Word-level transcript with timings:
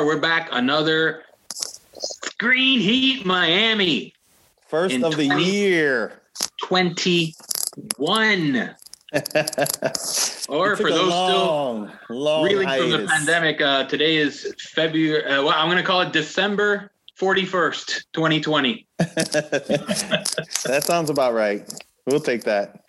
are. 0.00 0.06
We're 0.06 0.18
back. 0.18 0.48
Another 0.50 1.24
Screen 1.92 2.80
Heat 2.80 3.26
Miami. 3.26 4.14
First 4.66 5.02
of 5.02 5.16
the 5.16 5.26
year. 5.26 6.22
21. 6.62 7.34
Or 10.48 10.76
for 10.76 10.90
those 10.90 11.08
long, 11.08 11.92
long 12.08 12.46
still 12.46 12.58
reeling 12.58 12.68
from 12.68 12.90
the 12.90 13.06
pandemic, 13.08 13.60
uh, 13.60 13.84
today 13.84 14.16
is 14.16 14.52
February. 14.58 15.24
Uh, 15.24 15.42
well, 15.44 15.54
I'm 15.54 15.66
going 15.66 15.78
to 15.78 15.84
call 15.84 16.00
it 16.00 16.12
December 16.12 16.90
41st, 17.20 18.02
2020. 18.12 18.86
that 18.98 20.82
sounds 20.84 21.10
about 21.10 21.34
right. 21.34 21.72
We'll 22.06 22.20
take 22.20 22.42
that. 22.44 22.82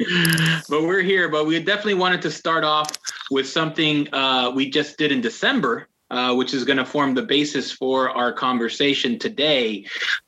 but 0.70 0.84
we're 0.84 1.02
here. 1.02 1.30
But 1.30 1.46
we 1.46 1.60
definitely 1.62 1.96
wanted 1.96 2.22
to 2.24 2.32
start 2.32 2.64
off 2.64 2.92
with 3.30 3.48
something 3.48 4.12
uh, 4.14 4.52
we 4.56 4.70
just 4.70 4.98
did 4.98 5.12
in 5.12 5.22
December, 5.22 5.88
uh, 6.12 6.36
which 6.36 6.54
is 6.54 6.66
going 6.66 6.78
to 6.78 6.86
form 6.86 7.16
the 7.16 7.24
basis 7.24 7.72
for 7.72 8.10
our 8.10 8.34
conversation 8.34 9.18
today. 9.18 9.86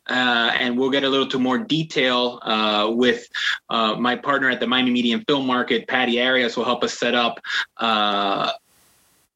Uh, 0.09 0.51
and 0.57 0.77
we'll 0.77 0.89
get 0.89 1.03
a 1.03 1.09
little 1.09 1.27
to 1.27 1.37
more 1.37 1.57
detail 1.57 2.39
uh, 2.43 2.89
with 2.89 3.27
uh, 3.69 3.95
my 3.95 4.15
partner 4.15 4.49
at 4.49 4.59
the 4.59 4.67
Miami 4.67 4.91
Media 4.91 5.15
and 5.15 5.25
Film 5.27 5.45
Market, 5.45 5.87
Patty 5.87 6.21
Arias, 6.21 6.57
will 6.57 6.65
help 6.65 6.83
us 6.83 6.93
set 6.93 7.15
up 7.15 7.39
uh, 7.77 8.51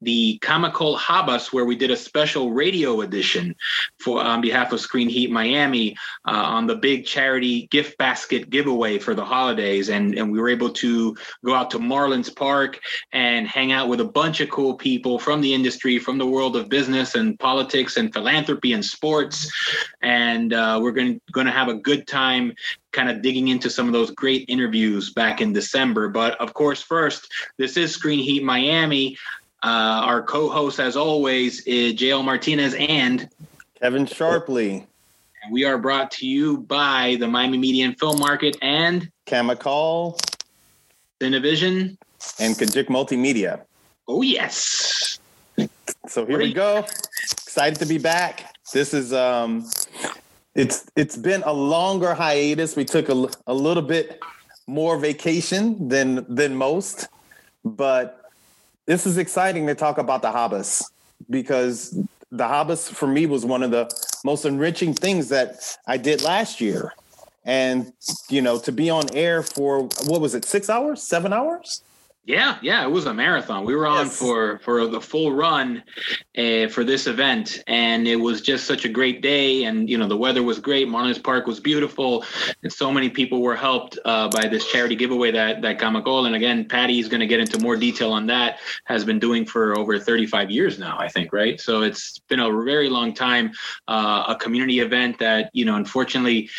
the 0.00 0.38
Camacol 0.42 0.96
Habas, 0.96 1.52
where 1.52 1.64
we 1.64 1.76
did 1.76 1.90
a 1.90 1.96
special 1.96 2.52
radio 2.52 3.00
edition 3.00 3.54
for 3.98 4.22
on 4.22 4.40
behalf 4.40 4.72
of 4.72 4.80
Screen 4.80 5.08
Heat 5.08 5.30
Miami 5.30 5.96
uh, 6.26 6.32
on 6.32 6.66
the 6.66 6.76
big 6.76 7.04
charity 7.04 7.66
gift 7.70 7.98
basket 7.98 8.50
giveaway 8.50 8.98
for 8.98 9.14
the 9.14 9.24
holidays, 9.24 9.88
and 9.88 10.14
and 10.16 10.30
we 10.30 10.38
were 10.40 10.48
able 10.48 10.70
to 10.70 11.16
go 11.44 11.54
out 11.54 11.70
to 11.70 11.78
Marlins 11.78 12.34
Park 12.34 12.80
and 13.12 13.46
hang 13.48 13.72
out 13.72 13.88
with 13.88 14.00
a 14.00 14.04
bunch 14.04 14.40
of 14.40 14.50
cool 14.50 14.74
people 14.74 15.18
from 15.18 15.40
the 15.40 15.52
industry, 15.52 15.98
from 15.98 16.18
the 16.18 16.26
world 16.26 16.56
of 16.56 16.68
business 16.68 17.14
and 17.14 17.38
politics 17.38 17.96
and 17.96 18.12
philanthropy 18.12 18.72
and 18.72 18.84
sports, 18.84 19.50
and 20.02 20.52
uh, 20.52 20.78
we're 20.80 20.92
going 20.92 21.20
going 21.32 21.46
to 21.46 21.52
have 21.52 21.68
a 21.68 21.74
good 21.74 22.06
time 22.06 22.52
kind 22.92 23.10
of 23.10 23.22
digging 23.22 23.48
into 23.48 23.68
some 23.68 23.86
of 23.86 23.92
those 23.92 24.10
great 24.12 24.44
interviews 24.48 25.12
back 25.12 25.40
in 25.40 25.52
December. 25.52 26.08
But 26.08 26.40
of 26.40 26.54
course, 26.54 26.82
first, 26.82 27.30
this 27.56 27.76
is 27.76 27.92
Screen 27.92 28.18
Heat 28.18 28.42
Miami. 28.42 29.16
Uh, 29.62 30.02
our 30.04 30.22
co-host, 30.22 30.78
as 30.78 30.96
always, 30.96 31.62
is 31.62 31.94
JL 31.94 32.24
Martinez, 32.24 32.74
and 32.78 33.28
Kevin 33.80 34.06
Sharpley, 34.06 34.86
we 35.50 35.64
are 35.64 35.78
brought 35.78 36.10
to 36.12 36.26
you 36.26 36.58
by 36.58 37.16
the 37.18 37.26
Miami 37.26 37.58
Media 37.58 37.86
and 37.86 37.98
Film 37.98 38.20
Market 38.20 38.56
and 38.62 39.10
Camacol, 39.26 40.18
Cinevision. 41.20 41.96
and 42.38 42.54
Kajik 42.54 42.86
Multimedia. 42.86 43.62
Oh 44.06 44.22
yes, 44.22 45.18
So 46.06 46.24
here 46.24 46.38
we 46.38 46.52
go. 46.52 46.84
Excited 47.32 47.78
to 47.80 47.86
be 47.86 47.98
back. 47.98 48.54
This 48.72 48.94
is 48.94 49.12
um 49.12 49.68
it's 50.54 50.86
it's 50.96 51.16
been 51.16 51.42
a 51.44 51.52
longer 51.52 52.14
hiatus. 52.14 52.76
We 52.76 52.84
took 52.84 53.08
a, 53.08 53.28
a 53.46 53.54
little 53.54 53.82
bit 53.82 54.20
more 54.66 54.98
vacation 54.98 55.88
than 55.88 56.24
than 56.32 56.54
most, 56.54 57.08
but 57.64 58.17
this 58.88 59.06
is 59.06 59.18
exciting 59.18 59.66
to 59.66 59.74
talk 59.74 59.98
about 59.98 60.22
the 60.22 60.28
Habas 60.28 60.82
because 61.28 61.90
the 62.32 62.44
Habas 62.44 62.88
for 62.88 63.06
me 63.06 63.26
was 63.26 63.44
one 63.44 63.62
of 63.62 63.70
the 63.70 63.86
most 64.24 64.46
enriching 64.46 64.94
things 64.94 65.28
that 65.28 65.76
I 65.86 65.98
did 65.98 66.22
last 66.22 66.58
year. 66.58 66.94
And 67.44 67.92
you 68.30 68.40
know, 68.40 68.58
to 68.60 68.72
be 68.72 68.88
on 68.88 69.04
air 69.14 69.42
for 69.42 69.82
what 70.06 70.22
was 70.22 70.34
it, 70.34 70.46
six 70.46 70.70
hours, 70.70 71.02
seven 71.02 71.34
hours? 71.34 71.82
Yeah, 72.28 72.58
yeah. 72.60 72.84
It 72.84 72.90
was 72.90 73.06
a 73.06 73.14
marathon. 73.14 73.64
We 73.64 73.74
were 73.74 73.86
on 73.86 74.04
Yes. 74.04 74.18
for 74.18 74.58
for 74.58 74.86
the 74.86 75.00
full 75.00 75.32
run 75.32 75.82
uh, 76.36 76.68
for 76.68 76.84
this 76.84 77.06
event, 77.06 77.64
and 77.66 78.06
it 78.06 78.16
was 78.16 78.42
just 78.42 78.66
such 78.66 78.84
a 78.84 78.88
great 78.90 79.22
day. 79.22 79.64
And 79.64 79.88
you 79.88 79.96
know, 79.96 80.06
the 80.06 80.16
weather 80.16 80.42
was 80.42 80.60
great. 80.60 80.88
Marlins 80.88 81.22
Park 81.22 81.46
was 81.46 81.58
beautiful, 81.58 82.22
and 82.62 82.70
so 82.70 82.92
many 82.92 83.08
people 83.08 83.40
were 83.40 83.56
helped 83.56 83.98
uh, 84.04 84.28
by 84.28 84.46
this 84.46 84.70
charity 84.70 84.94
giveaway 84.94 85.30
that 85.30 85.62
that 85.62 85.78
Camacol. 85.78 86.26
And 86.26 86.34
again, 86.36 86.68
Patty 86.68 86.98
is 86.98 87.08
going 87.08 87.20
to 87.20 87.26
get 87.26 87.40
into 87.40 87.58
more 87.60 87.76
detail 87.76 88.12
on 88.12 88.26
that. 88.26 88.58
Has 88.84 89.06
been 89.06 89.18
doing 89.18 89.46
for 89.46 89.78
over 89.78 89.98
35 89.98 90.50
years 90.50 90.78
now, 90.78 90.98
I 90.98 91.08
think, 91.08 91.32
right? 91.32 91.58
So 91.58 91.80
it's 91.80 92.18
been 92.28 92.40
a 92.40 92.62
very 92.62 92.90
long 92.90 93.14
time. 93.14 93.52
Uh, 93.88 94.24
a 94.28 94.36
community 94.36 94.80
event 94.80 95.18
that 95.20 95.48
you 95.54 95.64
know, 95.64 95.76
unfortunately. 95.76 96.50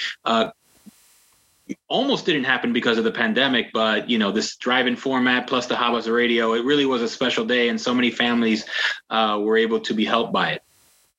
Almost 1.88 2.26
didn't 2.26 2.46
happen 2.46 2.74
because 2.74 2.98
of 2.98 3.04
the 3.04 3.12
pandemic, 3.12 3.72
but 3.74 4.10
you 4.10 4.18
know 4.18 4.32
this 4.32 4.56
drive-in 4.56 4.96
format 4.96 5.48
plus 5.48 5.68
the 5.68 5.76
Habas 5.76 6.12
radio, 6.12 6.54
it 6.54 6.64
really 6.66 6.86
was 6.86 7.02
a 7.02 7.10
special 7.10 7.46
day, 7.46 7.70
and 7.70 7.80
so 7.80 7.94
many 7.94 8.12
families 8.12 8.66
uh, 9.10 9.40
were 9.42 9.58
able 9.58 9.80
to 9.80 9.94
be 9.94 10.06
helped 10.06 10.34
by 10.34 10.52
it. 10.52 10.64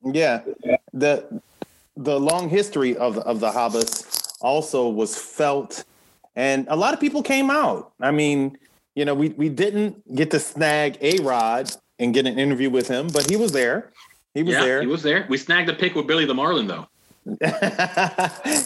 Yeah, 0.02 0.42
the 0.92 1.40
the 1.96 2.18
long 2.18 2.48
history 2.48 2.96
of 2.96 3.18
of 3.18 3.40
the 3.40 3.50
Habas 3.50 4.32
also 4.40 4.88
was 4.88 5.16
felt, 5.16 5.84
and 6.34 6.66
a 6.68 6.76
lot 6.76 6.94
of 6.94 7.00
people 7.00 7.22
came 7.22 7.50
out. 7.50 7.92
I 8.00 8.10
mean, 8.10 8.58
you 8.94 9.04
know, 9.04 9.14
we 9.14 9.30
we 9.30 9.48
didn't 9.48 10.14
get 10.14 10.30
to 10.32 10.40
snag 10.40 10.98
A-Rod 11.00 11.70
and 11.98 12.14
get 12.14 12.26
an 12.26 12.38
interview 12.38 12.70
with 12.70 12.88
him, 12.88 13.08
but 13.08 13.28
he 13.30 13.36
was 13.36 13.52
there. 13.52 13.92
He 14.34 14.42
was 14.42 14.54
yeah, 14.54 14.64
there. 14.64 14.80
he 14.80 14.86
was 14.86 15.02
there. 15.02 15.26
We 15.28 15.36
snagged 15.36 15.68
a 15.68 15.74
pic 15.74 15.94
with 15.94 16.06
Billy 16.06 16.24
the 16.24 16.34
Marlin, 16.34 16.66
though. 16.66 16.86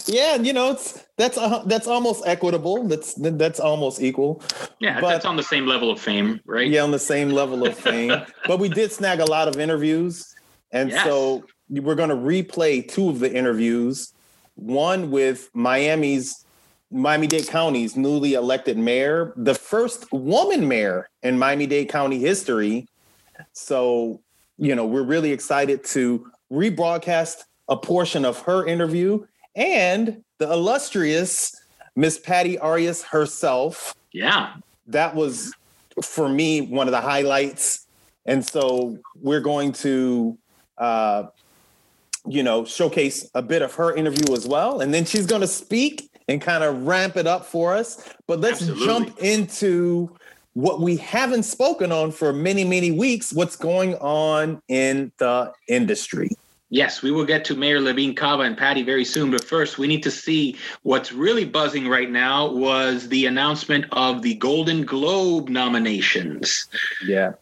yeah, 0.07 0.37
you 0.37 0.53
know, 0.53 0.71
it's 0.73 1.05
that's 1.17 1.37
uh, 1.39 1.63
that's 1.67 1.87
almost 1.87 2.23
equitable. 2.27 2.87
That's 2.89 3.15
that's 3.19 3.61
almost 3.61 4.01
equal. 4.03 4.43
Yeah, 4.79 5.01
But- 5.01 5.11
that's 5.11 5.25
on 5.25 5.37
the 5.37 5.43
same 5.43 5.67
level 5.67 5.91
of 5.91 6.01
fame, 6.01 6.41
right? 6.47 6.69
Yeah, 6.69 6.83
on 6.83 6.91
the 6.91 6.99
same 6.99 7.31
level 7.31 7.67
of 7.67 7.77
fame. 7.77 8.13
but 8.47 8.59
we 8.59 8.69
did 8.69 8.93
snag 8.93 9.21
a 9.21 9.25
lot 9.25 9.49
of 9.49 9.57
interviews. 9.59 10.35
And 10.73 10.91
Yes. 10.91 11.05
so 11.05 11.45
we're 11.69 11.95
going 11.95 12.09
to 12.11 12.17
replay 12.17 12.87
two 12.87 13.09
of 13.09 13.21
the 13.21 13.33
interviews. 13.33 14.13
One 14.57 15.11
with 15.11 15.51
Miami's 15.55 16.45
Miami 16.91 17.27
Dade 17.27 17.49
County's 17.49 17.97
newly 17.97 18.35
elected 18.35 18.79
mayor, 18.79 19.33
the 19.37 19.55
first 19.55 20.11
woman 20.13 20.69
mayor 20.69 21.09
in 21.23 21.39
Miami 21.39 21.67
Dade 21.67 21.89
County 21.89 22.19
history. 22.21 22.87
So, 23.53 24.21
you 24.59 24.75
know, 24.77 24.87
we're 24.87 25.03
really 25.03 25.33
excited 25.33 25.85
to 25.87 26.31
rebroadcast 26.53 27.39
a 27.69 27.77
portion 27.77 28.25
of 28.25 28.41
her 28.43 28.67
interview 28.67 29.27
and 29.55 30.23
the 30.39 30.51
illustrious 30.53 31.55
Miss 31.97 32.19
Patty 32.19 32.59
Arias 32.59 33.03
herself. 33.03 33.95
Yeah, 34.13 34.55
that 34.89 35.15
was 35.15 35.53
for 36.03 36.29
me 36.29 36.61
one 36.63 36.89
of 36.89 36.93
the 36.93 37.01
highlights. 37.01 37.87
And 38.27 38.45
so 38.45 38.99
we're 39.21 39.41
going 39.41 39.73
to 39.73 40.37
uh 40.79 41.25
you 42.27 42.43
know 42.43 42.65
showcase 42.65 43.31
a 43.35 43.43
bit 43.43 43.63
of 43.63 43.75
her 43.75 43.95
interview 43.95 44.35
as 44.35 44.47
well. 44.47 44.81
And 44.81 44.93
then 44.93 45.05
she's 45.05 45.27
going 45.27 45.43
to 45.43 45.47
speak 45.47 46.11
and 46.29 46.41
kind 46.41 46.65
of 46.65 46.87
ramp 46.87 47.17
it 47.17 47.27
up 47.27 47.45
for 47.45 47.75
us. 47.75 48.09
But 48.27 48.41
let's 48.41 48.63
Absolutely. 48.63 48.87
jump 48.87 49.19
into 49.19 50.17
what 50.55 50.81
we 50.81 50.97
haven't 50.97 51.43
spoken 51.43 51.93
on 51.93 52.13
for 52.13 52.33
many 52.33 52.65
many 52.65 52.93
weeks 52.93 53.33
what's 53.33 53.57
going 53.57 53.97
on 53.97 54.63
in 54.69 55.11
the 55.19 55.53
industry 55.69 56.31
Yes, 56.75 57.03
we 57.03 57.12
will 57.12 57.25
get 57.25 57.45
to 57.45 57.55
Mayor 57.55 57.81
Levine 57.81 58.17
Cava 58.17 58.43
and 58.43 58.59
Patty 58.59 58.83
very 58.83 59.05
soon, 59.05 59.31
but 59.31 59.45
first 59.45 59.79
we 59.79 59.87
need 59.87 60.03
to 60.03 60.11
see 60.11 60.57
what's 60.83 61.12
really 61.12 61.45
buzzing 61.45 61.87
right 61.87 62.11
now 62.11 62.51
was 62.51 63.09
the 63.11 63.27
announcement 63.27 63.85
of 63.93 64.23
the 64.23 64.35
Golden 64.35 64.84
Globe 64.84 65.49
nominations. 65.49 66.66
yeah 67.07 67.34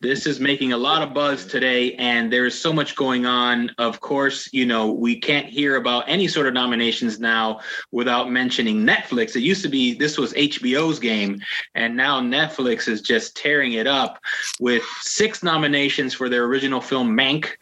This 0.00 0.26
is 0.26 0.38
making 0.38 0.72
a 0.72 0.76
lot 0.76 1.02
of 1.02 1.12
buzz 1.12 1.44
today, 1.44 1.94
and 1.94 2.32
there 2.32 2.46
is 2.46 2.56
so 2.56 2.72
much 2.72 2.94
going 2.94 3.26
on. 3.26 3.72
Of 3.78 4.00
course, 4.00 4.48
you 4.52 4.64
know, 4.64 4.92
we 4.92 5.18
can't 5.18 5.46
hear 5.46 5.74
about 5.74 6.04
any 6.06 6.28
sort 6.28 6.46
of 6.46 6.54
nominations 6.54 7.18
now 7.18 7.58
without 7.90 8.30
mentioning 8.30 8.86
Netflix. 8.86 9.34
It 9.34 9.40
used 9.40 9.62
to 9.62 9.68
be 9.68 9.94
this 9.94 10.18
was 10.18 10.32
HBO's 10.34 11.00
game, 11.00 11.40
and 11.74 11.96
now 11.96 12.20
Netflix 12.20 12.86
is 12.86 13.00
just 13.00 13.36
tearing 13.36 13.72
it 13.72 13.88
up 13.88 14.20
with 14.60 14.84
six 15.00 15.42
nominations 15.42 16.14
for 16.14 16.28
their 16.28 16.44
original 16.44 16.80
film, 16.80 17.16
Mank. 17.16 17.56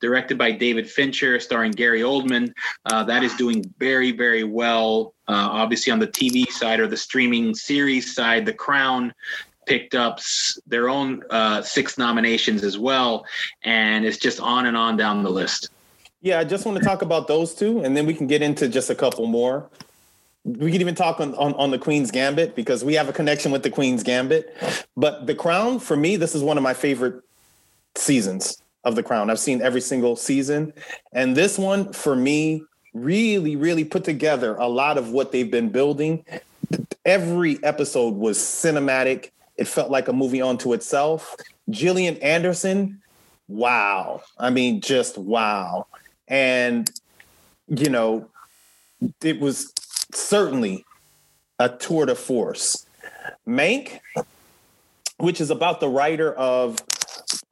Directed 0.00 0.38
by 0.38 0.52
David 0.52 0.90
Fincher, 0.90 1.38
starring 1.38 1.72
Gary 1.72 2.00
Oldman. 2.00 2.52
Uh, 2.86 3.04
that 3.04 3.22
is 3.22 3.34
doing 3.34 3.64
very, 3.78 4.12
very 4.12 4.44
well. 4.44 5.14
Uh, 5.28 5.48
obviously, 5.50 5.92
on 5.92 5.98
the 5.98 6.08
TV 6.08 6.46
side 6.50 6.80
or 6.80 6.86
the 6.86 6.96
streaming 6.96 7.54
series 7.54 8.14
side, 8.14 8.46
The 8.46 8.54
Crown 8.54 9.12
picked 9.66 9.94
up 9.94 10.18
their 10.66 10.88
own 10.88 11.22
uh, 11.30 11.62
six 11.62 11.98
nominations 11.98 12.64
as 12.64 12.78
well, 12.78 13.24
and 13.62 14.04
it's 14.04 14.16
just 14.16 14.40
on 14.40 14.66
and 14.66 14.76
on 14.76 14.96
down 14.96 15.22
the 15.22 15.30
list. 15.30 15.68
Yeah, 16.22 16.38
I 16.38 16.44
just 16.44 16.66
want 16.66 16.78
to 16.78 16.84
talk 16.84 17.02
about 17.02 17.28
those 17.28 17.54
two, 17.54 17.80
and 17.80 17.96
then 17.96 18.06
we 18.06 18.14
can 18.14 18.26
get 18.26 18.42
into 18.42 18.68
just 18.68 18.90
a 18.90 18.94
couple 18.94 19.26
more. 19.26 19.68
We 20.44 20.72
can 20.72 20.80
even 20.80 20.94
talk 20.94 21.20
on, 21.20 21.34
on, 21.34 21.54
on 21.54 21.70
the 21.70 21.78
Queen's 21.78 22.10
Gambit 22.10 22.56
because 22.56 22.82
we 22.82 22.94
have 22.94 23.08
a 23.08 23.12
connection 23.12 23.52
with 23.52 23.62
the 23.62 23.70
Queen's 23.70 24.02
Gambit. 24.02 24.56
But 24.96 25.26
The 25.26 25.34
Crown, 25.34 25.78
for 25.78 25.96
me, 25.96 26.16
this 26.16 26.34
is 26.34 26.42
one 26.42 26.56
of 26.56 26.62
my 26.62 26.72
favorite 26.74 27.22
seasons 27.94 28.62
of 28.84 28.94
The 28.96 29.02
Crown. 29.02 29.30
I've 29.30 29.38
seen 29.38 29.62
every 29.62 29.80
single 29.80 30.16
season. 30.16 30.72
And 31.12 31.36
this 31.36 31.58
one, 31.58 31.92
for 31.92 32.16
me, 32.16 32.62
really, 32.94 33.56
really 33.56 33.84
put 33.84 34.04
together 34.04 34.54
a 34.56 34.66
lot 34.66 34.98
of 34.98 35.10
what 35.10 35.32
they've 35.32 35.50
been 35.50 35.68
building. 35.68 36.24
Every 37.04 37.62
episode 37.62 38.14
was 38.14 38.38
cinematic. 38.38 39.30
It 39.56 39.68
felt 39.68 39.90
like 39.90 40.08
a 40.08 40.12
movie 40.12 40.42
unto 40.42 40.72
itself. 40.72 41.36
Gillian 41.68 42.16
Anderson 42.18 43.00
wow. 43.50 44.22
I 44.38 44.50
mean, 44.50 44.80
just 44.80 45.18
wow. 45.18 45.86
And, 46.28 46.90
you 47.68 47.90
know, 47.90 48.28
it 49.22 49.40
was 49.40 49.72
certainly 50.14 50.84
a 51.58 51.68
tour 51.68 52.06
de 52.06 52.14
force. 52.14 52.86
Mank, 53.46 54.00
which 55.18 55.40
is 55.40 55.50
about 55.50 55.80
the 55.80 55.88
writer 55.88 56.32
of 56.32 56.78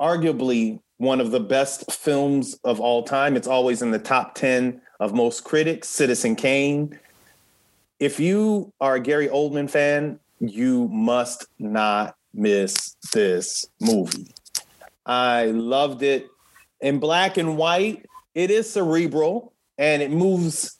arguably 0.00 0.80
one 0.98 1.20
of 1.20 1.30
the 1.30 1.40
best 1.40 1.90
films 1.90 2.58
of 2.64 2.80
all 2.80 3.02
time. 3.02 3.36
It's 3.36 3.48
always 3.48 3.82
in 3.82 3.90
the 3.92 3.98
top 3.98 4.34
10 4.34 4.80
of 5.00 5.14
most 5.14 5.44
critics, 5.44 5.88
Citizen 5.88 6.36
Kane. 6.36 6.98
If 8.00 8.20
you 8.20 8.72
are 8.80 8.96
a 8.96 9.00
Gary 9.00 9.28
Oldman 9.28 9.70
fan, 9.70 10.18
you 10.40 10.88
must 10.88 11.46
not 11.58 12.16
miss 12.34 12.96
this 13.12 13.64
movie. 13.80 14.32
I 15.06 15.46
loved 15.46 16.02
it. 16.02 16.28
In 16.80 16.98
black 16.98 17.38
and 17.38 17.56
white, 17.56 18.06
it 18.34 18.50
is 18.50 18.70
cerebral 18.70 19.52
and 19.78 20.02
it 20.02 20.10
moves 20.10 20.78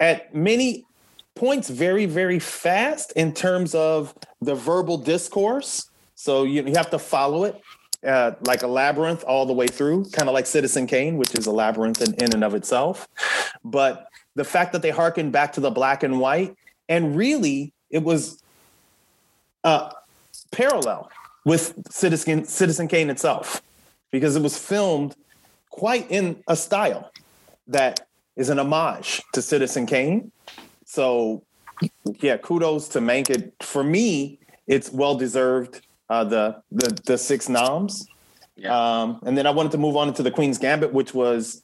at 0.00 0.34
many 0.34 0.86
points 1.34 1.68
very, 1.68 2.06
very 2.06 2.38
fast 2.38 3.12
in 3.12 3.32
terms 3.32 3.74
of 3.74 4.14
the 4.40 4.54
verbal 4.54 4.98
discourse. 4.98 5.90
So 6.14 6.44
you, 6.44 6.64
you 6.64 6.74
have 6.74 6.90
to 6.90 6.98
follow 6.98 7.44
it 7.44 7.60
uh, 8.06 8.32
like 8.42 8.62
a 8.62 8.66
labyrinth 8.66 9.24
all 9.24 9.46
the 9.46 9.52
way 9.52 9.66
through, 9.66 10.04
kind 10.10 10.28
of 10.28 10.34
like 10.34 10.46
Citizen 10.46 10.86
Kane, 10.86 11.16
which 11.16 11.34
is 11.34 11.46
a 11.46 11.52
labyrinth 11.52 12.02
in, 12.02 12.14
in 12.14 12.34
and 12.34 12.44
of 12.44 12.54
itself. 12.54 13.08
But 13.64 14.08
the 14.34 14.44
fact 14.44 14.72
that 14.72 14.82
they 14.82 14.90
harken 14.90 15.30
back 15.30 15.52
to 15.54 15.60
the 15.60 15.70
black 15.70 16.02
and 16.02 16.20
white, 16.20 16.56
and 16.88 17.16
really 17.16 17.72
it 17.90 18.02
was 18.02 18.42
uh, 19.62 19.90
parallel 20.50 21.10
with 21.44 21.74
Citizen 21.90 22.44
Citizen 22.44 22.88
Kane 22.88 23.10
itself, 23.10 23.62
because 24.10 24.36
it 24.36 24.42
was 24.42 24.58
filmed 24.58 25.14
quite 25.70 26.10
in 26.10 26.42
a 26.48 26.56
style 26.56 27.10
that 27.66 28.06
is 28.36 28.48
an 28.48 28.58
homage 28.58 29.22
to 29.32 29.42
Citizen 29.42 29.86
Kane. 29.86 30.30
So, 30.84 31.42
yeah, 32.20 32.36
kudos 32.36 32.88
to 32.88 33.00
Mank. 33.00 33.30
It 33.30 33.54
for 33.60 33.82
me, 33.82 34.38
it's 34.66 34.90
well 34.92 35.16
deserved. 35.16 35.80
Uh, 36.14 36.22
the 36.22 36.62
the 36.70 36.88
the 37.06 37.18
six 37.18 37.48
noms, 37.48 38.06
yeah. 38.54 38.70
um, 38.78 39.18
and 39.26 39.36
then 39.36 39.46
I 39.48 39.50
wanted 39.50 39.72
to 39.72 39.78
move 39.78 39.96
on 39.96 40.06
into 40.06 40.22
the 40.22 40.30
Queen's 40.30 40.58
Gambit, 40.58 40.92
which 40.92 41.12
was, 41.12 41.60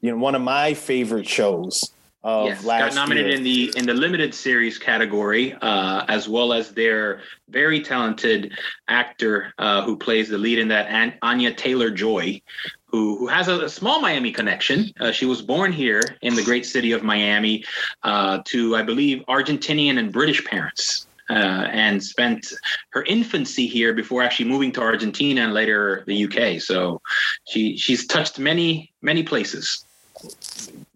you 0.00 0.10
know, 0.10 0.16
one 0.16 0.34
of 0.34 0.40
my 0.40 0.72
favorite 0.72 1.28
shows 1.28 1.92
of 2.24 2.46
yes, 2.46 2.64
last 2.64 2.94
got 2.94 2.94
nominated 2.94 3.30
year. 3.30 3.36
in 3.38 3.44
the 3.44 3.72
in 3.76 3.84
the 3.84 3.92
limited 3.92 4.32
series 4.34 4.78
category, 4.78 5.52
uh, 5.60 6.06
as 6.08 6.26
well 6.26 6.54
as 6.54 6.72
their 6.72 7.20
very 7.50 7.82
talented 7.82 8.52
actor 8.88 9.52
uh, 9.58 9.82
who 9.84 9.94
plays 9.94 10.30
the 10.30 10.38
lead 10.38 10.58
in 10.58 10.68
that, 10.68 10.86
An- 10.86 11.18
Anya 11.20 11.52
Taylor 11.52 11.90
Joy, 11.90 12.40
who 12.86 13.18
who 13.18 13.26
has 13.26 13.48
a, 13.48 13.66
a 13.66 13.68
small 13.68 14.00
Miami 14.00 14.32
connection. 14.32 14.90
Uh, 15.00 15.12
she 15.12 15.26
was 15.26 15.42
born 15.42 15.70
here 15.70 16.02
in 16.22 16.34
the 16.34 16.42
great 16.42 16.64
city 16.64 16.92
of 16.92 17.02
Miami, 17.02 17.64
uh, 18.04 18.40
to 18.46 18.74
I 18.74 18.82
believe 18.82 19.22
Argentinian 19.28 19.98
and 19.98 20.10
British 20.12 20.42
parents. 20.44 21.06
Uh, 21.30 21.68
and 21.72 22.02
spent 22.02 22.52
her 22.90 23.04
infancy 23.04 23.66
here 23.66 23.94
before 23.94 24.22
actually 24.22 24.48
moving 24.48 24.72
to 24.72 24.80
Argentina 24.80 25.42
and 25.42 25.54
later 25.54 26.02
the 26.06 26.24
UK. 26.24 26.60
So 26.60 27.00
she 27.48 27.76
she's 27.76 28.06
touched 28.06 28.38
many 28.40 28.92
many 29.02 29.22
places 29.22 29.84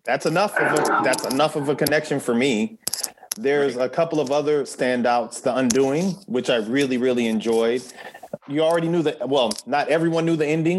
that's 0.06 0.24
enough 0.24 0.56
of 0.56 0.78
a 0.78 1.00
that's 1.02 1.26
enough 1.26 1.56
of 1.56 1.68
a 1.68 1.74
connection 1.74 2.20
for 2.20 2.34
me. 2.34 2.78
There's 3.36 3.76
a 3.76 3.88
couple 3.88 4.20
of 4.20 4.30
other 4.30 4.62
standouts, 4.62 5.42
The 5.42 5.54
Undoing, 5.54 6.12
which 6.26 6.48
I 6.48 6.56
really 6.56 6.96
really 6.96 7.26
enjoyed. 7.26 7.82
You 8.48 8.62
already 8.62 8.88
knew 8.88 9.02
that 9.02 9.28
well, 9.28 9.52
not 9.66 9.88
everyone 9.88 10.24
knew 10.24 10.36
the 10.36 10.46
ending 10.46 10.78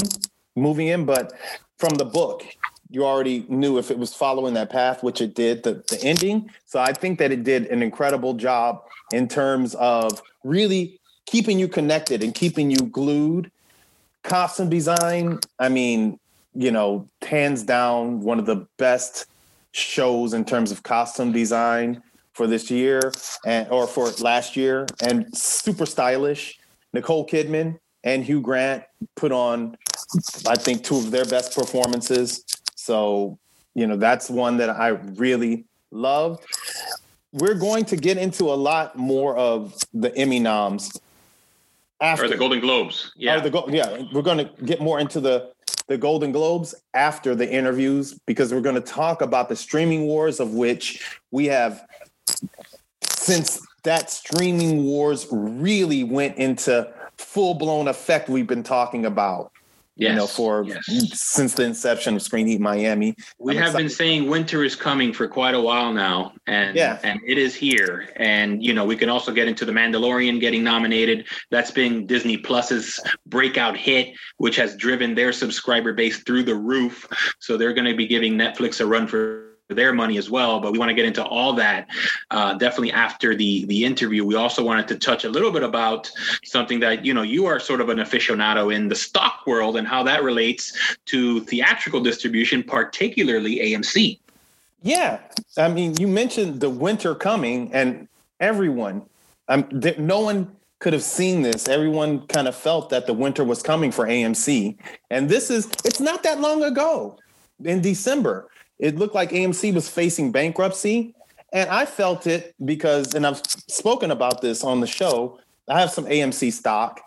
moving 0.56 0.88
in, 0.88 1.06
but 1.06 1.34
from 1.78 1.96
the 1.96 2.06
book, 2.06 2.46
you 2.90 3.06
already 3.06 3.46
knew 3.50 3.78
if 3.78 3.92
it 3.92 3.98
was 3.98 4.14
following 4.14 4.54
that 4.54 4.70
path, 4.70 5.04
which 5.04 5.22
it 5.22 5.36
did, 5.36 5.64
the, 5.64 5.84
the 5.90 6.00
ending. 6.04 6.50
So 6.66 6.80
I 6.80 6.94
think 6.94 7.20
that 7.20 7.32
it 7.32 7.44
did 7.44 7.68
an 7.68 7.82
incredible 7.82 8.34
job 8.34 8.84
in 9.12 9.28
terms 9.28 9.76
of 9.76 10.22
really 10.44 11.00
keeping 11.26 11.60
you 11.60 11.68
connected 11.68 12.24
and 12.24 12.34
keeping 12.34 12.72
you 12.72 12.78
glued. 12.78 13.52
Costume 14.24 14.70
design, 14.70 15.40
I 15.60 15.70
mean, 15.70 16.20
you 16.54 16.72
know, 16.72 17.08
hands 17.22 17.64
down, 17.64 18.22
one 18.22 18.40
of 18.40 18.46
the 18.46 18.68
best 18.78 19.26
shows 19.72 20.34
in 20.34 20.44
terms 20.44 20.72
of 20.72 20.84
costume 20.84 21.32
design 21.32 22.02
for 22.34 22.48
this 22.48 22.72
year 22.72 23.12
and 23.46 23.68
or 23.70 23.88
for 23.88 24.10
last 24.22 24.56
year 24.56 24.88
and 25.02 25.36
super 25.38 25.86
stylish. 25.86 26.60
Nicole 26.94 27.28
Kidman 27.28 27.80
and 28.04 28.24
Hugh 28.24 28.42
Grant 28.42 28.84
put 29.16 29.32
on 29.32 29.78
I 30.48 30.56
think 30.56 30.84
two 30.84 30.98
of 30.98 31.12
their 31.12 31.26
best 31.26 31.56
performances. 31.56 32.46
So, 32.88 33.38
you 33.76 33.86
know, 33.86 33.98
that's 33.98 34.30
one 34.30 34.56
that 34.58 34.70
I 34.70 34.88
really 34.88 35.66
loved. 35.92 36.42
We're 37.34 37.54
going 37.54 37.84
to 37.86 37.98
get 37.98 38.18
into 38.18 38.46
a 38.46 38.56
lot 38.56 38.98
more 38.98 39.36
of 39.36 39.76
the 39.94 40.16
Emmy 40.16 40.40
noms 40.40 40.98
after 42.00 42.24
or 42.24 42.28
the 42.30 42.38
Golden 42.38 42.62
Globes. 42.62 43.12
Yeah. 43.18 43.42
the 43.42 43.64
yeah, 43.68 44.04
we're 44.14 44.22
going 44.22 44.38
to 44.38 44.64
get 44.64 44.80
more 44.80 45.02
into 45.02 45.20
the 45.20 45.52
the 45.88 45.98
Golden 45.98 46.32
Globes 46.32 46.76
after 46.94 47.36
the 47.36 47.50
interviews 47.50 48.18
because 48.26 48.54
we're 48.54 48.62
going 48.62 48.76
to 48.76 48.82
talk 48.82 49.22
about 49.22 49.50
the 49.50 49.56
streaming 49.56 50.04
wars 50.04 50.40
of 50.40 50.54
which 50.54 51.20
we 51.32 51.46
have 51.48 51.86
since 53.04 53.60
that 53.84 54.10
streaming 54.10 54.86
wars 54.86 55.28
really 55.30 56.06
went 56.06 56.38
into 56.38 56.90
full 57.18 57.54
blown 57.54 57.90
effect 57.90 58.30
we've 58.30 58.48
been 58.48 58.64
talking 58.64 59.06
about 59.06 59.52
yes, 59.98 60.10
you 60.10 60.16
know, 60.16 60.28
for 60.28 60.64
yes. 60.66 61.20
since 61.20 61.54
the 61.54 61.64
inception 61.64 62.16
of 62.16 62.22
Screen 62.22 62.48
Heat 62.48 62.62
Miami. 62.62 63.16
We 63.40 63.54
I'm 63.54 63.58
have 63.58 63.68
excited. 63.68 63.84
been 63.84 63.90
saying 63.90 64.30
winter 64.30 64.64
is 64.64 64.76
coming 64.76 65.12
for 65.14 65.28
quite 65.28 65.56
a 65.56 65.62
while 65.62 65.92
now, 65.92 66.34
and 66.46 66.76
yeah. 66.76 67.00
and 67.04 67.20
it 67.26 67.38
is 67.38 67.56
here. 67.56 68.10
And 68.16 68.64
you 68.64 68.74
know, 68.74 68.86
we 68.86 68.96
can 68.96 69.10
also 69.10 69.32
get 69.32 69.48
into 69.48 69.66
the 69.66 69.72
Mandalorian 69.72 70.40
getting 70.40 70.64
nominated. 70.64 71.28
That's 71.50 71.72
been 71.72 72.06
Disney 72.06 72.38
Plus's 72.38 73.00
breakout 73.26 73.76
hit, 73.76 74.16
which 74.38 74.56
has 74.56 74.76
driven 74.76 75.16
their 75.16 75.34
subscriber 75.34 75.94
base 75.94 76.24
through 76.24 76.44
the 76.44 76.56
roof. 76.56 77.08
So 77.40 77.58
they're 77.58 77.74
going 77.74 77.88
to 77.88 77.96
be 77.96 78.08
giving 78.08 78.34
Netflix 78.34 78.80
a 78.80 78.86
run 78.86 79.08
for 79.08 79.47
their 79.76 79.94
money 79.94 80.18
as 80.18 80.30
well. 80.30 80.60
But 80.60 80.72
we 80.72 80.80
want 80.80 80.90
to 80.90 80.96
get 80.96 81.06
into 81.06 81.24
all 81.24 81.54
that 81.54 81.88
uh, 82.32 82.54
definitely 82.54 82.92
after 82.92 83.36
the 83.36 83.66
the 83.66 83.84
interview. 83.84 84.26
We 84.26 84.36
also 84.36 84.64
wanted 84.64 84.88
to 84.90 84.98
touch 84.98 85.26
a 85.26 85.30
little 85.30 85.52
bit 85.52 85.64
about 85.64 86.10
something 86.44 86.80
that 86.80 87.06
you 87.06 87.14
know 87.14 87.22
you 87.22 87.46
are 87.46 87.60
sort 87.60 87.82
of 87.82 87.90
an 87.90 87.98
aficionado 87.98 88.74
in 88.74 88.88
the 88.88 88.96
stock 88.96 89.46
world 89.46 89.78
and 89.78 89.88
how 89.88 90.04
that 90.04 90.24
relates 90.24 90.98
to 91.06 91.42
theatrical 91.42 92.02
distribution, 92.02 92.64
particularly 92.64 93.58
AMC. 93.60 94.20
Yeah, 94.84 95.20
I 95.58 95.70
mean, 95.70 95.96
you 96.00 96.08
mentioned 96.08 96.62
the 96.62 96.70
winter 96.70 97.16
coming, 97.16 97.74
and 97.74 98.08
everyone, 98.40 99.02
um, 99.50 99.64
th- 99.82 99.98
no 99.98 100.22
one 100.22 100.56
could 100.80 100.94
have 100.94 101.04
seen 101.04 101.42
this. 101.42 101.68
Everyone 101.68 102.26
kind 102.28 102.48
of 102.48 102.56
felt 102.56 102.90
that 102.92 103.08
the 103.08 103.14
winter 103.14 103.44
was 103.44 103.64
coming 103.64 103.92
for 103.92 104.06
AMC, 104.06 104.78
and 105.10 105.28
this 105.28 105.50
is 105.50 105.68
it's 105.84 106.00
not 106.00 106.24
that 106.24 106.40
long 106.40 106.64
ago 106.64 107.18
in 107.66 107.82
December 107.82 108.48
it 108.80 108.98
looked 108.98 109.16
like 109.16 109.32
AMC 109.32 109.74
was 109.74 109.90
facing 109.90 110.32
bankruptcy. 110.32 111.14
And 111.54 111.70
I 111.70 111.86
felt 111.86 112.28
it 112.28 112.54
because, 112.64 113.14
and 113.14 113.26
I've 113.26 113.42
spoken 113.68 114.12
about 114.12 114.42
this 114.42 114.64
on 114.64 114.82
the 114.82 114.88
show. 114.88 115.40
I 115.70 115.80
have 115.80 115.92
some 115.92 116.06
AMC 116.06 116.52
stock, 116.52 117.02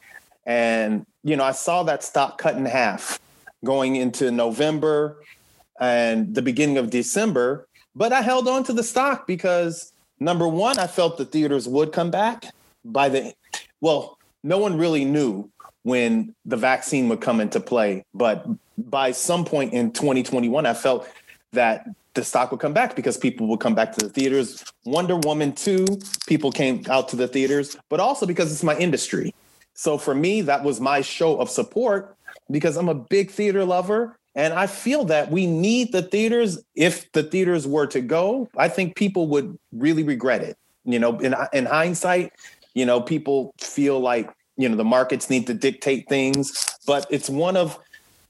and 0.47 1.07
you 1.23 1.37
know, 1.37 1.45
I 1.45 1.53
saw 1.53 1.83
that 1.85 2.03
stock 2.03 2.39
cut 2.39 2.57
in 2.57 2.65
half 2.65 3.19
going 3.65 3.97
into 3.97 4.31
November 4.31 5.23
and 5.79 6.35
the 6.35 6.43
beginning 6.43 6.79
of 6.79 6.91
December. 6.91 7.67
But 7.95 8.12
I 8.12 8.23
held 8.23 8.49
on 8.49 8.65
to 8.65 8.73
the 8.73 8.83
stock 8.83 9.27
because 9.27 9.93
number 10.19 10.49
one, 10.49 10.79
I 10.79 10.87
felt 10.87 11.19
the 11.19 11.25
theaters 11.25 11.69
would 11.69 11.93
come 11.93 12.11
back 12.11 12.45
by 12.85 13.09
the 13.09 13.35
well, 13.81 14.19
no 14.43 14.59
one 14.59 14.79
really 14.79 15.05
knew 15.05 15.50
when 15.83 16.35
the 16.45 16.57
vaccine 16.57 17.09
would 17.09 17.21
come 17.21 17.41
into 17.41 17.61
play, 17.61 18.05
but 18.15 18.47
by 18.77 19.12
some 19.12 19.45
point 19.45 19.73
in 19.73 19.93
2021, 19.93 20.67
I 20.67 20.75
felt 20.75 21.09
that 21.52 21.87
the 22.14 22.25
stock 22.25 22.50
would 22.50 22.61
come 22.61 22.73
back 22.73 22.97
because 22.97 23.16
people 23.16 23.47
would 23.49 23.61
come 23.61 23.75
back 23.75 23.92
to 23.92 24.07
the 24.07 24.11
theaters. 24.11 24.64
Wonder 24.85 25.16
Woman 25.16 25.52
2, 25.52 25.87
people 26.26 26.50
came 26.50 26.83
out 26.88 27.09
to 27.11 27.16
the 27.16 27.28
theaters, 27.28 27.76
but 27.88 28.00
also 28.00 28.26
because 28.26 28.52
it's 28.52 28.62
my 28.62 28.76
industry. 28.76 29.35
So 29.75 29.97
for 29.97 30.14
me, 30.14 30.42
that 30.42 30.64
was 30.64 30.80
my 30.80 31.00
show 31.00 31.38
of 31.38 31.49
support 31.49 32.16
because 32.50 32.76
I'm 32.76 32.88
a 32.88 32.95
big 32.95 33.30
theater 33.30 33.64
lover. 33.64 34.16
And 34.35 34.54
I 34.54 34.66
feel 34.66 35.04
that 35.07 35.30
we 35.30 35.47
need 35.47 35.92
the 35.92 36.02
theaters. 36.02 36.62
If 36.75 37.11
the 37.12 37.23
theaters 37.23 37.66
were 37.66 37.87
to 37.88 38.00
go, 38.00 38.49
I 38.57 38.69
think 38.69 38.95
people 38.95 39.26
would 39.28 39.59
really 39.73 40.04
regret 40.04 40.42
it. 40.42 40.57
You 40.85 40.99
know, 40.99 41.19
in, 41.19 41.35
in 41.52 41.66
hindsight, 41.66 42.33
you 42.75 42.87
know, 42.87 43.00
people 43.00 43.54
feel 43.59 43.99
like, 44.00 44.30
you 44.57 44.69
know, 44.69 44.76
the 44.76 44.85
markets 44.85 45.30
need 45.30 45.47
to 45.49 45.54
dictate 45.54 46.09
things, 46.09 46.76
but 46.87 47.07
it's 47.11 47.28
one 47.28 47.57
of 47.57 47.78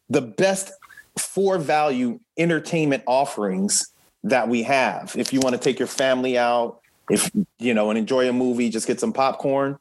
the 0.09 0.23
best 0.23 0.73
for 1.19 1.59
value 1.59 2.19
entertainment 2.41 3.03
offerings 3.07 3.89
that 4.25 4.49
we 4.49 4.63
have. 4.65 5.15
If 5.17 5.33
you 5.33 5.41
want 5.41 5.55
to 5.55 5.61
take 5.61 5.79
your 5.79 5.89
family 5.89 6.39
out, 6.39 6.81
if 7.11 7.31
you 7.59 7.75
know, 7.75 7.91
and 7.91 7.99
enjoy 7.99 8.29
a 8.29 8.33
movie, 8.33 8.71
just 8.71 8.87
get 8.87 9.01
some 9.01 9.13
popcorn. 9.13 9.79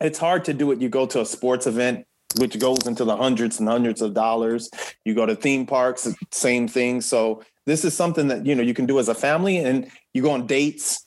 It's 0.00 0.18
hard 0.18 0.44
to 0.46 0.54
do 0.54 0.70
it. 0.72 0.80
You 0.80 0.88
go 0.88 1.06
to 1.06 1.20
a 1.20 1.26
sports 1.26 1.66
event 1.66 2.06
which 2.36 2.58
goes 2.58 2.86
into 2.86 3.04
the 3.04 3.16
hundreds 3.16 3.58
and 3.58 3.68
hundreds 3.68 4.02
of 4.02 4.14
dollars. 4.14 4.70
You 5.04 5.14
go 5.14 5.26
to 5.26 5.34
theme 5.34 5.66
parks, 5.66 6.08
same 6.30 6.68
thing. 6.68 7.00
So 7.00 7.42
this 7.64 7.84
is 7.84 7.96
something 7.96 8.28
that 8.28 8.44
you 8.44 8.54
know 8.54 8.62
you 8.62 8.74
can 8.74 8.86
do 8.86 8.98
as 8.98 9.08
a 9.08 9.14
family, 9.14 9.58
and 9.58 9.90
you 10.12 10.22
go 10.22 10.32
on 10.32 10.46
dates. 10.46 11.06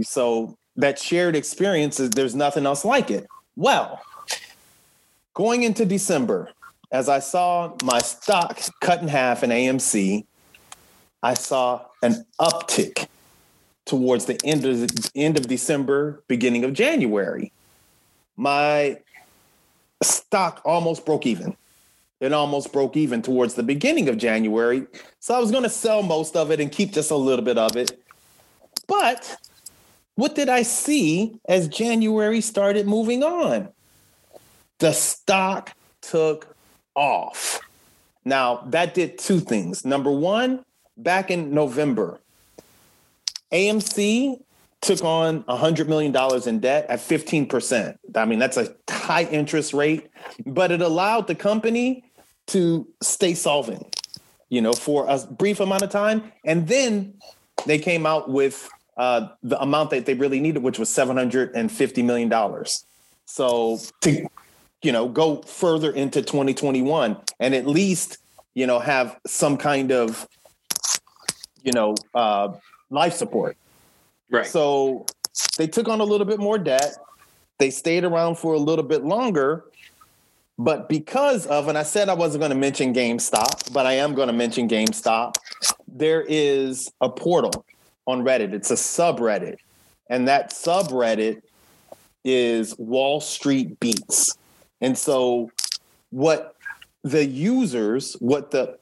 So 0.00 0.56
that 0.76 0.98
shared 0.98 1.36
experience 1.36 2.00
is 2.00 2.10
there's 2.10 2.34
nothing 2.34 2.64
else 2.64 2.84
like 2.84 3.10
it. 3.10 3.26
Well, 3.56 4.00
going 5.34 5.62
into 5.62 5.84
December, 5.84 6.50
as 6.92 7.08
I 7.08 7.18
saw 7.20 7.74
my 7.82 7.98
stock 7.98 8.60
cut 8.80 9.00
in 9.00 9.08
half 9.08 9.42
in 9.42 9.50
AMC, 9.50 10.24
I 11.22 11.34
saw 11.34 11.86
an 12.02 12.26
uptick 12.38 13.08
towards 13.86 14.26
the 14.26 14.38
end 14.44 14.64
of 14.66 14.78
the 14.78 15.10
end 15.16 15.38
of 15.38 15.48
December, 15.48 16.22
beginning 16.28 16.64
of 16.64 16.74
January. 16.74 17.50
My 18.36 18.98
stock 20.02 20.60
almost 20.64 21.06
broke 21.06 21.26
even. 21.26 21.56
It 22.20 22.32
almost 22.32 22.72
broke 22.72 22.96
even 22.96 23.22
towards 23.22 23.54
the 23.54 23.62
beginning 23.62 24.08
of 24.08 24.18
January. 24.18 24.86
So 25.18 25.34
I 25.34 25.38
was 25.38 25.50
going 25.50 25.64
to 25.64 25.70
sell 25.70 26.02
most 26.02 26.36
of 26.36 26.50
it 26.50 26.60
and 26.60 26.70
keep 26.70 26.92
just 26.92 27.10
a 27.10 27.16
little 27.16 27.44
bit 27.44 27.58
of 27.58 27.74
it. 27.76 28.00
But 28.86 29.36
what 30.14 30.34
did 30.34 30.48
I 30.48 30.62
see 30.62 31.40
as 31.48 31.68
January 31.68 32.40
started 32.40 32.86
moving 32.86 33.24
on? 33.24 33.68
The 34.78 34.92
stock 34.92 35.72
took 36.00 36.51
off. 36.94 37.60
Now, 38.24 38.64
that 38.66 38.94
did 38.94 39.18
two 39.18 39.40
things. 39.40 39.84
Number 39.84 40.10
one, 40.10 40.64
back 40.96 41.30
in 41.30 41.52
November, 41.52 42.20
AMC 43.52 44.40
took 44.80 45.02
on 45.04 45.44
$100 45.44 45.86
million 45.86 46.14
in 46.48 46.60
debt 46.60 46.86
at 46.88 46.98
15%. 46.98 47.96
I 48.14 48.24
mean, 48.24 48.38
that's 48.38 48.56
a 48.56 48.74
high 48.90 49.24
interest 49.24 49.72
rate, 49.72 50.10
but 50.44 50.72
it 50.72 50.80
allowed 50.80 51.28
the 51.28 51.34
company 51.34 52.04
to 52.48 52.86
stay 53.00 53.34
solvent, 53.34 54.00
you 54.48 54.60
know, 54.60 54.72
for 54.72 55.06
a 55.08 55.18
brief 55.18 55.60
amount 55.60 55.82
of 55.82 55.90
time. 55.90 56.32
And 56.44 56.66
then 56.66 57.14
they 57.66 57.78
came 57.78 58.06
out 58.06 58.28
with 58.28 58.68
uh, 58.96 59.28
the 59.42 59.60
amount 59.60 59.90
that 59.90 60.04
they 60.04 60.14
really 60.14 60.40
needed, 60.40 60.62
which 60.62 60.78
was 60.78 60.88
$750 60.88 62.04
million. 62.04 62.64
So 63.24 63.78
to, 64.02 64.26
you 64.82 64.92
know, 64.92 65.08
go 65.08 65.36
further 65.42 65.90
into 65.92 66.22
2021 66.22 67.16
and 67.40 67.54
at 67.54 67.66
least, 67.66 68.18
you 68.54 68.66
know, 68.66 68.78
have 68.78 69.18
some 69.26 69.56
kind 69.56 69.92
of, 69.92 70.28
you 71.62 71.72
know, 71.72 71.94
uh, 72.14 72.52
life 72.90 73.14
support. 73.14 73.56
Right. 74.30 74.46
So 74.46 75.06
they 75.56 75.66
took 75.66 75.88
on 75.88 76.00
a 76.00 76.04
little 76.04 76.26
bit 76.26 76.40
more 76.40 76.58
debt. 76.58 76.96
They 77.58 77.70
stayed 77.70 78.04
around 78.04 78.38
for 78.38 78.54
a 78.54 78.58
little 78.58 78.84
bit 78.84 79.04
longer. 79.04 79.64
But 80.58 80.88
because 80.88 81.46
of, 81.46 81.68
and 81.68 81.78
I 81.78 81.82
said 81.82 82.08
I 82.08 82.14
wasn't 82.14 82.40
going 82.40 82.50
to 82.50 82.58
mention 82.58 82.92
GameStop, 82.92 83.72
but 83.72 83.86
I 83.86 83.94
am 83.94 84.14
going 84.14 84.26
to 84.26 84.32
mention 84.32 84.68
GameStop, 84.68 85.36
there 85.88 86.22
is 86.28 86.90
a 87.00 87.08
portal 87.08 87.64
on 88.06 88.22
Reddit. 88.22 88.52
It's 88.52 88.70
a 88.70 88.74
subreddit. 88.74 89.56
And 90.08 90.28
that 90.28 90.50
subreddit 90.50 91.42
is 92.24 92.76
Wall 92.78 93.20
Street 93.20 93.78
Bets. 93.80 94.36
And 94.82 94.98
so, 94.98 95.50
what 96.10 96.56
the 97.02 97.24
users, 97.24 98.14
what 98.14 98.50
the 98.50 98.78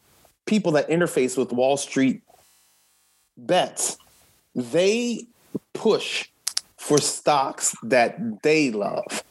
people 0.47 0.73
that 0.73 0.89
interface 0.89 1.39
with 1.39 1.53
Wall 1.53 1.77
Street 1.77 2.23
bets, 3.37 3.97
they 4.55 5.27
push 5.75 6.29
for 6.77 6.99
stocks 6.99 7.77
that 7.85 8.43
they 8.43 8.71
love. 8.71 9.23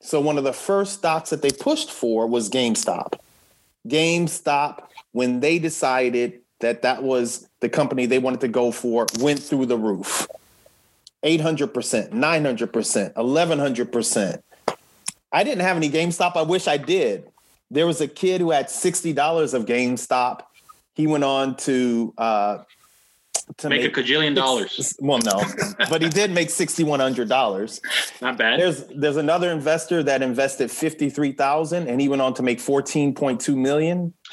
So 0.00 0.20
one 0.20 0.38
of 0.38 0.44
the 0.44 0.52
first 0.52 0.94
stocks 0.94 1.30
that 1.30 1.42
they 1.42 1.50
pushed 1.50 1.90
for 1.90 2.26
was 2.26 2.50
GameStop. 2.50 3.18
GameStop, 3.88 4.88
when 5.12 5.40
they 5.40 5.58
decided 5.58 6.40
that 6.60 6.82
that 6.82 7.02
was 7.02 7.48
the 7.60 7.68
company 7.68 8.06
they 8.06 8.18
wanted 8.18 8.40
to 8.40 8.48
go 8.48 8.70
for, 8.70 9.06
went 9.18 9.40
through 9.40 9.66
the 9.66 9.78
roof. 9.78 10.28
800%, 11.24 12.10
900%, 12.10 13.14
1100%. 13.14 14.42
I 15.32 15.44
didn't 15.44 15.62
have 15.62 15.76
any 15.76 15.90
GameStop. 15.90 16.36
I 16.36 16.42
wish 16.42 16.66
I 16.68 16.76
did. 16.76 17.30
There 17.70 17.86
was 17.86 18.00
a 18.00 18.08
kid 18.08 18.40
who 18.40 18.50
had 18.50 18.66
$60 18.66 19.54
of 19.54 19.66
GameStop. 19.66 20.42
He 20.94 21.06
went 21.06 21.24
on 21.24 21.56
to 21.58 22.14
uh, 22.16 22.58
to 23.58 23.68
make, 23.68 23.82
make, 23.82 23.96
a 23.96 24.02
cajillion 24.02 24.34
dollars. 24.34 24.96
Well, 24.98 25.18
no, 25.18 25.42
but 25.90 26.02
he 26.02 26.08
did 26.08 26.30
make 26.30 26.50
sixty 26.50 26.84
one 26.84 27.00
hundred 27.00 27.28
dollars. 27.28 27.80
Not 28.20 28.38
bad. 28.38 28.58
There's 28.58 28.84
there's 28.96 29.16
another 29.16 29.50
investor 29.50 30.02
that 30.02 30.22
invested 30.22 30.70
fifty 30.70 31.10
three 31.10 31.32
thousand, 31.32 31.88
and 31.88 32.00
he 32.00 32.08
went 32.08 32.22
on 32.22 32.34
to 32.34 32.42
make 32.42 32.60
fourteen 32.60 33.14
point 33.14 33.40
two 33.40 33.56
million. 33.56 34.14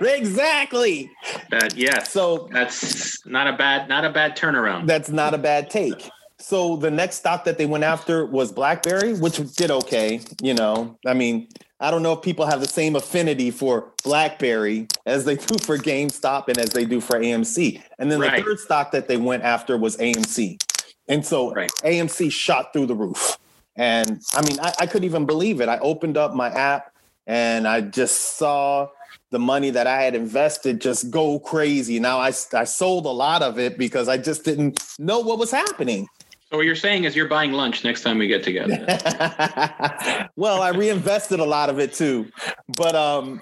exactly. 0.00 1.10
That 1.50 1.76
yeah. 1.76 2.02
So 2.04 2.48
that's 2.52 3.26
not 3.26 3.48
a 3.48 3.56
bad 3.56 3.88
not 3.88 4.04
a 4.04 4.10
bad 4.10 4.36
turnaround. 4.36 4.86
That's 4.86 5.10
not 5.10 5.34
a 5.34 5.38
bad 5.38 5.68
take. 5.68 6.08
So 6.40 6.76
the 6.76 6.90
next 6.90 7.16
stock 7.16 7.44
that 7.44 7.58
they 7.58 7.66
went 7.66 7.84
after 7.84 8.24
was 8.24 8.50
BlackBerry, 8.50 9.14
which 9.14 9.36
did 9.54 9.70
okay. 9.70 10.20
You 10.42 10.54
know, 10.54 10.98
I 11.06 11.14
mean, 11.14 11.48
I 11.80 11.90
don't 11.90 12.02
know 12.02 12.12
if 12.12 12.22
people 12.22 12.46
have 12.46 12.60
the 12.60 12.68
same 12.68 12.96
affinity 12.96 13.50
for 13.50 13.92
BlackBerry 14.02 14.88
as 15.06 15.24
they 15.24 15.36
do 15.46 15.58
for 15.58 15.78
GameStop 15.78 16.48
and 16.48 16.58
as 16.58 16.70
they 16.70 16.84
do 16.84 17.00
for 17.00 17.18
AMC. 17.18 17.82
And 17.98 18.10
then 18.10 18.20
right. 18.20 18.38
the 18.38 18.42
third 18.42 18.60
stock 18.60 18.90
that 18.92 19.08
they 19.08 19.16
went 19.16 19.42
after 19.42 19.76
was 19.76 19.96
AMC. 19.98 20.62
And 21.08 21.24
so 21.24 21.52
right. 21.52 21.70
AMC 21.82 22.32
shot 22.32 22.72
through 22.72 22.86
the 22.86 22.94
roof. 22.94 23.38
And 23.76 24.22
I 24.34 24.42
mean, 24.42 24.60
I, 24.60 24.72
I 24.80 24.86
couldn't 24.86 25.04
even 25.04 25.26
believe 25.26 25.60
it. 25.60 25.68
I 25.68 25.78
opened 25.78 26.16
up 26.16 26.34
my 26.34 26.48
app 26.48 26.92
and 27.26 27.66
I 27.66 27.80
just 27.80 28.36
saw 28.36 28.88
the 29.30 29.38
money 29.38 29.70
that 29.70 29.86
I 29.86 30.02
had 30.02 30.14
invested 30.14 30.80
just 30.80 31.10
go 31.10 31.38
crazy. 31.38 32.00
Now 32.00 32.18
I, 32.18 32.32
I 32.52 32.64
sold 32.64 33.06
a 33.06 33.10
lot 33.10 33.42
of 33.42 33.58
it 33.58 33.78
because 33.78 34.08
I 34.08 34.18
just 34.18 34.44
didn't 34.44 34.84
know 34.98 35.20
what 35.20 35.38
was 35.38 35.50
happening. 35.50 36.08
So 36.50 36.56
what 36.56 36.66
you're 36.66 36.74
saying 36.74 37.04
is 37.04 37.14
you're 37.14 37.28
buying 37.28 37.52
lunch 37.52 37.84
next 37.84 38.02
time 38.02 38.18
we 38.18 38.26
get 38.26 38.42
together. 38.42 38.84
well, 40.36 40.62
I 40.62 40.70
reinvested 40.70 41.38
a 41.38 41.44
lot 41.44 41.70
of 41.70 41.78
it 41.78 41.94
too, 41.94 42.28
but 42.76 42.96
um, 42.96 43.40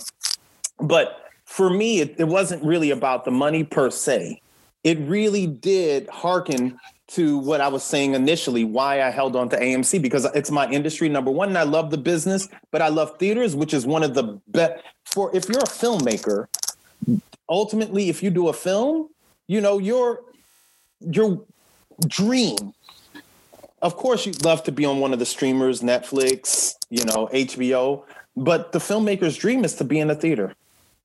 but 0.78 1.30
for 1.46 1.70
me, 1.70 2.00
it, 2.00 2.16
it 2.18 2.28
wasn't 2.28 2.62
really 2.62 2.90
about 2.90 3.24
the 3.24 3.30
money 3.30 3.64
per 3.64 3.90
se. 3.90 4.42
It 4.84 4.98
really 4.98 5.46
did 5.46 6.06
hearken 6.10 6.78
to 7.08 7.38
what 7.38 7.62
I 7.62 7.68
was 7.68 7.82
saying 7.82 8.12
initially, 8.12 8.64
why 8.64 9.02
I 9.02 9.08
held 9.08 9.34
on 9.36 9.48
to 9.48 9.58
AMC 9.58 10.02
because 10.02 10.26
it's 10.34 10.50
my 10.50 10.68
industry 10.70 11.08
number 11.08 11.30
one, 11.30 11.48
and 11.48 11.56
I 11.56 11.62
love 11.62 11.90
the 11.90 11.96
business, 11.96 12.46
but 12.70 12.82
I 12.82 12.88
love 12.88 13.18
theaters, 13.18 13.56
which 13.56 13.72
is 13.72 13.86
one 13.86 14.02
of 14.02 14.12
the 14.12 14.38
best. 14.48 14.82
For 15.06 15.34
if 15.34 15.48
you're 15.48 15.60
a 15.60 15.62
filmmaker, 15.62 16.46
ultimately, 17.48 18.10
if 18.10 18.22
you 18.22 18.28
do 18.28 18.48
a 18.48 18.52
film, 18.52 19.08
you 19.46 19.62
know 19.62 19.78
your 19.78 20.20
your 21.00 21.42
dream 22.06 22.74
of 23.82 23.96
course 23.96 24.26
you'd 24.26 24.44
love 24.44 24.62
to 24.62 24.72
be 24.72 24.84
on 24.84 24.98
one 24.98 25.12
of 25.12 25.18
the 25.18 25.26
streamers 25.26 25.80
netflix 25.80 26.76
you 26.90 27.04
know 27.04 27.28
hbo 27.32 28.04
but 28.36 28.72
the 28.72 28.78
filmmaker's 28.78 29.36
dream 29.36 29.64
is 29.64 29.74
to 29.74 29.84
be 29.84 29.98
in 29.98 30.10
a 30.10 30.14
theater 30.14 30.54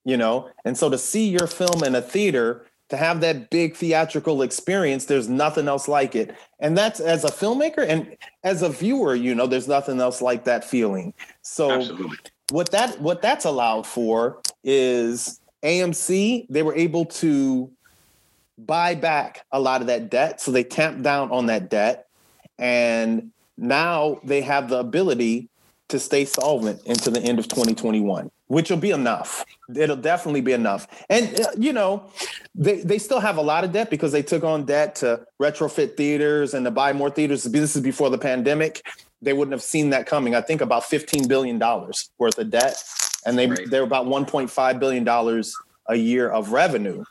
you 0.03 0.17
know? 0.17 0.49
And 0.65 0.77
so 0.77 0.89
to 0.89 0.97
see 0.97 1.29
your 1.29 1.47
film 1.47 1.83
in 1.83 1.95
a 1.95 2.01
theater 2.01 2.65
to 2.89 2.97
have 2.97 3.21
that 3.21 3.49
big 3.49 3.75
theatrical 3.75 4.41
experience 4.41 5.05
there's 5.05 5.29
nothing 5.29 5.67
else 5.67 5.87
like 5.87 6.15
it. 6.15 6.35
And 6.59 6.77
that's 6.77 6.99
as 6.99 7.23
a 7.23 7.29
filmmaker 7.29 7.87
and 7.87 8.15
as 8.43 8.61
a 8.61 8.69
viewer 8.69 9.15
you 9.15 9.33
know 9.33 9.47
there's 9.47 9.67
nothing 9.67 9.99
else 9.99 10.21
like 10.21 10.43
that 10.45 10.63
feeling. 10.63 11.13
So 11.41 11.71
Absolutely. 11.71 12.17
what 12.51 12.71
that 12.71 12.99
what 12.99 13.21
that's 13.21 13.45
allowed 13.45 13.87
for 13.87 14.41
is 14.63 15.39
amc 15.63 16.45
they 16.49 16.61
were 16.61 16.75
able 16.75 17.05
to 17.05 17.71
buy 18.57 18.93
back 18.95 19.45
a 19.51 19.59
lot 19.59 19.81
of 19.81 19.87
that 19.87 20.09
debt 20.09 20.39
so 20.39 20.51
they 20.51 20.63
tamped 20.63 21.01
down 21.01 21.31
on 21.31 21.45
that 21.45 21.69
debt 21.69 22.02
and 22.57 23.31
now 23.57 24.19
they 24.23 24.41
have 24.41 24.69
the 24.69 24.79
ability 24.79 25.49
to 25.89 25.99
stay 25.99 26.25
solvent 26.25 26.81
into 26.85 27.11
the 27.11 27.21
end 27.21 27.39
of 27.39 27.47
2021, 27.47 28.31
which 28.47 28.69
will 28.69 28.77
be 28.77 28.91
enough. 28.91 29.45
It'll 29.75 29.95
definitely 29.95 30.41
be 30.41 30.53
enough. 30.53 30.87
And, 31.09 31.39
uh, 31.39 31.51
you 31.57 31.73
know, 31.73 32.09
they, 32.55 32.81
they 32.81 32.97
still 32.97 33.19
have 33.19 33.37
a 33.37 33.41
lot 33.41 33.63
of 33.63 33.71
debt 33.71 33.89
because 33.89 34.11
they 34.11 34.23
took 34.23 34.43
on 34.43 34.65
debt 34.65 34.95
to 34.95 35.25
retrofit 35.41 35.95
theaters 35.95 36.53
and 36.53 36.65
to 36.65 36.71
buy 36.71 36.93
more 36.93 37.09
theaters. 37.09 37.43
This 37.43 37.75
is 37.75 37.81
before 37.81 38.09
the 38.09 38.17
pandemic. 38.17 38.81
They 39.21 39.33
wouldn't 39.33 39.53
have 39.53 39.61
seen 39.61 39.91
that 39.91 40.07
coming. 40.07 40.35
I 40.35 40.41
think 40.41 40.61
about 40.61 40.83
$15 40.83 41.27
billion 41.27 41.59
worth 41.59 42.37
of 42.37 42.49
debt. 42.49 42.75
And 43.25 43.37
they, 43.37 43.47
right. 43.47 43.69
they're 43.69 43.83
about 43.83 44.07
$1.5 44.07 44.79
billion 44.79 45.43
a 45.87 45.95
year 45.95 46.29
of 46.29 46.51
revenue. 46.51 47.03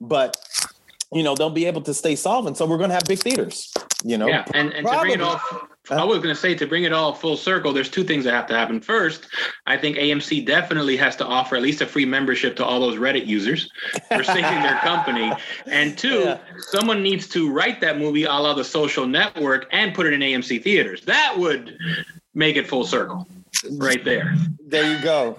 But 0.00 0.36
you 1.12 1.22
know 1.22 1.34
they'll 1.34 1.50
be 1.50 1.66
able 1.66 1.82
to 1.82 1.94
stay 1.94 2.16
solvent. 2.16 2.56
So 2.56 2.66
we're 2.66 2.78
going 2.78 2.90
to 2.90 2.94
have 2.94 3.04
big 3.04 3.18
theaters 3.18 3.72
you 4.04 4.16
know? 4.16 4.28
Yeah 4.28 4.44
and, 4.54 4.72
and 4.72 4.86
to 4.86 4.98
bring 5.00 5.12
it 5.12 5.20
all 5.20 5.40
i 5.90 6.04
was 6.04 6.18
going 6.18 6.34
to 6.34 6.40
say 6.40 6.54
to 6.54 6.66
bring 6.66 6.84
it 6.84 6.92
all 6.92 7.12
full 7.12 7.36
circle 7.36 7.72
there's 7.72 7.88
two 7.88 8.04
things 8.04 8.24
that 8.24 8.32
have 8.32 8.46
to 8.46 8.54
happen. 8.54 8.80
First 8.80 9.28
i 9.66 9.76
think 9.76 9.96
amc 9.96 10.46
definitely 10.46 10.96
has 10.96 11.16
to 11.16 11.26
offer 11.26 11.56
at 11.56 11.62
least 11.62 11.80
a 11.80 11.86
free 11.86 12.04
membership 12.04 12.56
to 12.56 12.64
all 12.64 12.80
those 12.80 12.96
reddit 12.96 13.26
users 13.26 13.68
for 14.08 14.22
saving 14.22 14.42
their 14.42 14.78
company. 14.78 15.32
And 15.66 15.96
two 15.96 16.20
yeah. 16.20 16.38
someone 16.58 17.02
needs 17.02 17.28
to 17.28 17.50
write 17.50 17.80
that 17.80 17.98
movie 17.98 18.24
a 18.24 18.32
la 18.32 18.54
the 18.54 18.64
social 18.64 19.06
network 19.06 19.66
and 19.72 19.94
put 19.94 20.06
it 20.06 20.12
in 20.12 20.20
amc 20.20 20.62
theaters. 20.62 21.02
That 21.02 21.34
would 21.36 21.76
make 22.34 22.56
it 22.56 22.66
full 22.66 22.84
circle 22.84 23.26
right 23.72 24.04
there. 24.04 24.34
There 24.66 24.96
you 24.96 25.02
go. 25.02 25.38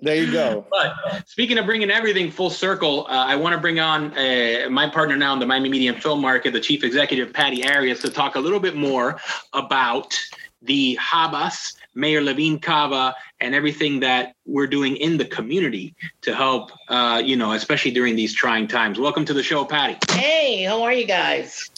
there 0.00 0.16
you 0.16 0.32
go. 0.32 0.66
But 0.70 1.28
speaking 1.28 1.58
of 1.58 1.66
bringing 1.66 1.90
everything 1.90 2.30
full 2.30 2.50
circle, 2.50 3.06
uh, 3.08 3.26
I 3.26 3.36
want 3.36 3.54
to 3.54 3.60
bring 3.60 3.80
on 3.80 4.16
uh, 4.16 4.68
my 4.70 4.88
partner 4.88 5.16
now 5.16 5.32
in 5.32 5.38
the 5.38 5.46
Miami 5.46 5.68
Media 5.68 5.92
and 5.92 6.02
Film 6.02 6.20
Market, 6.20 6.52
the 6.52 6.60
chief 6.60 6.84
executive, 6.84 7.32
Patty 7.32 7.66
Arias, 7.68 8.00
to 8.00 8.10
talk 8.10 8.36
a 8.36 8.40
little 8.40 8.60
bit 8.60 8.76
more 8.76 9.20
about 9.52 10.18
the 10.62 10.98
Habas, 11.00 11.74
Mayor 11.94 12.20
Levine 12.20 12.58
Cava, 12.58 13.14
and 13.40 13.54
everything 13.54 14.00
that 14.00 14.34
we're 14.46 14.66
doing 14.66 14.96
in 14.96 15.16
the 15.16 15.24
community 15.24 15.94
to 16.22 16.34
help, 16.34 16.70
uh, 16.88 17.22
you 17.24 17.36
know, 17.36 17.52
especially 17.52 17.90
during 17.90 18.16
these 18.16 18.34
trying 18.34 18.68
times. 18.68 18.98
Welcome 18.98 19.24
to 19.26 19.34
the 19.34 19.42
show, 19.42 19.64
Patty. 19.64 19.98
Hey, 20.10 20.64
how 20.64 20.82
are 20.82 20.92
you 20.92 21.06
guys? 21.06 21.70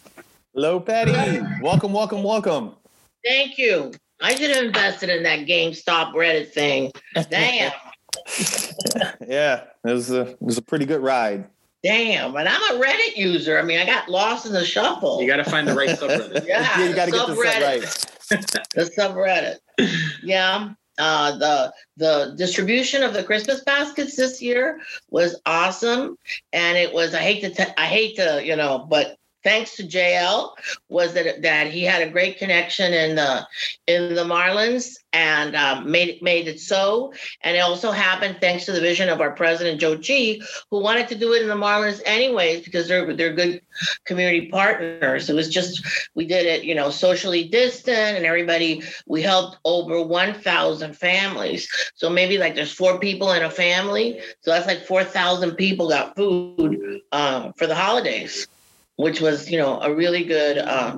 Hello, 0.55 0.81
Patty. 0.81 1.13
welcome, 1.61 1.93
welcome, 1.93 2.23
welcome. 2.23 2.75
Thank 3.25 3.57
you. 3.57 3.93
I 4.23 4.35
should 4.35 4.51
have 4.51 4.65
invested 4.65 5.11
in 5.11 5.23
that 5.25 5.41
GameStop 5.41 6.15
Reddit 6.15 6.49
thing. 6.49 6.93
Damn. 7.29 7.73
yeah, 9.27 9.65
it 9.85 9.93
was 9.93 10.11
a 10.11 10.23
it 10.23 10.43
was 10.43 10.59
a 10.59 10.63
pretty 10.63 10.85
good 10.85 11.01
ride. 11.01 11.47
Damn, 11.83 12.37
and 12.37 12.49
I'm 12.49 12.77
a 12.77 12.85
Reddit 12.85 13.17
user. 13.17 13.59
I 13.59 13.63
mean, 13.63 13.81
I 13.81 13.85
got 13.85 14.09
lost 14.09 14.47
in 14.47 14.53
the 14.53 14.65
shuffle. 14.65 15.21
You 15.21 15.27
got 15.27 15.39
to 15.39 15.45
find 15.45 15.67
the 15.67 15.75
right 15.75 15.89
subreddit. 15.99 16.47
yeah, 16.47 16.79
yeah, 16.79 16.89
you 16.89 16.95
got 16.95 17.07
to 17.07 17.11
get 17.11 17.27
the 17.27 17.35
sub 17.35 17.39
right. 17.39 17.81
the 18.75 18.91
subreddit. 18.97 19.59
Yeah. 20.23 20.75
Uh, 20.99 21.39
the 21.39 21.73
the 21.97 22.35
distribution 22.37 23.03
of 23.03 23.15
the 23.15 23.25
Christmas 23.25 23.65
baskets 23.65 24.15
this 24.15 24.43
year 24.43 24.79
was 25.11 25.41
awesome, 25.47 26.19
and 26.53 26.77
it 26.77 26.93
was 26.93 27.15
I 27.15 27.21
hate 27.21 27.41
to 27.41 27.51
t- 27.51 27.73
I 27.79 27.87
hate 27.87 28.17
to 28.17 28.43
you 28.45 28.55
know, 28.55 28.87
but 28.89 29.17
thanks 29.45 29.77
to 29.77 29.85
JL 29.85 30.51
was 30.89 31.15
that 31.15 31.43
that 31.43 31.69
he 31.69 31.83
had 31.83 32.03
a 32.03 32.11
great 32.11 32.39
connection 32.39 32.93
in 32.93 33.17
the 33.17 33.47
in 33.87 34.15
the 34.15 34.25
Marlins 34.25 34.97
and 35.13 35.55
um, 35.57 35.91
made 35.91 36.23
made 36.23 36.49
it 36.49 36.61
so. 36.61 37.13
And 37.43 37.57
it 37.57 37.61
also 37.61 37.91
happened 37.91 38.39
thanks 38.41 38.65
to 38.67 38.73
the 38.73 38.81
vision 38.81 39.09
of 39.09 39.21
our 39.21 39.33
president 39.33 39.81
Joe 39.81 39.99
Chi, 39.99 40.39
who 40.71 40.81
wanted 40.81 41.09
to 41.09 41.15
do 41.15 41.33
it 41.35 41.43
in 41.43 41.49
the 41.49 41.55
Marlins 41.55 42.01
anyways 42.05 42.65
because 42.65 42.89
they're 42.89 43.15
they're 43.15 43.35
good 43.35 43.61
community 44.05 44.49
partners. 44.49 45.29
It 45.29 45.35
was 45.35 45.49
just 45.49 45.87
we 46.15 46.27
did 46.27 46.47
it, 46.47 46.65
you 46.65 46.75
know, 46.75 46.91
socially 46.91 47.45
distant, 47.49 48.17
and 48.17 48.25
everybody 48.27 48.83
we 49.07 49.23
helped 49.23 49.59
over 49.65 50.03
one 50.03 50.35
thousand 50.35 50.97
families. 50.97 51.69
So 51.95 52.09
maybe 52.09 52.39
like 52.39 52.55
there's 52.55 52.73
four 52.73 52.99
people 52.99 53.33
in 53.33 53.43
a 53.43 53.51
family, 53.51 54.21
so 54.41 54.51
that's 54.51 54.67
like 54.67 54.85
four 54.87 55.05
thousand 55.05 55.57
people 55.57 55.89
got 55.89 56.17
food 56.17 57.01
um, 57.13 57.53
for 57.55 57.67
the 57.67 57.75
holidays 57.75 58.47
which 58.97 59.21
was 59.21 59.51
you 59.51 59.59
know 59.59 59.81
a 59.81 59.95
really 59.95 60.25
good 60.25 60.59
uh, 60.59 60.97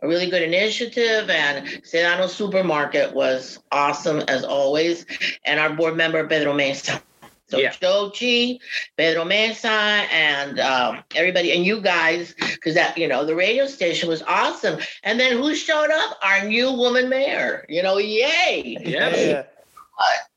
a 0.00 0.08
really 0.08 0.28
good 0.30 0.42
initiative 0.42 1.30
and 1.30 1.66
Sedano 1.82 2.28
Supermarket 2.28 3.14
was 3.14 3.58
awesome 3.70 4.20
as 4.28 4.44
always 4.44 5.06
and 5.44 5.60
our 5.60 5.70
board 5.70 5.96
member 5.96 6.26
Pedro 6.26 6.54
Mesa 6.54 7.02
so 7.48 7.58
yeah. 7.58 7.72
Joe 7.80 8.10
Chi, 8.10 8.58
Pedro 8.96 9.24
Mesa, 9.24 9.68
and 9.68 10.58
um, 10.58 11.04
everybody, 11.14 11.52
and 11.52 11.64
you 11.64 11.80
guys, 11.80 12.34
because 12.38 12.74
that 12.74 12.96
you 12.96 13.06
know 13.06 13.24
the 13.24 13.34
radio 13.34 13.66
station 13.66 14.08
was 14.08 14.22
awesome. 14.22 14.80
And 15.02 15.20
then 15.20 15.36
who 15.36 15.54
showed 15.54 15.90
up? 15.90 16.18
Our 16.22 16.46
new 16.46 16.72
woman 16.72 17.08
mayor. 17.08 17.66
You 17.68 17.82
know, 17.82 17.98
yay! 17.98 18.78
Yeah. 18.80 19.44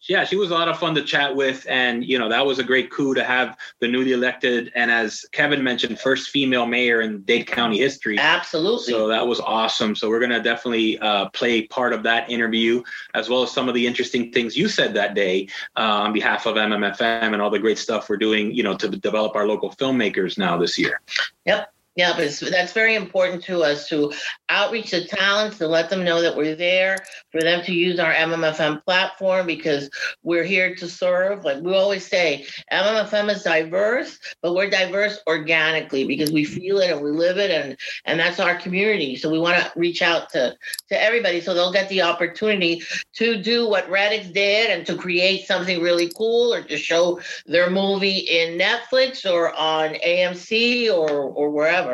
Yeah, 0.07 0.23
she 0.23 0.35
was 0.35 0.51
a 0.51 0.53
lot 0.53 0.69
of 0.69 0.79
fun 0.79 0.95
to 0.95 1.01
chat 1.01 1.35
with, 1.35 1.65
and 1.69 2.03
you 2.03 2.17
know 2.17 2.29
that 2.29 2.45
was 2.45 2.59
a 2.59 2.63
great 2.63 2.89
coup 2.89 3.13
to 3.13 3.23
have 3.23 3.57
the 3.79 3.87
newly 3.87 4.13
elected 4.13 4.71
and 4.75 4.89
as 4.89 5.25
Kevin 5.31 5.63
mentioned, 5.63 5.99
first 5.99 6.29
female 6.29 6.65
mayor 6.65 7.01
in 7.01 7.21
Dade 7.23 7.47
County 7.47 7.79
history. 7.79 8.17
Absolutely. 8.17 8.93
So 8.93 9.07
that 9.07 9.25
was 9.25 9.39
awesome. 9.39 9.95
So 9.95 10.09
we're 10.09 10.19
gonna 10.19 10.41
definitely 10.41 10.97
uh, 10.99 11.29
play 11.29 11.67
part 11.67 11.93
of 11.93 12.03
that 12.03 12.29
interview 12.29 12.83
as 13.13 13.29
well 13.29 13.43
as 13.43 13.51
some 13.51 13.67
of 13.67 13.75
the 13.75 13.85
interesting 13.85 14.31
things 14.31 14.55
you 14.55 14.69
said 14.69 14.93
that 14.93 15.13
day 15.13 15.47
uh, 15.75 15.81
on 15.81 16.13
behalf 16.13 16.45
of 16.45 16.55
MMFM 16.55 17.33
and 17.33 17.41
all 17.41 17.49
the 17.49 17.59
great 17.59 17.77
stuff 17.77 18.09
we're 18.09 18.17
doing, 18.17 18.51
you 18.53 18.63
know, 18.63 18.75
to 18.77 18.89
develop 18.89 19.35
our 19.35 19.47
local 19.47 19.71
filmmakers 19.71 20.37
now 20.37 20.57
this 20.57 20.77
year. 20.77 21.01
Yep. 21.45 21.73
Yeah, 21.97 22.13
but 22.15 22.31
that's 22.51 22.73
very 22.73 22.93
important 22.93 23.43
to 23.45 23.63
us 23.63 23.89
to 23.89 24.13
outreach 24.49 24.91
the 24.91 25.05
talents, 25.05 25.57
to 25.57 25.67
let 25.67 25.89
them 25.89 26.03
know 26.03 26.21
that 26.21 26.37
we're 26.37 26.55
there, 26.55 26.99
for 27.31 27.41
them 27.41 27.63
to 27.63 27.73
use 27.73 27.99
our 27.99 28.13
MMFM 28.13 28.83
platform 28.83 29.47
because 29.47 29.89
we're 30.21 30.43
here 30.43 30.75
to 30.75 30.87
serve. 30.87 31.43
Like 31.43 31.63
we 31.63 31.73
always 31.73 32.05
say, 32.05 32.45
MMFM 32.71 33.31
is 33.33 33.41
diverse, 33.41 34.19
but 34.43 34.53
we're 34.53 34.69
diverse 34.69 35.19
organically 35.25 36.05
because 36.05 36.31
we 36.31 36.43
feel 36.43 36.77
it 36.77 36.91
and 36.91 37.01
we 37.01 37.09
live 37.09 37.39
it, 37.39 37.49
and 37.49 37.75
and 38.05 38.19
that's 38.19 38.39
our 38.39 38.53
community. 38.53 39.15
So 39.15 39.31
we 39.31 39.39
want 39.39 39.57
to 39.57 39.71
reach 39.75 40.03
out 40.03 40.29
to 40.33 40.55
to 40.89 41.03
everybody 41.03 41.41
so 41.41 41.55
they'll 41.55 41.73
get 41.73 41.89
the 41.89 42.03
opportunity 42.03 42.83
to 43.13 43.41
do 43.41 43.67
what 43.67 43.89
Radix 43.89 44.27
did 44.27 44.69
and 44.69 44.85
to 44.85 44.95
create 44.95 45.47
something 45.47 45.81
really 45.81 46.11
cool 46.15 46.53
or 46.53 46.61
to 46.61 46.77
show 46.77 47.19
their 47.47 47.71
movie 47.71 48.19
in 48.19 48.59
Netflix 48.59 49.27
or 49.27 49.51
on 49.55 49.95
AMC 49.95 50.93
or 50.93 51.09
or 51.09 51.49
wherever. 51.49 51.86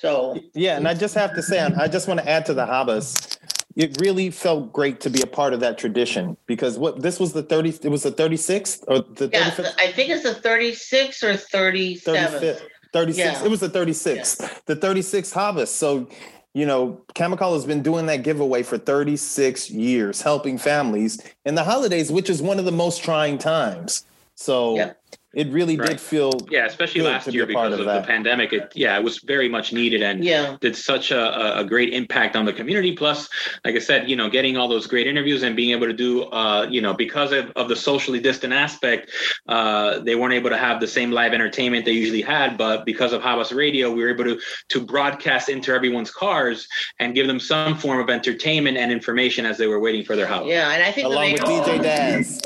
So 0.00 0.38
yeah, 0.54 0.76
and 0.76 0.86
I 0.86 0.94
just 0.94 1.14
have 1.14 1.34
to 1.34 1.42
say, 1.42 1.60
I 1.60 1.88
just 1.88 2.06
want 2.08 2.20
to 2.20 2.28
add 2.28 2.46
to 2.46 2.54
the 2.54 2.64
Habas. 2.64 3.36
It 3.74 4.00
really 4.00 4.30
felt 4.30 4.72
great 4.72 5.00
to 5.00 5.10
be 5.10 5.22
a 5.22 5.26
part 5.26 5.52
of 5.52 5.60
that 5.60 5.78
tradition 5.78 6.36
because 6.46 6.78
what 6.78 7.02
this 7.02 7.20
was 7.20 7.32
the 7.32 7.42
thirty, 7.42 7.70
it 7.70 7.88
was 7.88 8.02
the 8.02 8.10
thirty 8.10 8.36
sixth 8.36 8.84
or 8.88 9.00
the 9.00 9.28
yeah, 9.32 9.52
I 9.78 9.92
think 9.92 10.10
it's 10.10 10.22
the 10.22 10.34
thirty 10.34 10.74
sixth 10.74 11.22
or 11.22 11.36
thirty 11.36 11.96
seven. 11.96 12.56
36. 12.94 13.18
Yeah. 13.18 13.44
It 13.44 13.50
was 13.50 13.60
the 13.60 13.68
36th. 13.68 14.40
Yeah. 14.40 14.48
The 14.64 14.74
36th 14.74 15.34
Habas. 15.34 15.68
So, 15.68 16.08
you 16.54 16.64
know, 16.64 16.98
Camacol 17.14 17.52
has 17.52 17.66
been 17.66 17.82
doing 17.82 18.06
that 18.06 18.22
giveaway 18.22 18.62
for 18.62 18.78
36 18.78 19.68
years, 19.70 20.22
helping 20.22 20.56
families 20.56 21.20
in 21.44 21.54
the 21.54 21.64
holidays, 21.64 22.10
which 22.10 22.30
is 22.30 22.40
one 22.40 22.58
of 22.58 22.64
the 22.64 22.72
most 22.72 23.04
trying 23.04 23.36
times. 23.36 24.06
So, 24.36 24.76
yeah 24.76 24.92
it 25.34 25.46
really 25.48 25.76
right. 25.76 25.90
did 25.90 26.00
feel 26.00 26.32
yeah 26.50 26.64
especially 26.64 27.02
last 27.02 27.30
year 27.32 27.44
because 27.44 27.74
of, 27.74 27.80
of 27.80 27.86
the 27.86 28.02
pandemic 28.02 28.52
it 28.54 28.72
yeah 28.74 28.96
it 28.96 29.04
was 29.04 29.18
very 29.18 29.48
much 29.48 29.74
needed 29.74 30.02
and 30.02 30.24
yeah. 30.24 30.56
did 30.60 30.74
such 30.74 31.10
a, 31.10 31.58
a 31.58 31.64
great 31.64 31.92
impact 31.92 32.34
on 32.34 32.46
the 32.46 32.52
community. 32.52 32.96
Plus 32.96 33.28
like 33.64 33.74
i 33.74 33.78
said 33.78 34.08
you 34.08 34.16
know 34.16 34.30
getting 34.30 34.56
all 34.56 34.68
those 34.68 34.86
great 34.86 35.06
interviews 35.06 35.42
and 35.42 35.54
being 35.54 35.70
able 35.72 35.86
to 35.86 35.92
do 35.92 36.24
uh, 36.24 36.66
you 36.70 36.80
know 36.80 36.94
because 36.94 37.32
of, 37.32 37.50
of 37.56 37.68
the 37.68 37.76
socially 37.76 38.18
distant 38.18 38.52
aspect 38.52 39.10
uh, 39.48 39.98
they 40.00 40.14
weren't 40.14 40.32
able 40.32 40.48
to 40.48 40.56
have 40.56 40.80
the 40.80 40.88
same 40.88 41.10
live 41.10 41.34
entertainment 41.34 41.84
they 41.84 41.92
usually 41.92 42.22
had 42.22 42.56
but 42.56 42.86
because 42.86 43.12
of 43.12 43.20
Habas 43.20 43.54
radio 43.54 43.92
we 43.92 44.02
were 44.02 44.10
able 44.10 44.24
to 44.24 44.40
to 44.68 44.80
broadcast 44.80 45.50
into 45.50 45.72
everyone's 45.72 46.10
cars 46.10 46.66
and 47.00 47.14
give 47.14 47.26
them 47.26 47.38
some 47.38 47.76
form 47.76 48.00
of 48.00 48.08
entertainment 48.08 48.78
and 48.78 48.90
information 48.90 49.44
as 49.44 49.58
they 49.58 49.66
were 49.66 49.80
waiting 49.80 50.04
for 50.04 50.16
their 50.16 50.26
house. 50.26 50.46
Yeah 50.46 50.70
and 50.70 50.82
i 50.82 50.90
think 50.90 51.06
along 51.06 51.32
with 51.32 51.42
dj 51.42 51.82
daz 51.82 52.40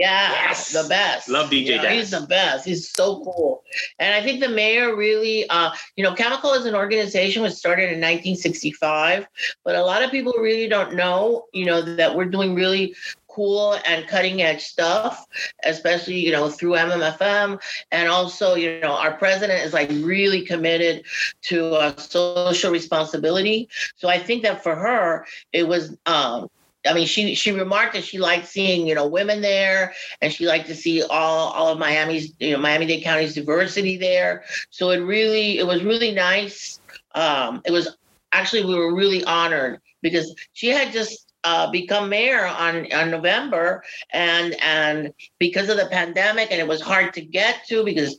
yeah, 0.00 0.32
yes. 0.32 0.72
the 0.72 0.88
best. 0.88 1.28
Love 1.28 1.50
DJ 1.50 1.76
yeah, 1.76 1.90
He's 1.90 2.10
the 2.10 2.22
best. 2.22 2.64
He's 2.64 2.88
so 2.88 3.22
cool. 3.22 3.62
And 3.98 4.14
I 4.14 4.22
think 4.22 4.40
the 4.40 4.48
mayor 4.48 4.96
really, 4.96 5.46
uh, 5.50 5.72
you 5.94 6.02
know, 6.02 6.14
Camacol 6.14 6.56
as 6.56 6.64
an 6.64 6.74
organization 6.74 7.42
was 7.42 7.58
started 7.58 7.92
in 7.92 8.00
1965, 8.00 9.26
but 9.62 9.76
a 9.76 9.82
lot 9.82 10.02
of 10.02 10.10
people 10.10 10.32
really 10.38 10.68
don't 10.68 10.94
know, 10.94 11.44
you 11.52 11.66
know, 11.66 11.82
that 11.82 12.16
we're 12.16 12.24
doing 12.24 12.54
really 12.54 12.94
cool 13.28 13.78
and 13.86 14.08
cutting 14.08 14.40
edge 14.40 14.62
stuff, 14.62 15.26
especially, 15.64 16.16
you 16.16 16.32
know, 16.32 16.48
through 16.48 16.72
MMFM. 16.72 17.60
And 17.92 18.08
also, 18.08 18.54
you 18.54 18.80
know, 18.80 18.92
our 18.92 19.18
president 19.18 19.62
is 19.66 19.74
like 19.74 19.90
really 19.90 20.46
committed 20.46 21.04
to 21.42 21.74
uh, 21.74 21.94
social 21.98 22.72
responsibility. 22.72 23.68
So 23.96 24.08
I 24.08 24.18
think 24.18 24.44
that 24.44 24.62
for 24.62 24.74
her, 24.74 25.26
it 25.52 25.68
was, 25.68 25.94
um, 26.06 26.48
I 26.86 26.94
mean, 26.94 27.06
she 27.06 27.34
she 27.34 27.52
remarked 27.52 27.94
that 27.94 28.04
she 28.04 28.18
liked 28.18 28.46
seeing 28.46 28.86
you 28.86 28.94
know 28.94 29.06
women 29.06 29.40
there, 29.40 29.94
and 30.20 30.32
she 30.32 30.46
liked 30.46 30.66
to 30.68 30.74
see 30.74 31.02
all 31.02 31.50
all 31.50 31.68
of 31.68 31.78
Miami's 31.78 32.32
you 32.38 32.52
know 32.52 32.58
Miami 32.58 32.86
Dade 32.86 33.04
County's 33.04 33.34
diversity 33.34 33.96
there. 33.96 34.44
So 34.70 34.90
it 34.90 34.98
really 34.98 35.58
it 35.58 35.66
was 35.66 35.84
really 35.84 36.12
nice. 36.12 36.80
Um, 37.14 37.60
it 37.66 37.70
was 37.72 37.96
actually 38.32 38.64
we 38.64 38.74
were 38.74 38.94
really 38.94 39.22
honored 39.24 39.80
because 40.02 40.34
she 40.52 40.68
had 40.68 40.92
just 40.92 41.29
uh, 41.44 41.70
become 41.70 42.08
mayor 42.08 42.46
on, 42.46 42.90
on 42.92 43.10
November, 43.10 43.82
and 44.12 44.54
and 44.62 45.12
because 45.38 45.68
of 45.68 45.76
the 45.76 45.86
pandemic, 45.86 46.50
and 46.50 46.60
it 46.60 46.68
was 46.68 46.80
hard 46.80 47.14
to 47.14 47.20
get 47.20 47.66
to 47.68 47.84
because 47.84 48.18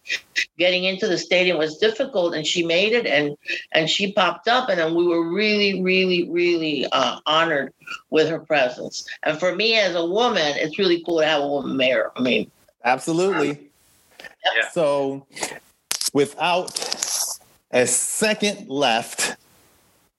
getting 0.58 0.86
into 0.86 1.08
the 1.08 1.18
stadium 1.18 1.58
was 1.58 1.78
difficult, 1.78 2.34
and 2.34 2.46
she 2.46 2.66
made 2.66 2.94
it, 2.94 3.06
and 3.06 3.38
and 3.74 3.90
she 3.90 4.12
popped 4.14 4.48
up, 4.48 4.70
and 4.70 4.80
then 4.80 4.96
we 4.96 5.06
were 5.06 5.32
really, 5.32 5.82
really, 5.82 6.30
really 6.30 6.88
uh, 6.92 7.20
honored 7.26 7.74
with 8.10 8.28
her 8.30 8.40
presence. 8.40 9.08
And 9.24 9.40
for 9.40 9.56
me 9.56 9.78
as 9.78 9.96
a 9.96 10.06
woman, 10.06 10.54
it's 10.58 10.80
really 10.80 11.04
cool 11.04 11.20
to 11.20 11.26
have 11.26 11.42
a 11.42 11.48
woman 11.48 11.78
mayor. 11.78 12.12
I 12.16 12.22
mean, 12.22 12.50
absolutely. 12.84 13.70
Yeah. 14.56 14.70
So, 14.70 15.28
without 16.14 16.80
a 17.72 17.86
second 17.86 18.70
left 18.70 19.38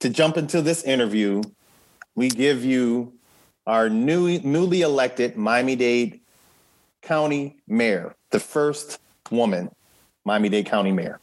to 0.00 0.08
jump 0.08 0.36
into 0.36 0.62
this 0.62 0.82
interview 0.84 1.42
we 2.14 2.29
give 2.29 2.64
you 2.64 3.12
our 3.66 3.88
new, 3.88 4.38
newly 4.40 4.83
elected 4.83 5.37
Miami 5.37 5.77
Dade 5.77 6.20
County 7.01 7.57
Mayor, 7.66 8.14
the 8.31 8.40
first 8.40 8.98
woman 9.31 9.70
Miami 10.25 10.48
Dade 10.48 10.66
County 10.66 10.92
Mayor. 10.92 11.18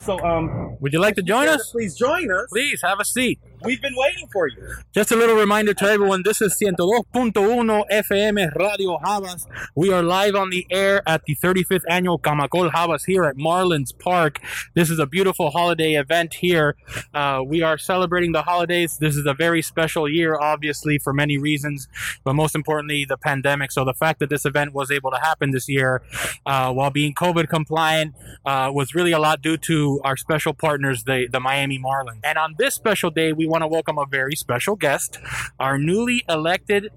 So, 0.00 0.18
um, 0.20 0.76
would 0.80 0.92
you 0.92 1.00
like 1.00 1.14
to 1.14 1.22
join 1.22 1.48
us? 1.48 1.70
Please 1.70 1.96
join 1.96 2.30
us. 2.30 2.46
Please 2.50 2.82
have 2.82 3.00
a 3.00 3.04
seat. 3.04 3.40
We've 3.64 3.80
been 3.80 3.94
waiting 3.96 4.28
for 4.30 4.46
you. 4.46 4.74
Just 4.92 5.10
a 5.10 5.16
little 5.16 5.36
reminder 5.36 5.72
to 5.72 5.86
everyone 5.86 6.22
this 6.22 6.42
is 6.42 6.54
102.1 6.60 7.84
FM 7.90 8.54
Radio 8.56 8.98
Havas. 9.02 9.46
We 9.74 9.90
are 9.90 10.02
live 10.02 10.34
on 10.34 10.50
the 10.50 10.66
air 10.70 11.02
at 11.08 11.24
the 11.24 11.34
35th 11.36 11.84
annual 11.88 12.18
Camacol 12.18 12.70
Havas 12.74 13.04
here 13.04 13.24
at 13.24 13.36
Marlins 13.36 13.98
Park. 13.98 14.38
This 14.74 14.90
is 14.90 14.98
a 14.98 15.06
beautiful 15.06 15.50
holiday 15.50 15.94
event 15.94 16.34
here. 16.34 16.76
Uh, 17.14 17.40
we 17.46 17.62
are 17.62 17.78
celebrating 17.78 18.32
the 18.32 18.42
holidays. 18.42 18.98
This 18.98 19.16
is 19.16 19.24
a 19.24 19.32
very 19.32 19.62
special 19.62 20.06
year, 20.06 20.38
obviously, 20.38 20.98
for 20.98 21.14
many 21.14 21.38
reasons, 21.38 21.88
but 22.22 22.34
most 22.34 22.54
importantly, 22.54 23.06
the 23.06 23.16
pandemic. 23.16 23.72
So 23.72 23.82
the 23.86 23.94
fact 23.94 24.20
that 24.20 24.28
this 24.28 24.44
event 24.44 24.74
was 24.74 24.90
able 24.90 25.10
to 25.10 25.18
happen 25.18 25.52
this 25.52 25.70
year 25.70 26.02
uh, 26.44 26.70
while 26.70 26.90
being 26.90 27.14
COVID 27.14 27.48
compliant 27.48 28.14
uh, 28.44 28.70
was 28.74 28.94
really 28.94 29.12
a 29.12 29.18
lot 29.18 29.40
due 29.40 29.56
to 29.56 30.02
our 30.04 30.18
special 30.18 30.52
partners, 30.52 31.04
the, 31.04 31.28
the 31.32 31.40
Miami 31.40 31.78
Marlins. 31.78 32.20
And 32.22 32.36
on 32.36 32.56
this 32.58 32.74
special 32.74 33.10
day, 33.10 33.32
we 33.32 33.53
want 33.54 33.62
to 33.62 33.68
welcome 33.68 33.98
a 33.98 34.06
very 34.10 34.34
special 34.34 34.74
guest, 34.74 35.16
our 35.60 35.78
newly 35.78 36.24
elected 36.28 36.90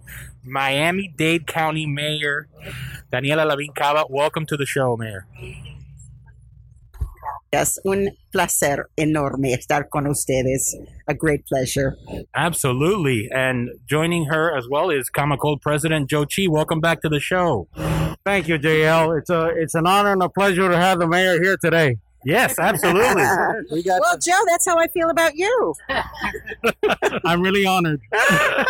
Miami 0.43 1.13
Dade 1.15 1.45
County 1.45 1.85
Mayor, 1.85 2.47
Daniella 3.11 3.43
Levine 3.43 3.73
Cava. 3.75 4.05
Welcome 4.09 4.47
to 4.47 4.57
the 4.57 4.65
show, 4.65 4.97
Mayor. 4.97 5.27
Es 7.51 7.79
un 7.85 8.09
placer 8.31 8.89
enorme 8.97 9.53
estar 9.53 9.87
con 9.91 10.07
ustedes. 10.07 10.75
A 11.07 11.13
great 11.13 11.45
pleasure. 11.45 11.95
Absolutely. 12.33 13.29
And 13.31 13.69
joining 13.87 14.25
her 14.25 14.57
as 14.57 14.67
well 14.67 14.89
is 14.89 15.11
Camacol 15.15 15.61
President 15.61 16.09
Joe 16.09 16.25
Chi. 16.25 16.47
Welcome 16.49 16.81
back 16.81 17.01
to 17.03 17.09
the 17.09 17.19
show. 17.19 17.67
Thank 18.25 18.47
you, 18.47 18.57
JL. 18.57 19.15
It's 19.19 19.29
a 19.29 19.45
it's 19.55 19.75
an 19.75 19.85
honor 19.85 20.13
and 20.13 20.23
a 20.23 20.29
pleasure 20.29 20.67
to 20.67 20.75
have 20.75 20.97
the 20.97 21.07
mayor 21.07 21.39
here 21.39 21.55
today. 21.55 21.97
Yes, 22.27 22.59
absolutely. 22.59 23.23
we 23.71 23.83
got 23.83 24.01
well, 24.01 24.17
Joe, 24.17 24.43
that's 24.47 24.65
how 24.65 24.77
I 24.77 24.87
feel 24.87 25.09
about 25.09 25.37
you. 25.37 25.73
I'm 27.23 27.41
really 27.41 27.65
honored. 27.65 28.01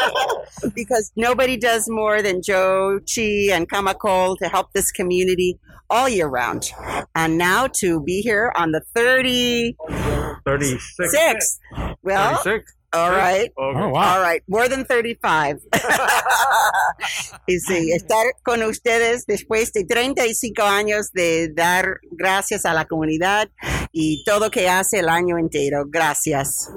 because 0.76 1.12
nobody 1.15 1.58
does 1.58 1.89
more 1.89 2.22
than 2.22 2.43
Joe 2.43 3.00
Chi 3.00 3.50
and 3.52 3.67
Camacol 3.67 4.38
to 4.38 4.48
help 4.48 4.74
this 4.74 4.91
community 4.91 5.58
all 5.89 6.08
year 6.08 6.28
round. 6.28 6.70
And 7.15 7.39
now 7.39 7.65
to 7.80 8.00
be 8.00 8.22
here 8.22 8.54
on 8.56 8.74
the 8.74 8.82
30, 8.93 9.76
36th. 10.46 11.58
Well, 12.04 12.38
36. 12.38 12.76
All 12.93 13.12
right. 13.12 13.52
Oh, 13.58 13.89
wow. 13.89 14.15
All 14.15 14.21
right. 14.21 14.41
More 14.47 14.69
than 14.69 14.86
35. 14.86 15.60
y 17.47 17.60
sí, 17.60 17.91
estar 17.91 18.26
con 18.43 18.63
ustedes 18.63 19.26
después 19.26 19.71
de 19.73 19.84
35 19.84 20.63
años 20.63 21.12
de 21.13 21.50
dar 21.54 22.00
gracias 22.12 22.65
a 22.65 22.73
la 22.73 22.86
comunidad 22.86 23.50
y 23.91 24.23
todo 24.26 24.50
que 24.52 24.69
hace 24.69 25.00
el 25.00 25.10
año 25.10 25.38
entero. 25.38 25.86
Gracias. 25.88 26.71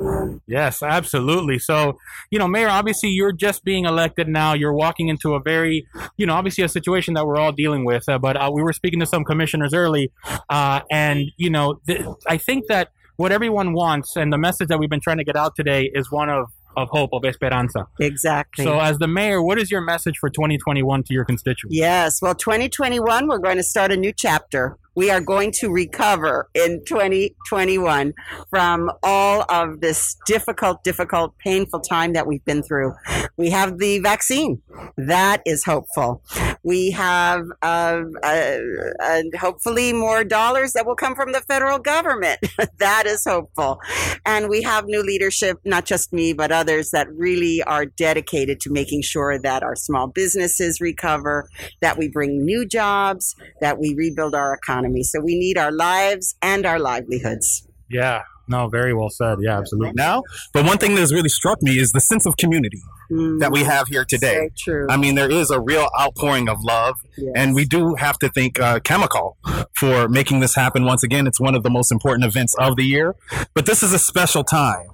Yes, 0.46 0.82
absolutely. 0.82 1.58
So, 1.58 1.98
you 2.30 2.38
know, 2.38 2.48
Mayor, 2.48 2.70
obviously 2.70 3.10
you're 3.10 3.32
just 3.32 3.64
being 3.64 3.84
elected 3.84 4.28
now. 4.28 4.54
You're 4.54 4.74
walking 4.74 5.08
into 5.08 5.34
a 5.34 5.40
very, 5.40 5.86
you 6.16 6.26
know, 6.26 6.34
obviously 6.34 6.64
a 6.64 6.68
situation 6.68 7.14
that 7.14 7.26
we're 7.26 7.38
all 7.38 7.52
dealing 7.52 7.84
with. 7.84 8.08
Uh, 8.08 8.18
but 8.18 8.36
uh, 8.36 8.50
we 8.52 8.62
were 8.62 8.72
speaking 8.72 9.00
to 9.00 9.06
some 9.06 9.24
commissioners 9.24 9.72
early, 9.74 10.10
uh, 10.48 10.80
and, 10.90 11.30
you 11.36 11.50
know, 11.50 11.80
th- 11.86 12.04
I 12.26 12.36
think 12.36 12.66
that 12.68 12.88
what 13.20 13.32
everyone 13.32 13.74
wants 13.74 14.16
and 14.16 14.32
the 14.32 14.38
message 14.38 14.68
that 14.68 14.78
we've 14.78 14.88
been 14.88 14.98
trying 14.98 15.18
to 15.18 15.24
get 15.24 15.36
out 15.36 15.54
today 15.54 15.90
is 15.94 16.10
one 16.10 16.30
of 16.30 16.46
of 16.76 16.88
hope 16.88 17.10
of 17.12 17.24
esperanza. 17.24 17.86
Exactly. 17.98 18.64
So 18.64 18.78
as 18.78 18.98
the 18.98 19.08
mayor, 19.08 19.42
what 19.42 19.58
is 19.58 19.70
your 19.70 19.80
message 19.80 20.16
for 20.18 20.30
2021 20.30 21.02
to 21.02 21.12
your 21.12 21.24
constituents? 21.26 21.76
Yes, 21.76 22.22
well 22.22 22.34
2021 22.34 23.28
we're 23.28 23.38
going 23.38 23.58
to 23.58 23.62
start 23.62 23.92
a 23.92 23.96
new 23.96 24.12
chapter 24.12 24.78
we 24.94 25.10
are 25.10 25.20
going 25.20 25.52
to 25.52 25.70
recover 25.70 26.48
in 26.54 26.82
2021 26.86 28.12
from 28.48 28.90
all 29.02 29.44
of 29.48 29.80
this 29.80 30.16
difficult, 30.26 30.82
difficult, 30.82 31.36
painful 31.38 31.80
time 31.80 32.12
that 32.14 32.26
we've 32.26 32.44
been 32.44 32.62
through. 32.62 32.94
We 33.36 33.50
have 33.50 33.78
the 33.78 34.00
vaccine. 34.00 34.62
That 34.96 35.42
is 35.46 35.64
hopeful. 35.64 36.22
We 36.62 36.90
have 36.90 37.44
uh, 37.62 38.02
uh, 38.22 38.58
uh, 39.02 39.22
hopefully 39.38 39.92
more 39.92 40.24
dollars 40.24 40.72
that 40.72 40.86
will 40.86 40.96
come 40.96 41.14
from 41.14 41.32
the 41.32 41.40
federal 41.40 41.78
government. 41.78 42.40
that 42.78 43.06
is 43.06 43.24
hopeful. 43.24 43.78
And 44.26 44.48
we 44.48 44.62
have 44.62 44.86
new 44.86 45.02
leadership, 45.02 45.58
not 45.64 45.84
just 45.86 46.12
me, 46.12 46.32
but 46.32 46.50
others 46.50 46.90
that 46.90 47.08
really 47.12 47.62
are 47.62 47.86
dedicated 47.86 48.60
to 48.60 48.70
making 48.70 49.02
sure 49.02 49.38
that 49.38 49.62
our 49.62 49.76
small 49.76 50.08
businesses 50.08 50.80
recover, 50.80 51.48
that 51.80 51.96
we 51.96 52.08
bring 52.08 52.44
new 52.44 52.66
jobs, 52.66 53.36
that 53.60 53.78
we 53.78 53.94
rebuild 53.94 54.34
our 54.34 54.52
economy 54.54 54.79
economy. 54.80 55.02
So 55.02 55.20
we 55.20 55.38
need 55.38 55.58
our 55.58 55.72
lives 55.72 56.36
and 56.42 56.66
our 56.66 56.78
livelihoods. 56.78 57.66
Yeah. 57.90 58.22
No, 58.48 58.68
very 58.68 58.92
well 58.92 59.10
said. 59.10 59.38
Yeah, 59.40 59.58
absolutely. 59.58 59.92
Now, 59.94 60.24
but 60.52 60.64
one 60.64 60.78
thing 60.78 60.96
that 60.96 61.00
has 61.00 61.12
really 61.12 61.28
struck 61.28 61.62
me 61.62 61.78
is 61.78 61.92
the 61.92 62.00
sense 62.00 62.26
of 62.26 62.36
community 62.36 62.82
mm, 63.08 63.38
that 63.38 63.52
we 63.52 63.62
have 63.62 63.86
here 63.86 64.04
today. 64.04 64.50
true. 64.58 64.88
I 64.90 64.96
mean, 64.96 65.14
there 65.14 65.30
is 65.30 65.50
a 65.50 65.60
real 65.60 65.88
outpouring 66.00 66.48
of 66.48 66.58
love, 66.64 66.96
yes. 67.16 67.32
and 67.36 67.54
we 67.54 67.64
do 67.64 67.94
have 67.94 68.18
to 68.18 68.28
thank 68.28 68.58
uh, 68.58 68.80
Camacol 68.80 69.36
for 69.78 70.08
making 70.08 70.40
this 70.40 70.56
happen. 70.56 70.84
Once 70.84 71.04
again, 71.04 71.28
it's 71.28 71.38
one 71.38 71.54
of 71.54 71.62
the 71.62 71.70
most 71.70 71.92
important 71.92 72.24
events 72.24 72.56
of 72.58 72.74
the 72.74 72.82
year, 72.82 73.14
but 73.54 73.66
this 73.66 73.84
is 73.84 73.92
a 73.92 74.00
special 74.00 74.42
time. 74.42 74.88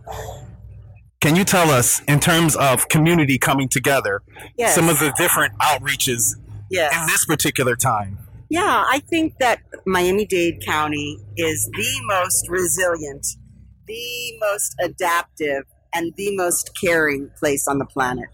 Can 1.22 1.34
you 1.34 1.44
tell 1.44 1.70
us, 1.70 2.02
in 2.06 2.20
terms 2.20 2.56
of 2.56 2.88
community 2.88 3.38
coming 3.38 3.70
together, 3.70 4.20
yes. 4.58 4.74
some 4.74 4.90
of 4.90 4.98
the 4.98 5.14
different 5.16 5.54
outreaches 5.60 6.36
yes. 6.70 6.94
in 6.94 7.06
this 7.06 7.24
particular 7.24 7.74
time? 7.74 8.18
Yeah, 8.48 8.84
I 8.88 9.00
think 9.10 9.38
that 9.40 9.60
Miami 9.86 10.24
Dade 10.24 10.62
County 10.64 11.18
is 11.36 11.68
the 11.72 12.00
most 12.06 12.48
resilient, 12.48 13.26
the 13.86 14.38
most 14.40 14.76
adaptive, 14.80 15.64
and 15.92 16.12
the 16.16 16.36
most 16.36 16.70
caring 16.80 17.30
place 17.38 17.66
on 17.66 17.78
the 17.78 17.86
planet. 17.86 18.28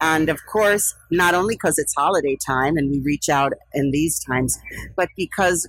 And 0.00 0.28
of 0.28 0.38
course, 0.46 0.94
not 1.10 1.34
only 1.34 1.54
because 1.54 1.76
it's 1.78 1.94
holiday 1.96 2.36
time 2.46 2.76
and 2.76 2.88
we 2.90 3.00
reach 3.00 3.28
out 3.28 3.52
in 3.74 3.90
these 3.90 4.22
times, 4.22 4.56
but 4.96 5.08
because 5.16 5.68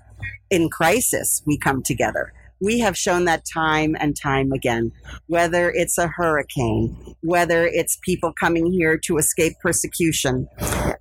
in 0.51 0.69
crisis 0.69 1.41
we 1.47 1.57
come 1.57 1.81
together 1.81 2.31
we 2.61 2.79
have 2.79 2.97
shown 2.97 3.25
that 3.25 3.43
time 3.45 3.95
and 3.99 4.15
time 4.15 4.51
again. 4.51 4.91
Whether 5.27 5.71
it's 5.71 5.97
a 5.97 6.07
hurricane, 6.07 7.15
whether 7.21 7.65
it's 7.65 7.97
people 8.03 8.33
coming 8.33 8.71
here 8.71 8.97
to 9.05 9.17
escape 9.17 9.53
persecution 9.61 10.47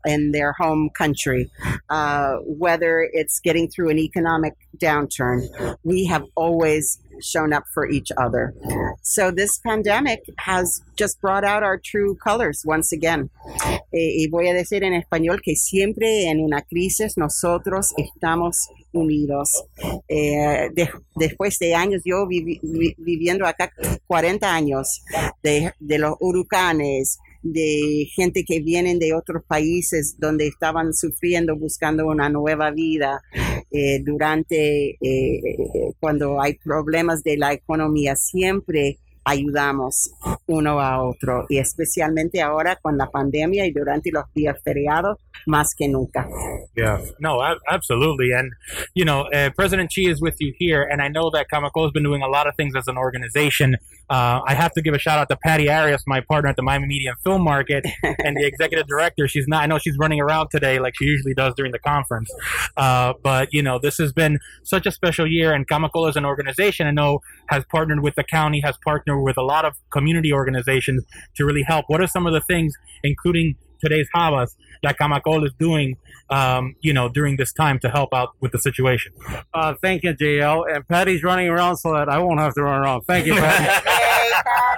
in 0.06 0.32
their 0.32 0.52
home 0.52 0.90
country, 0.96 1.50
uh, 1.88 2.36
whether 2.44 3.08
it's 3.12 3.40
getting 3.40 3.68
through 3.68 3.90
an 3.90 3.98
economic 3.98 4.54
downturn, 4.76 5.48
we 5.82 6.06
have 6.06 6.24
always 6.34 6.98
shown 7.20 7.52
up 7.52 7.64
for 7.72 7.88
each 7.88 8.10
other. 8.16 8.54
So 9.02 9.30
this 9.30 9.58
pandemic 9.58 10.20
has 10.38 10.82
just 10.96 11.20
brought 11.20 11.44
out 11.44 11.62
our 11.62 11.78
true 11.78 12.16
colors 12.16 12.62
once 12.64 12.92
again. 12.92 13.30
Eh, 13.92 14.22
y 14.22 14.28
voy 14.30 14.48
a 14.48 14.54
decir 14.54 14.82
en 14.84 14.94
español 14.94 15.40
que 15.42 15.56
siempre 15.56 16.28
en 16.28 16.40
una 16.40 16.62
crisis 16.62 17.16
nosotros 17.16 17.92
estamos 17.96 18.68
unidos. 18.92 19.64
Eh, 20.08 20.70
de, 20.74 20.90
después 21.16 21.58
de 21.58 21.74
años, 21.74 22.02
yo 22.04 22.26
vivi, 22.26 22.60
viviendo 22.98 23.46
acá 23.46 23.72
40 24.06 24.52
años 24.52 25.02
de, 25.42 25.72
de 25.78 25.98
los 25.98 26.16
huracanes, 26.20 27.18
de 27.42 28.06
gente 28.14 28.44
que 28.44 28.60
vienen 28.60 28.98
de 28.98 29.14
otros 29.14 29.42
países 29.46 30.16
donde 30.18 30.46
estaban 30.46 30.92
sufriendo, 30.94 31.56
buscando 31.56 32.06
una 32.06 32.28
nueva 32.28 32.70
vida 32.70 33.22
eh, 33.70 34.00
durante 34.04 34.96
eh, 35.00 35.40
cuando 36.00 36.40
hay 36.40 36.54
problemas 36.54 37.22
de 37.22 37.36
la 37.36 37.52
economía. 37.52 38.16
Siempre 38.16 38.98
ayudamos 39.28 40.10
uno 40.46 40.80
a 40.80 41.02
otro 41.02 41.44
y 41.50 41.58
especialmente 41.58 42.40
ahora 42.40 42.76
con 42.76 42.96
la 42.96 43.10
pandemia 43.10 43.66
y 43.66 43.72
durante 43.72 44.10
los 44.10 44.24
días 44.32 44.56
feriados 44.64 45.18
más 45.46 45.74
que 45.76 45.88
nunca. 45.88 46.26
Yeah, 46.76 47.00
no, 47.20 47.40
absolutely. 47.68 48.32
And, 48.32 48.52
you 48.94 49.04
know, 49.04 49.22
uh, 49.32 49.50
President 49.50 49.90
Chi 49.94 50.10
is 50.10 50.20
with 50.20 50.36
you 50.40 50.52
here, 50.58 50.82
and 50.82 51.00
I 51.02 51.08
know 51.08 51.30
that 51.30 51.46
Camacol 51.52 51.84
has 51.84 51.92
been 51.92 52.02
doing 52.02 52.22
a 52.22 52.28
lot 52.28 52.46
of 52.46 52.54
things 52.56 52.74
as 52.76 52.86
an 52.86 52.96
organization. 52.96 53.76
Uh, 54.10 54.40
I 54.46 54.54
have 54.54 54.72
to 54.72 54.82
give 54.82 54.94
a 54.94 54.98
shout 54.98 55.18
out 55.18 55.28
to 55.28 55.36
Patty 55.36 55.70
Arias, 55.70 56.02
my 56.06 56.20
partner 56.20 56.48
at 56.48 56.56
the 56.56 56.62
Miami 56.62 56.86
Media 56.86 57.10
and 57.10 57.20
Film 57.20 57.42
Market, 57.42 57.84
and 58.02 58.36
the 58.36 58.46
executive 58.46 58.86
director. 58.86 59.28
She's 59.28 59.46
not, 59.46 59.62
I 59.62 59.66
know 59.66 59.78
she's 59.78 59.96
running 59.98 60.20
around 60.20 60.48
today 60.50 60.78
like 60.78 60.94
she 60.96 61.04
usually 61.04 61.34
does 61.34 61.54
during 61.56 61.72
the 61.72 61.78
conference. 61.78 62.30
Uh, 62.76 63.14
but, 63.22 63.48
you 63.52 63.62
know, 63.62 63.78
this 63.78 63.98
has 63.98 64.12
been 64.12 64.38
such 64.64 64.86
a 64.86 64.90
special 64.90 65.26
year, 65.26 65.52
and 65.52 65.66
Camacol 65.66 66.08
as 66.08 66.16
an 66.16 66.24
organization, 66.24 66.86
I 66.86 66.90
know, 66.90 67.20
has 67.48 67.64
partnered 67.70 68.02
with 68.02 68.14
the 68.14 68.24
county, 68.24 68.60
has 68.60 68.76
partnered 68.84 69.17
with 69.22 69.36
a 69.36 69.42
lot 69.42 69.64
of 69.64 69.74
community 69.90 70.32
organizations 70.32 71.04
to 71.36 71.44
really 71.44 71.62
help. 71.62 71.84
What 71.88 72.00
are 72.00 72.06
some 72.06 72.26
of 72.26 72.32
the 72.32 72.40
things, 72.40 72.74
including 73.02 73.56
today's 73.80 74.08
Havas, 74.14 74.56
that 74.82 74.96
Camacol 74.98 75.44
is 75.44 75.52
doing, 75.58 75.96
um, 76.30 76.74
you 76.80 76.92
know, 76.92 77.08
during 77.08 77.36
this 77.36 77.52
time 77.52 77.78
to 77.80 77.88
help 77.88 78.12
out 78.12 78.30
with 78.40 78.52
the 78.52 78.58
situation? 78.58 79.12
Uh, 79.54 79.74
thank 79.82 80.02
you, 80.02 80.14
JL. 80.14 80.64
And 80.72 80.86
Patty's 80.88 81.22
running 81.22 81.48
around 81.48 81.76
so 81.76 81.92
that 81.92 82.08
I 82.08 82.18
won't 82.18 82.40
have 82.40 82.54
to 82.54 82.62
run 82.62 82.80
around. 82.80 83.02
Thank 83.02 83.26
you, 83.26 83.34
Patty. 83.34 83.86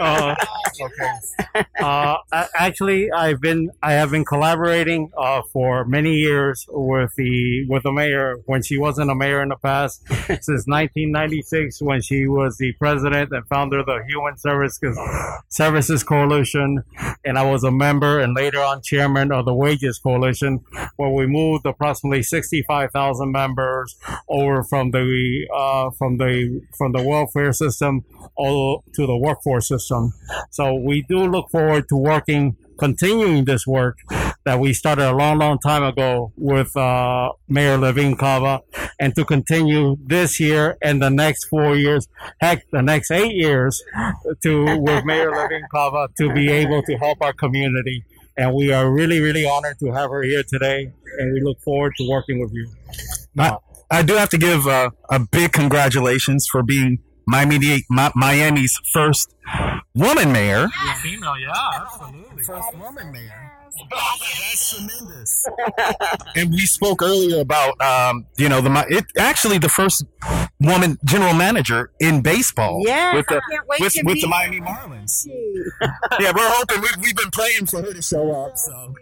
Uh, 0.00 0.34
okay. 0.80 1.64
Uh, 1.80 2.16
actually, 2.32 3.10
I've 3.10 3.40
been 3.40 3.70
I 3.82 3.92
have 3.92 4.10
been 4.10 4.24
collaborating 4.24 5.10
uh, 5.16 5.42
for 5.52 5.84
many 5.84 6.14
years 6.16 6.66
with 6.68 7.10
the 7.16 7.66
with 7.68 7.82
the 7.82 7.92
mayor 7.92 8.36
when 8.46 8.62
she 8.62 8.78
wasn't 8.78 9.10
a 9.10 9.14
mayor 9.14 9.42
in 9.42 9.48
the 9.48 9.56
past 9.56 10.06
since 10.26 10.66
1996 10.66 11.80
when 11.82 12.00
she 12.00 12.26
was 12.26 12.58
the 12.58 12.72
president 12.74 13.32
and 13.32 13.46
founder 13.46 13.80
of 13.80 13.86
the 13.86 14.02
Human 14.08 14.36
Services 14.36 14.98
Services 15.48 16.02
Coalition, 16.02 16.82
and 17.24 17.38
I 17.38 17.50
was 17.50 17.64
a 17.64 17.70
member 17.70 18.20
and 18.20 18.34
later 18.34 18.60
on 18.60 18.82
chairman 18.82 19.32
of 19.32 19.44
the 19.44 19.54
Wages 19.54 19.98
Coalition, 19.98 20.64
where 20.96 21.10
we 21.10 21.26
moved 21.26 21.66
approximately 21.66 22.22
65,000 22.22 23.30
members 23.30 23.96
over 24.28 24.62
from 24.62 24.90
the 24.90 25.46
uh, 25.52 25.90
from 25.90 26.18
the 26.18 26.62
from 26.76 26.92
the 26.92 27.02
welfare 27.02 27.52
system 27.52 28.04
all 28.36 28.57
to 28.94 29.06
the 29.06 29.16
workforce 29.16 29.68
system. 29.68 30.12
So 30.50 30.74
we 30.74 31.02
do 31.08 31.18
look 31.26 31.50
forward 31.50 31.88
to 31.88 31.96
working, 31.96 32.56
continuing 32.78 33.44
this 33.44 33.66
work 33.66 33.98
that 34.44 34.58
we 34.58 34.72
started 34.72 35.06
a 35.06 35.14
long, 35.14 35.38
long 35.38 35.58
time 35.58 35.82
ago 35.82 36.32
with 36.36 36.74
uh, 36.76 37.30
Mayor 37.48 37.76
Levine 37.76 38.16
Cava, 38.16 38.62
and 38.98 39.14
to 39.14 39.24
continue 39.24 39.96
this 40.04 40.40
year 40.40 40.78
and 40.82 41.02
the 41.02 41.10
next 41.10 41.44
four 41.44 41.76
years, 41.76 42.08
heck, 42.40 42.64
the 42.70 42.82
next 42.82 43.10
eight 43.10 43.34
years, 43.34 43.82
to 44.42 44.78
with 44.80 45.04
Mayor 45.04 45.30
Levine 45.38 45.66
Cava 45.70 46.08
to 46.16 46.32
be 46.32 46.50
able 46.50 46.82
to 46.82 46.94
help 46.96 47.18
our 47.20 47.34
community. 47.34 48.04
And 48.36 48.54
we 48.54 48.72
are 48.72 48.90
really, 48.90 49.20
really 49.20 49.44
honored 49.44 49.78
to 49.80 49.92
have 49.92 50.10
her 50.10 50.22
here 50.22 50.44
today, 50.48 50.92
and 51.18 51.34
we 51.34 51.40
look 51.42 51.60
forward 51.60 51.92
to 51.98 52.08
working 52.08 52.40
with 52.40 52.52
you. 52.52 52.70
I, 53.36 53.56
I 53.90 54.02
do 54.02 54.14
have 54.14 54.30
to 54.30 54.38
give 54.38 54.66
uh, 54.66 54.90
a 55.10 55.18
big 55.18 55.52
congratulations 55.52 56.46
for 56.50 56.62
being 56.62 57.00
Miami, 57.28 57.84
Miami's 58.14 58.80
first 58.90 59.34
woman 59.94 60.32
mayor. 60.32 60.68
Female, 61.02 61.38
yeah, 61.38 61.52
absolutely. 61.74 62.42
First 62.42 62.74
woman 62.78 63.12
mayor. 63.12 63.52
That's 63.90 64.74
tremendous. 64.74 65.46
and 66.36 66.50
we 66.50 66.60
spoke 66.60 67.02
earlier 67.02 67.40
about, 67.40 67.80
um, 67.80 68.26
you 68.38 68.48
know, 68.48 68.60
the 68.60 68.86
it 68.88 69.04
actually 69.18 69.58
the 69.58 69.68
first 69.68 70.04
woman 70.58 70.98
general 71.04 71.34
manager 71.34 71.90
in 72.00 72.22
baseball. 72.22 72.82
Yes, 72.84 73.14
with 73.16 73.26
the 73.26 73.36
I 73.36 73.40
can't 73.50 73.68
wait 73.68 73.80
with, 73.80 73.92
to 73.92 74.02
with 74.04 74.20
the 74.22 74.28
Miami 74.28 74.60
Marlins. 74.60 75.26
yeah, 76.18 76.32
we're 76.34 76.50
hoping 76.50 76.80
we've, 76.80 76.96
we've 77.02 77.16
been 77.16 77.30
praying 77.30 77.66
for 77.66 77.82
her 77.82 77.92
to 77.92 78.02
show 78.02 78.32
up. 78.32 78.56
So 78.56 78.94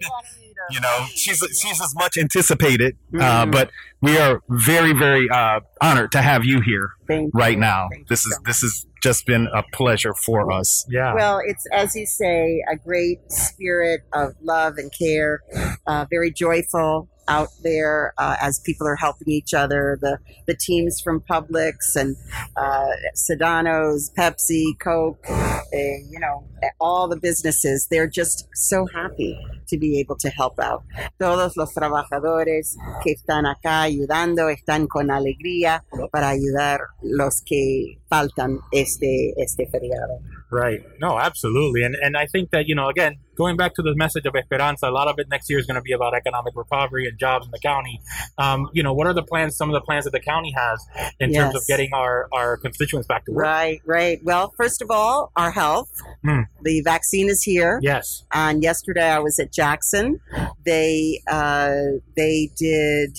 you 0.71 0.81
know, 0.81 1.07
she's 1.14 1.38
she's 1.61 1.81
as 1.81 1.95
much 1.95 2.16
anticipated, 2.16 2.97
uh, 3.14 3.45
Mhm. 3.47 3.53
but 3.53 3.71
we 4.01 4.19
are 4.19 4.40
very 4.49 4.92
very 4.92 5.29
uh, 5.31 5.61
honored 5.81 6.12
to 6.12 6.23
have 6.23 6.45
you 6.45 6.61
here 6.61 6.90
Thank 7.07 7.35
right 7.35 7.55
you. 7.55 7.61
now. 7.61 7.88
Thank 7.90 8.01
you 8.01 8.07
This 8.09 8.27
is 8.27 8.35
so 8.35 8.42
this 8.45 8.61
has 8.62 8.87
just 9.03 9.27
been 9.27 9.47
a 9.55 9.62
pleasure 9.73 10.14
for 10.14 10.51
us. 10.53 10.85
Yeah. 10.88 11.14
Well, 11.14 11.40
it's 11.45 11.64
as 11.73 11.95
you 11.95 12.07
say, 12.07 12.62
a 12.71 12.77
great 12.77 13.21
spirit 13.31 14.01
of 14.12 14.35
love 14.42 14.75
and 14.79 14.90
care. 14.97 15.40
Uh, 15.87 16.07
very 16.11 16.31
joyful 16.33 17.09
out 17.29 17.49
there 17.64 18.14
uh, 18.19 18.37
as 18.40 18.61
people 18.61 18.87
are 18.87 18.95
helping 18.97 19.29
each 19.29 19.53
other. 19.55 19.99
The 20.01 20.19
the 20.47 20.55
teams 20.55 21.01
from 21.01 21.21
Publix 21.21 21.95
and 21.97 22.16
uh, 22.57 22.87
Sedano's, 23.16 24.11
Pepsi, 24.16 24.79
Coke, 24.81 25.25
uh, 25.29 25.61
you 25.73 26.19
know, 26.21 26.45
all 26.81 27.09
the 27.09 27.16
businesses. 27.16 27.88
They're 27.90 28.07
just 28.09 28.49
so 28.55 28.87
happy 28.87 29.38
to 29.67 29.79
be 29.79 30.01
able 30.01 30.17
to 30.17 30.29
help 30.29 30.59
out. 30.59 30.83
Todos 31.19 31.57
los 31.57 31.73
trabajadores 31.73 32.77
que 33.03 33.13
están 33.13 33.47
acá 33.47 33.83
ayudando 33.83 34.49
están 34.49 34.87
con 34.87 35.11
alegría 35.11 35.85
para 36.11 36.31
ayudar 36.31 36.81
los 37.03 37.43
que 37.45 37.99
faltan 38.09 38.59
este 38.73 39.35
este 39.37 39.67
feriado. 39.67 40.21
Right. 40.51 40.83
No, 41.01 41.19
absolutely. 41.19 41.83
And 41.83 41.97
and 42.03 42.17
I 42.17 42.27
think 42.27 42.51
that, 42.51 42.67
you 42.67 42.75
know, 42.75 42.89
again, 42.89 43.19
going 43.37 43.57
back 43.57 43.75
to 43.75 43.83
the 43.83 43.94
message 43.94 44.27
of 44.27 44.35
Esperanza, 44.35 44.88
a 44.88 44.90
lot 44.90 45.09
of 45.09 45.18
it 45.18 45.29
next 45.29 45.49
year 45.49 45.59
is 45.59 45.66
going 45.66 45.77
to 45.77 45.83
be 45.83 45.92
about 45.92 46.14
economic 46.14 46.55
recovery 46.57 47.07
and 47.07 47.18
jobs 47.18 47.46
in 47.46 47.53
the 47.53 47.59
county. 47.59 48.01
Um, 48.38 48.68
you 48.72 48.83
know, 48.83 48.92
what 48.92 49.07
are 49.07 49.14
the 49.14 49.22
plans, 49.22 49.57
some 49.57 49.68
of 49.68 49.75
the 49.75 49.81
plans 49.81 50.05
that 50.05 50.12
the 50.12 50.20
county 50.20 50.53
has 50.57 50.85
in 51.20 51.33
terms 51.33 51.55
of 51.55 51.62
getting 51.66 51.90
our, 51.92 52.29
our 52.33 52.57
constituents 52.57 53.07
back 53.07 53.25
to 53.27 53.33
work? 53.33 53.44
Right, 53.44 53.81
right. 53.85 54.18
Well, 54.25 54.53
first 54.57 54.83
of 54.83 54.90
all, 54.90 55.33
our 55.37 55.51
health. 55.51 55.90
Hmm. 56.25 56.42
The 56.62 56.81
vaccine 56.83 57.29
is 57.29 57.42
here. 57.42 57.79
Yes. 57.83 58.25
And 58.33 58.62
yesterday 58.62 59.09
I 59.09 59.18
was 59.20 59.38
at 59.38 59.53
Jackson. 59.53 60.20
They 60.64 61.22
uh, 61.31 61.75
they 62.16 62.51
did. 62.57 63.18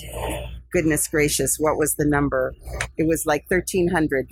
Goodness 0.70 1.08
gracious, 1.08 1.56
what 1.58 1.78
was 1.78 1.96
the 1.96 2.06
number? 2.06 2.54
It 2.98 3.08
was 3.08 3.26
like 3.26 3.46
thirteen 3.50 3.88
hundred 3.88 4.28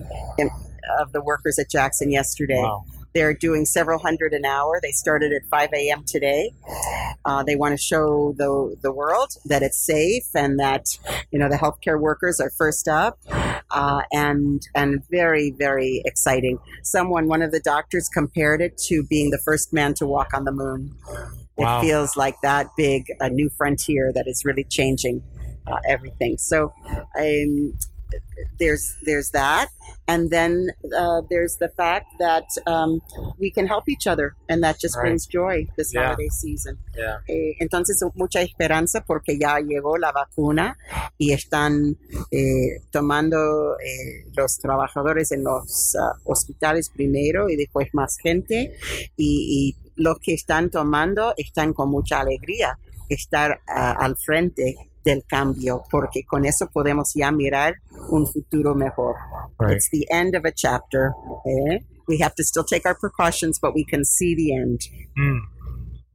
of 1.00 1.14
the 1.14 1.22
workers 1.22 1.58
at 1.58 1.70
Jackson 1.70 2.12
yesterday. 2.12 2.62
Wow. 2.62 2.84
They're 3.16 3.34
doing 3.34 3.66
several 3.66 3.98
hundred 3.98 4.34
an 4.34 4.44
hour. 4.44 4.80
They 4.84 4.92
started 4.92 5.32
at 5.32 5.44
5 5.50 5.70
a.m. 5.74 6.04
today. 6.06 6.52
Uh, 7.24 7.44
they 7.44 7.56
want 7.56 7.72
to 7.72 7.82
show 7.82 8.36
the 8.38 8.76
the 8.82 8.92
world 8.92 9.32
that 9.46 9.64
it's 9.64 9.78
safe 9.78 10.28
and 10.36 10.60
that 10.60 10.86
you 11.32 11.40
know 11.40 11.48
the 11.48 11.56
healthcare 11.56 11.98
workers 11.98 12.42
are 12.42 12.50
first 12.50 12.90
up, 12.90 13.18
uh, 13.72 14.02
and 14.12 14.68
and 14.76 15.02
very 15.10 15.50
very 15.52 16.02
exciting. 16.04 16.60
Someone, 16.84 17.30
one 17.30 17.42
of 17.42 17.52
the 17.52 17.62
doctors, 17.62 18.10
compared 18.10 18.62
it 18.62 18.78
to 18.90 19.02
being 19.04 19.32
the 19.32 19.40
first 19.40 19.72
man 19.72 19.94
to 19.94 20.06
walk 20.06 20.34
on 20.34 20.44
the 20.44 20.52
moon. 20.52 20.94
Wow. 21.58 21.80
It 21.80 21.86
feels 21.86 22.18
like 22.18 22.36
that 22.44 22.68
big 22.76 23.06
a 23.22 23.30
new 23.30 23.50
frontier 23.50 24.12
that 24.14 24.28
is 24.28 24.44
really 24.44 24.66
changing 24.66 25.24
uh, 25.66 25.80
everything. 25.88 26.38
So. 26.38 26.74
Um, 27.18 27.78
there's 28.60 28.96
there's 29.06 29.32
that, 29.32 29.70
and 30.08 30.30
then 30.30 30.68
uh, 30.98 31.22
there's 31.30 31.58
the 31.58 31.70
fact 31.70 32.08
that 32.20 32.46
um, 32.68 33.02
we 33.40 33.52
can 33.52 33.68
help 33.68 33.88
each 33.90 34.08
other, 34.08 34.36
and 34.50 34.64
that 34.64 34.80
just 34.80 34.96
Right. 34.96 35.04
brings 35.10 35.28
joy 35.28 35.68
this 35.78 35.94
Yeah. 35.94 36.06
holiday 36.14 36.30
season. 36.30 36.78
Yeah. 36.98 37.18
Eh, 37.28 37.56
entonces 37.60 38.02
mucha 38.16 38.42
esperanza 38.42 39.02
porque 39.06 39.38
ya 39.38 39.60
llegó 39.60 39.98
la 39.98 40.12
vacuna 40.12 40.78
y 41.18 41.32
están 41.34 41.98
eh, 42.32 42.82
tomando 42.92 43.76
eh, 43.80 44.26
los 44.36 44.58
trabajadores 44.60 45.32
en 45.32 45.44
los 45.44 45.96
ah, 45.96 46.14
hospitales 46.26 46.90
primero 46.90 47.50
y 47.50 47.56
después 47.56 47.90
más 47.94 48.18
gente 48.18 48.76
y, 49.18 49.76
y 49.78 49.92
los 49.96 50.20
que 50.20 50.34
están 50.34 50.70
tomando 50.70 51.34
están 51.38 51.74
con 51.74 51.90
mucha 51.90 52.20
alegría 52.22 52.78
estar 53.10 53.62
ah, 53.68 53.96
al 54.00 54.16
frente 54.18 54.76
del 55.06 55.24
cambio 55.30 55.84
porque 55.92 56.24
con 56.28 56.46
eso 56.46 56.68
podemos 56.74 57.14
ya 57.16 57.32
mirar 57.32 57.76
un 58.10 58.26
futuro 58.26 58.74
mejor. 58.76 59.16
Right. 59.60 59.76
It's 59.78 59.90
the 59.92 60.06
end 60.12 60.36
of 60.36 60.44
a 60.46 60.52
chapter. 60.52 61.14
eh? 61.46 61.80
We 62.08 62.18
have 62.20 62.36
to 62.36 62.44
still 62.44 62.64
take 62.64 62.86
our 62.86 62.96
precautions, 62.96 63.60
but 63.60 63.74
we 63.74 63.86
can 63.86 64.04
see 64.04 64.36
the 64.36 64.54
end. 64.54 64.82
Mm. 65.18 65.40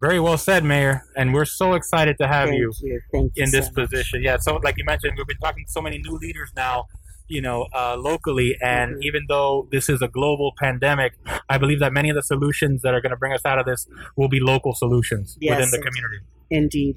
Very 0.00 0.18
well 0.20 0.38
said, 0.38 0.64
Mayor. 0.64 1.02
And 1.16 1.32
we're 1.34 1.44
so 1.44 1.74
excited 1.74 2.16
to 2.18 2.26
have 2.26 2.48
Thank 2.48 2.58
you 2.60 2.72
you. 2.82 3.00
Thank 3.12 3.32
you 3.36 3.44
in 3.44 3.50
so 3.50 3.56
this 3.58 3.66
much. 3.66 3.74
position. 3.90 4.22
Yeah. 4.22 4.38
So, 4.40 4.56
like 4.62 4.76
you 4.78 4.84
mentioned, 4.84 5.14
we've 5.16 5.26
been 5.26 5.36
talking 5.38 5.64
to 5.66 5.70
so 5.72 5.82
many 5.82 5.98
new 5.98 6.16
leaders 6.16 6.50
now, 6.56 6.86
you 7.28 7.42
know, 7.42 7.66
uh, 7.74 7.96
locally. 7.98 8.56
And 8.62 8.96
Mhm. 8.96 9.02
even 9.02 9.22
though 9.28 9.68
this 9.70 9.88
is 9.88 10.00
a 10.00 10.08
global 10.08 10.52
pandemic, 10.58 11.12
I 11.48 11.58
believe 11.58 11.80
that 11.80 11.92
many 11.92 12.08
of 12.08 12.16
the 12.16 12.22
solutions 12.22 12.82
that 12.82 12.94
are 12.94 13.00
going 13.02 13.10
to 13.10 13.16
bring 13.18 13.32
us 13.34 13.44
out 13.44 13.58
of 13.58 13.66
this 13.66 13.86
will 14.16 14.28
be 14.28 14.40
local 14.40 14.74
solutions 14.74 15.36
Yes, 15.40 15.56
within 15.56 15.70
the 15.70 15.76
indeed. 15.76 15.86
community. 15.88 16.18
Indeed. 16.50 16.96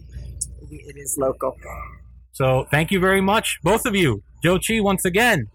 It 0.87 0.97
is 0.97 1.15
local. 1.17 1.55
So, 2.31 2.65
thank 2.71 2.91
you 2.91 2.99
very 2.99 3.21
much, 3.21 3.59
both 3.63 3.85
of 3.85 3.95
you. 3.95 4.23
Joe 4.43 4.59
Chi, 4.59 4.81
once 4.81 5.05
again, 5.05 5.47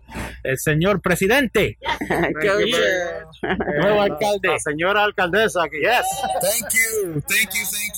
el 0.44 0.56
señor 0.56 1.02
presidente, 1.02 1.76
Go 2.08 2.58
you. 2.60 2.72
Joe. 2.72 3.56
nuevo 3.82 4.00
alcalde. 4.00 4.48
La 4.48 4.58
señora 4.58 5.04
alcaldesa. 5.04 5.66
Yes, 5.72 6.06
Thank 6.40 6.72
you, 6.72 7.20
thank 7.28 7.52
you, 7.52 7.64
thank 7.66 7.97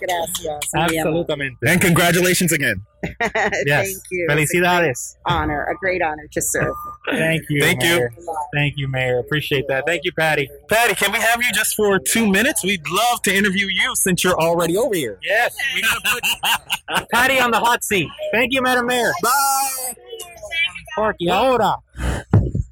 Gracias. 0.00 0.70
Absolutamente. 0.74 1.56
and 1.66 1.80
congratulations 1.80 2.52
again. 2.52 2.82
Yes. 3.66 3.86
Thank 3.92 4.02
you. 4.10 4.26
Felicidades. 4.30 5.16
Honor, 5.26 5.64
a 5.64 5.74
great 5.76 6.00
honor 6.02 6.26
to 6.32 6.40
serve. 6.40 6.72
Thank 7.10 7.42
you. 7.50 7.60
Thank 7.60 7.82
you. 7.82 7.96
Mayor. 7.96 8.10
Thank 8.54 8.74
you, 8.78 8.88
Mayor. 8.88 9.18
Appreciate 9.18 9.66
that. 9.68 9.84
Thank 9.86 10.04
you, 10.04 10.12
Patty. 10.12 10.48
Patty, 10.70 10.94
can 10.94 11.12
we 11.12 11.18
have 11.18 11.42
you 11.42 11.52
just 11.52 11.74
for 11.74 11.98
two 11.98 12.26
minutes? 12.26 12.64
We'd 12.64 12.88
love 12.88 13.20
to 13.22 13.34
interview 13.34 13.66
you 13.66 13.92
since 13.94 14.24
you're 14.24 14.40
already 14.40 14.76
over 14.78 14.94
here. 14.94 15.18
Yes, 15.22 15.54
we 15.74 15.82
gotta 15.82 16.00
put 16.02 17.08
Patty 17.12 17.38
on 17.38 17.50
the 17.50 17.60
hot 17.60 17.84
seat. 17.84 18.08
Thank 18.32 18.52
you, 18.54 18.62
Madam 18.62 18.86
Mayor. 18.86 19.12
Bye. 19.22 19.94
Porky, 20.94 21.28
ahora. 21.28 21.76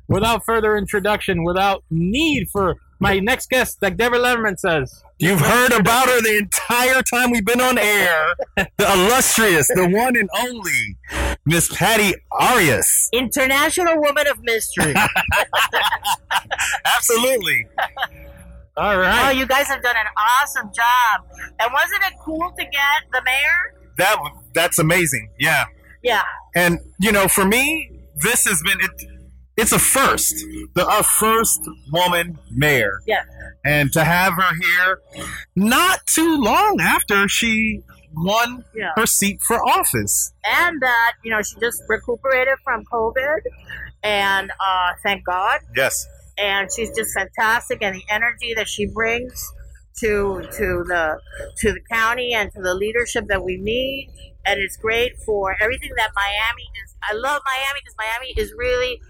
Without 0.08 0.44
further 0.44 0.76
introduction, 0.76 1.44
without 1.44 1.84
need 1.90 2.48
for 2.50 2.76
my 3.00 3.18
next 3.18 3.50
guest, 3.50 3.78
like 3.82 3.96
Deborah 3.96 4.18
Letterman 4.18 4.58
says. 4.58 5.02
You've 5.22 5.40
heard 5.40 5.70
about 5.70 6.08
her 6.08 6.20
the 6.20 6.36
entire 6.36 7.00
time 7.00 7.30
we've 7.30 7.44
been 7.44 7.60
on 7.60 7.78
air. 7.78 8.34
The 8.56 8.92
illustrious, 8.92 9.68
the 9.68 9.88
one 9.88 10.16
and 10.16 10.28
only 10.36 10.96
Miss 11.46 11.72
Patty 11.72 12.14
Arias. 12.32 13.08
International 13.12 14.00
Woman 14.00 14.26
of 14.26 14.42
Mystery. 14.42 14.92
Absolutely. 16.96 17.68
All 18.76 18.98
right. 18.98 19.28
oh, 19.28 19.30
you 19.30 19.46
guys 19.46 19.68
have 19.68 19.80
done 19.80 19.94
an 19.96 20.06
awesome 20.16 20.72
job. 20.74 21.24
And 21.60 21.72
wasn't 21.72 22.02
it 22.02 22.14
cool 22.24 22.52
to 22.58 22.64
get 22.64 23.02
the 23.12 23.22
mayor? 23.24 23.78
That 23.98 24.16
that's 24.54 24.80
amazing. 24.80 25.30
Yeah. 25.38 25.66
Yeah. 26.02 26.22
And 26.56 26.80
you 26.98 27.12
know, 27.12 27.28
for 27.28 27.44
me, 27.44 27.92
this 28.16 28.44
has 28.46 28.60
been 28.62 28.80
it. 28.80 29.11
It's 29.56 29.72
a 29.72 29.78
first. 29.78 30.34
The 30.74 30.86
our 30.86 31.02
first 31.02 31.60
woman 31.92 32.38
mayor. 32.50 33.00
Yes. 33.06 33.26
And 33.64 33.92
to 33.92 34.02
have 34.04 34.34
her 34.34 34.54
here 34.54 34.98
not 35.54 36.06
too 36.06 36.36
long 36.40 36.78
after 36.80 37.28
she 37.28 37.82
won 38.14 38.64
Yeah. 38.74 38.90
her 38.96 39.06
seat 39.06 39.40
for 39.42 39.56
office. 39.56 40.32
and 40.44 40.80
that 40.82 41.12
you 41.24 41.30
know 41.30 41.40
she 41.42 41.58
just 41.60 41.82
recuperated 41.88 42.54
from 42.64 42.84
COVID, 42.92 43.40
and 44.02 44.50
uh, 44.50 44.92
thank 45.02 45.24
God. 45.24 45.60
Yes. 45.76 46.06
And 46.38 46.68
she's 46.74 46.90
just 46.96 47.10
fantastic, 47.16 47.78
and 47.82 47.94
the 47.94 48.02
energy 48.10 48.54
that 48.54 48.68
she 48.68 48.86
brings 48.86 49.34
to 50.00 50.42
to 50.58 50.84
the 50.88 51.20
to 51.58 51.72
the 51.72 51.80
county 51.90 52.32
and 52.34 52.50
to 52.52 52.60
the 52.62 52.74
leadership 52.74 53.26
that 53.28 53.44
we 53.44 53.56
need, 53.58 54.10
and 54.46 54.58
it's 54.60 54.76
great 54.76 55.12
for 55.26 55.54
everything 55.60 55.90
that 55.96 56.10
Miami 56.14 56.62
is. 56.84 56.94
I 57.02 57.12
love 57.14 57.42
Miami 57.46 57.80
because 57.82 57.94
Miami 57.98 58.32
is 58.36 58.52
really 58.56 59.00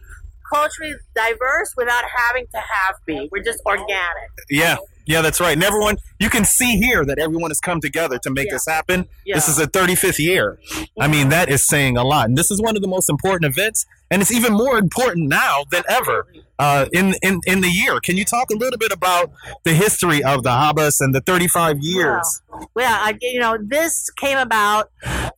culturally 0.52 0.94
diverse 1.14 1.72
without 1.76 2.04
having 2.16 2.46
to 2.54 2.58
have 2.58 2.96
be. 3.06 3.28
We're 3.32 3.42
just 3.42 3.60
organic. 3.66 4.30
Yeah. 4.50 4.76
Yeah, 5.04 5.20
that's 5.20 5.40
right. 5.40 5.54
And 5.54 5.64
everyone, 5.64 5.96
you 6.20 6.30
can 6.30 6.44
see 6.44 6.76
here 6.76 7.04
that 7.04 7.18
everyone 7.18 7.50
has 7.50 7.58
come 7.58 7.80
together 7.80 8.18
to 8.22 8.30
make 8.30 8.46
Yeah. 8.46 8.52
this 8.54 8.66
happen. 8.68 9.08
Yeah. 9.26 9.34
This 9.34 9.48
is 9.48 9.56
the 9.56 9.66
35th 9.66 10.20
year. 10.20 10.60
I 11.00 11.08
mean, 11.08 11.30
that 11.30 11.48
is 11.48 11.66
saying 11.66 11.96
a 11.96 12.04
lot. 12.04 12.28
And 12.28 12.38
this 12.38 12.52
is 12.52 12.62
one 12.62 12.76
of 12.76 12.82
the 12.82 12.88
most 12.88 13.10
important 13.10 13.50
events. 13.52 13.84
And 14.12 14.22
it's 14.22 14.30
even 14.30 14.52
more 14.52 14.78
important 14.78 15.28
now 15.28 15.64
than 15.72 15.82
ever 15.88 16.28
uh, 16.58 16.86
in, 16.92 17.14
in, 17.20 17.40
in 17.46 17.62
the 17.62 17.68
year. 17.68 17.98
Can 17.98 18.16
you 18.16 18.24
talk 18.24 18.50
a 18.52 18.56
little 18.56 18.78
bit 18.78 18.92
about 18.92 19.32
the 19.64 19.72
history 19.74 20.22
of 20.22 20.44
the 20.44 20.50
Habas 20.50 21.00
and 21.00 21.12
the 21.12 21.20
35 21.20 21.78
years? 21.80 22.40
Well, 22.74 22.94
I, 22.94 23.18
you 23.20 23.40
know, 23.40 23.58
this 23.60 24.08
came 24.10 24.38
about 24.38 24.92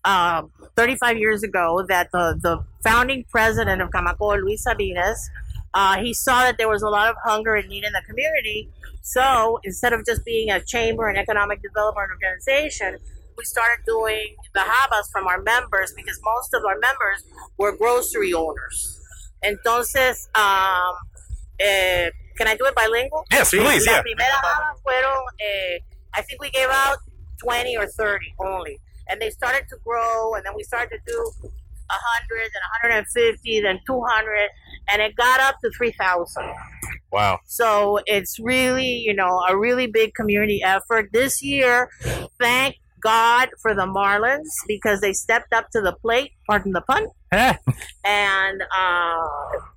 um, 0.04 0.50
35 0.76 1.18
years 1.18 1.42
ago 1.42 1.84
that 1.88 2.10
the, 2.12 2.38
the 2.42 2.64
founding 2.82 3.24
president 3.30 3.80
of 3.80 3.90
Camacol, 3.90 4.40
Luis 4.42 4.64
Sabines, 4.64 5.30
uh, 5.72 5.98
he 5.98 6.12
saw 6.12 6.40
that 6.40 6.58
there 6.58 6.68
was 6.68 6.82
a 6.82 6.88
lot 6.88 7.10
of 7.10 7.16
hunger 7.24 7.54
and 7.54 7.68
need 7.68 7.84
in 7.84 7.92
the 7.92 8.02
community. 8.06 8.70
So 9.02 9.60
instead 9.64 9.92
of 9.92 10.04
just 10.06 10.24
being 10.24 10.50
a 10.50 10.60
chamber 10.60 11.08
and 11.08 11.18
economic 11.18 11.62
development 11.62 12.10
organization, 12.10 12.98
we 13.36 13.44
started 13.44 13.84
doing 13.86 14.36
the 14.54 14.60
habas 14.60 15.10
from 15.10 15.26
our 15.26 15.42
members 15.42 15.92
because 15.96 16.20
most 16.24 16.54
of 16.54 16.62
our 16.64 16.78
members 16.78 17.24
were 17.58 17.76
grocery 17.76 18.32
owners. 18.32 19.00
Entonces, 19.44 20.28
um, 20.36 20.94
eh, 21.58 22.10
can 22.36 22.48
I 22.48 22.56
do 22.56 22.64
it 22.66 22.74
bilingual? 22.74 23.24
Yes, 23.30 23.50
please, 23.50 23.86
La 23.86 23.94
yeah. 23.94 24.02
primera 24.02 24.40
jaba 24.42 24.74
fueron, 24.82 25.24
eh, 25.40 25.78
I 26.14 26.22
think 26.22 26.40
we 26.40 26.50
gave 26.50 26.68
out 26.70 26.98
20 27.42 27.76
or 27.76 27.86
30 27.86 28.34
only. 28.40 28.78
And 29.08 29.20
they 29.20 29.30
started 29.30 29.64
to 29.70 29.76
grow, 29.84 30.34
and 30.34 30.44
then 30.44 30.54
we 30.56 30.62
started 30.62 30.90
to 30.90 30.98
do 31.06 31.32
100, 31.88 32.38
then 32.38 32.62
150, 32.82 33.60
then 33.60 33.78
200, 33.86 34.48
and 34.90 35.02
it 35.02 35.14
got 35.16 35.40
up 35.40 35.56
to 35.62 35.70
3,000. 35.76 36.44
Wow. 37.12 37.38
So 37.46 38.00
it's 38.06 38.38
really, 38.40 38.96
you 39.04 39.14
know, 39.14 39.44
a 39.48 39.56
really 39.56 39.86
big 39.86 40.14
community 40.14 40.62
effort. 40.62 41.10
This 41.12 41.42
year, 41.42 41.88
thank 42.40 42.76
God 43.00 43.50
for 43.60 43.74
the 43.74 43.86
Marlins 43.86 44.48
because 44.66 45.00
they 45.00 45.12
stepped 45.12 45.52
up 45.52 45.68
to 45.72 45.80
the 45.80 45.92
plate, 45.92 46.32
pardon 46.46 46.72
the 46.72 46.80
pun, 46.82 47.06
and 48.04 48.62
uh, 48.76 49.26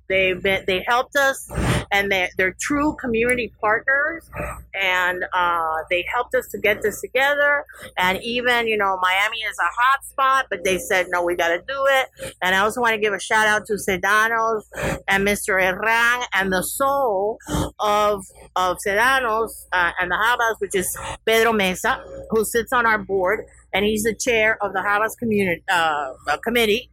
they've 0.08 0.40
been 0.42 0.64
they 0.66 0.84
helped 0.86 1.16
us, 1.16 1.50
and 1.90 2.10
they 2.10 2.30
they're 2.36 2.56
true 2.60 2.94
community 3.00 3.52
partners, 3.60 4.28
and 4.74 5.24
uh, 5.32 5.74
they 5.90 6.04
helped 6.12 6.34
us 6.34 6.48
to 6.48 6.58
get 6.58 6.82
this 6.82 7.00
together. 7.00 7.64
And 7.96 8.18
even 8.22 8.68
you 8.68 8.76
know 8.76 8.98
Miami 9.02 9.38
is 9.38 9.56
a 9.58 9.70
hot 9.80 10.04
spot, 10.04 10.46
but 10.50 10.64
they 10.64 10.78
said 10.78 11.06
no, 11.08 11.24
we 11.24 11.34
got 11.34 11.48
to 11.48 11.58
do 11.58 11.86
it. 11.88 12.34
And 12.42 12.54
I 12.54 12.58
also 12.58 12.80
want 12.80 12.94
to 12.94 13.00
give 13.00 13.12
a 13.12 13.20
shout 13.20 13.46
out 13.46 13.66
to 13.66 13.74
Sedanos 13.74 14.62
and 15.08 15.26
Mr. 15.26 15.60
Herran 15.60 16.26
and 16.34 16.52
the 16.52 16.62
soul 16.62 17.38
of 17.80 18.24
of 18.54 18.78
Sedanos 18.86 19.50
uh, 19.72 19.92
and 20.00 20.10
the 20.10 20.16
Habas, 20.16 20.60
which 20.60 20.74
is 20.74 20.96
Pedro 21.26 21.52
Mesa, 21.52 22.02
who 22.30 22.44
sits 22.44 22.72
on 22.72 22.86
our 22.86 22.98
board. 22.98 23.46
And 23.72 23.84
he's 23.84 24.02
the 24.02 24.14
chair 24.14 24.56
of 24.62 24.72
the 24.72 24.80
Habas 24.80 25.16
community 25.18 25.62
uh, 25.70 26.12
uh, 26.26 26.36
committee, 26.38 26.90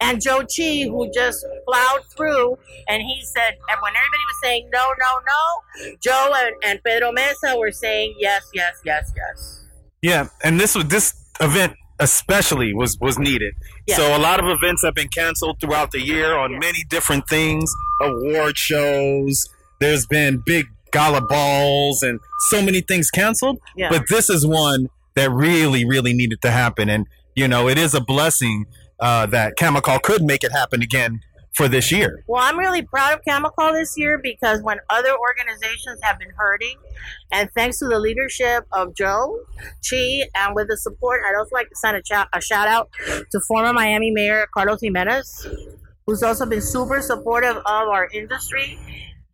and 0.00 0.20
Joe 0.20 0.40
Chi, 0.40 0.82
who 0.82 1.10
just 1.12 1.46
plowed 1.66 2.04
through, 2.16 2.58
and 2.88 3.00
he 3.02 3.22
said, 3.22 3.54
and 3.70 3.80
when 3.80 3.92
everybody 3.92 4.24
was 4.26 4.36
saying 4.42 4.68
no, 4.72 4.88
no, 4.98 5.86
no, 5.86 5.96
Joe 6.02 6.32
and, 6.34 6.54
and 6.64 6.84
Pedro 6.84 7.12
Mesa 7.12 7.56
were 7.56 7.70
saying 7.70 8.14
yes, 8.18 8.42
yes, 8.52 8.80
yes, 8.84 9.12
yes. 9.16 9.64
Yeah, 10.02 10.28
and 10.42 10.58
this 10.58 10.74
was 10.74 10.86
this 10.86 11.14
event 11.40 11.74
especially 11.98 12.74
was 12.74 12.98
was 13.00 13.18
needed. 13.18 13.54
Yeah. 13.86 13.96
So 13.96 14.16
a 14.16 14.18
lot 14.18 14.40
of 14.40 14.46
events 14.46 14.82
have 14.84 14.94
been 14.94 15.08
canceled 15.08 15.60
throughout 15.60 15.90
the 15.92 16.00
year 16.00 16.36
on 16.36 16.58
many 16.58 16.84
different 16.88 17.28
things, 17.28 17.72
award 18.02 18.56
shows. 18.58 19.48
There's 19.80 20.06
been 20.06 20.42
big 20.44 20.66
gala 20.92 21.20
balls 21.20 22.02
and 22.02 22.20
so 22.48 22.62
many 22.62 22.80
things 22.80 23.10
canceled. 23.10 23.58
Yeah. 23.76 23.88
But 23.90 24.04
this 24.08 24.30
is 24.30 24.46
one 24.46 24.88
that 25.16 25.30
really, 25.30 25.84
really 25.84 26.12
needed 26.12 26.40
to 26.42 26.50
happen, 26.50 26.88
and 26.88 27.06
you 27.34 27.48
know 27.48 27.68
it 27.68 27.78
is 27.78 27.94
a 27.94 28.00
blessing 28.00 28.66
uh, 29.00 29.26
that 29.26 29.56
Camacol 29.58 30.00
could 30.02 30.22
make 30.22 30.44
it 30.44 30.52
happen 30.52 30.82
again 30.82 31.20
for 31.56 31.68
this 31.68 31.90
year. 31.90 32.22
Well, 32.28 32.42
I'm 32.42 32.58
really 32.58 32.82
proud 32.82 33.14
of 33.14 33.24
Camacol 33.24 33.72
this 33.72 33.96
year 33.96 34.20
because 34.22 34.62
when 34.62 34.78
other 34.90 35.16
organizations 35.18 35.98
have 36.02 36.18
been 36.18 36.30
hurting, 36.36 36.76
and 37.32 37.50
thanks 37.52 37.78
to 37.78 37.86
the 37.86 37.98
leadership 37.98 38.66
of 38.72 38.94
Joe 38.94 39.40
Chi 39.88 40.22
and 40.34 40.54
with 40.54 40.68
the 40.68 40.76
support, 40.76 41.22
I'd 41.26 41.34
also 41.36 41.54
like 41.54 41.70
to 41.70 41.76
send 41.76 41.96
a, 41.96 42.02
cha- 42.02 42.28
a 42.32 42.40
shout 42.40 42.68
out 42.68 42.90
to 43.08 43.40
former 43.48 43.72
Miami 43.72 44.10
Mayor 44.10 44.46
Carlos 44.52 44.80
Gimenez, 44.82 45.46
who's 46.06 46.22
also 46.22 46.44
been 46.44 46.60
super 46.60 47.00
supportive 47.00 47.56
of 47.56 47.64
our 47.66 48.08
industry. 48.12 48.78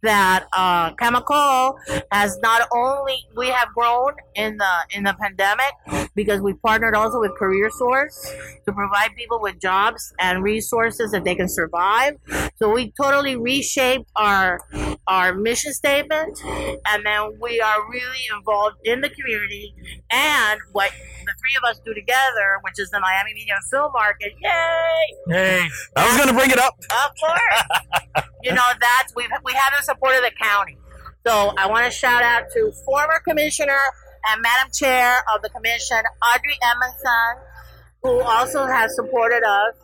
That 0.03 0.47
uh, 0.53 0.95
Camacol 0.95 1.77
has 2.11 2.37
not 2.43 2.69
only 2.73 3.25
we 3.37 3.49
have 3.49 3.69
grown 3.73 4.15
in 4.35 4.57
the 4.57 4.75
in 4.97 5.05
the 5.05 5.15
pandemic 5.15 6.11
because 6.15 6.41
we 6.41 6.55
partnered 6.55 6.95
also 6.95 7.21
with 7.21 7.33
Career 7.39 7.71
Source 7.71 8.35
to 8.67 8.73
provide 8.73 9.15
people 9.17 9.41
with 9.41 9.61
jobs 9.61 10.13
and 10.19 10.43
resources 10.43 11.13
that 11.13 11.25
they 11.25 11.35
can 11.35 11.49
survive. 11.49 12.15
So 12.57 12.73
we 12.73 12.93
totally 13.01 13.37
reshaped 13.37 14.11
our 14.17 14.61
our 15.07 15.35
mission 15.35 15.73
statement, 15.73 16.39
and 16.45 17.05
then 17.05 17.39
we 17.41 17.61
are 17.61 17.89
really 17.91 18.25
involved 18.37 18.77
in 18.85 19.01
the 19.01 19.09
community 19.11 19.75
and 20.11 20.61
what 20.73 20.91
the 21.25 21.33
three 21.39 21.57
of 21.63 21.71
us 21.71 21.81
do 21.85 21.95
together, 21.95 22.59
which 22.63 22.79
is 22.79 22.91
the 22.91 23.01
Miami 23.01 23.35
Media 23.35 23.55
and 23.55 23.65
Film 23.71 23.93
Market. 23.93 24.33
Yay! 24.41 25.07
Hey, 25.29 25.69
I 25.97 26.09
was 26.09 26.17
gonna 26.19 26.37
bring 26.37 26.51
it 26.51 26.59
up. 26.59 26.77
Of 26.79 27.13
course. 27.21 28.27
you 28.43 28.53
know 28.53 28.69
that's 28.81 29.15
we 29.15 29.27
we 29.45 29.53
have 29.53 29.73
the 29.77 29.83
support 29.93 30.17
of 30.17 30.23
the 30.23 30.33
county. 30.41 30.79
So 31.27 31.53
I 31.57 31.69
want 31.69 31.85
to 31.85 31.91
shout 31.91 32.23
out 32.23 32.45
to 32.55 32.73
former 32.85 33.21
commissioner 33.27 33.79
and 34.29 34.43
Madam 34.43 34.73
Chair 34.73 35.23
of 35.35 35.43
the 35.43 35.51
Commission, 35.51 35.99
Audrey 36.35 36.57
Edmonson, 36.63 37.45
who 38.03 38.21
also 38.21 38.67
has 38.67 38.95
supported 38.95 39.43
us, 39.45 39.75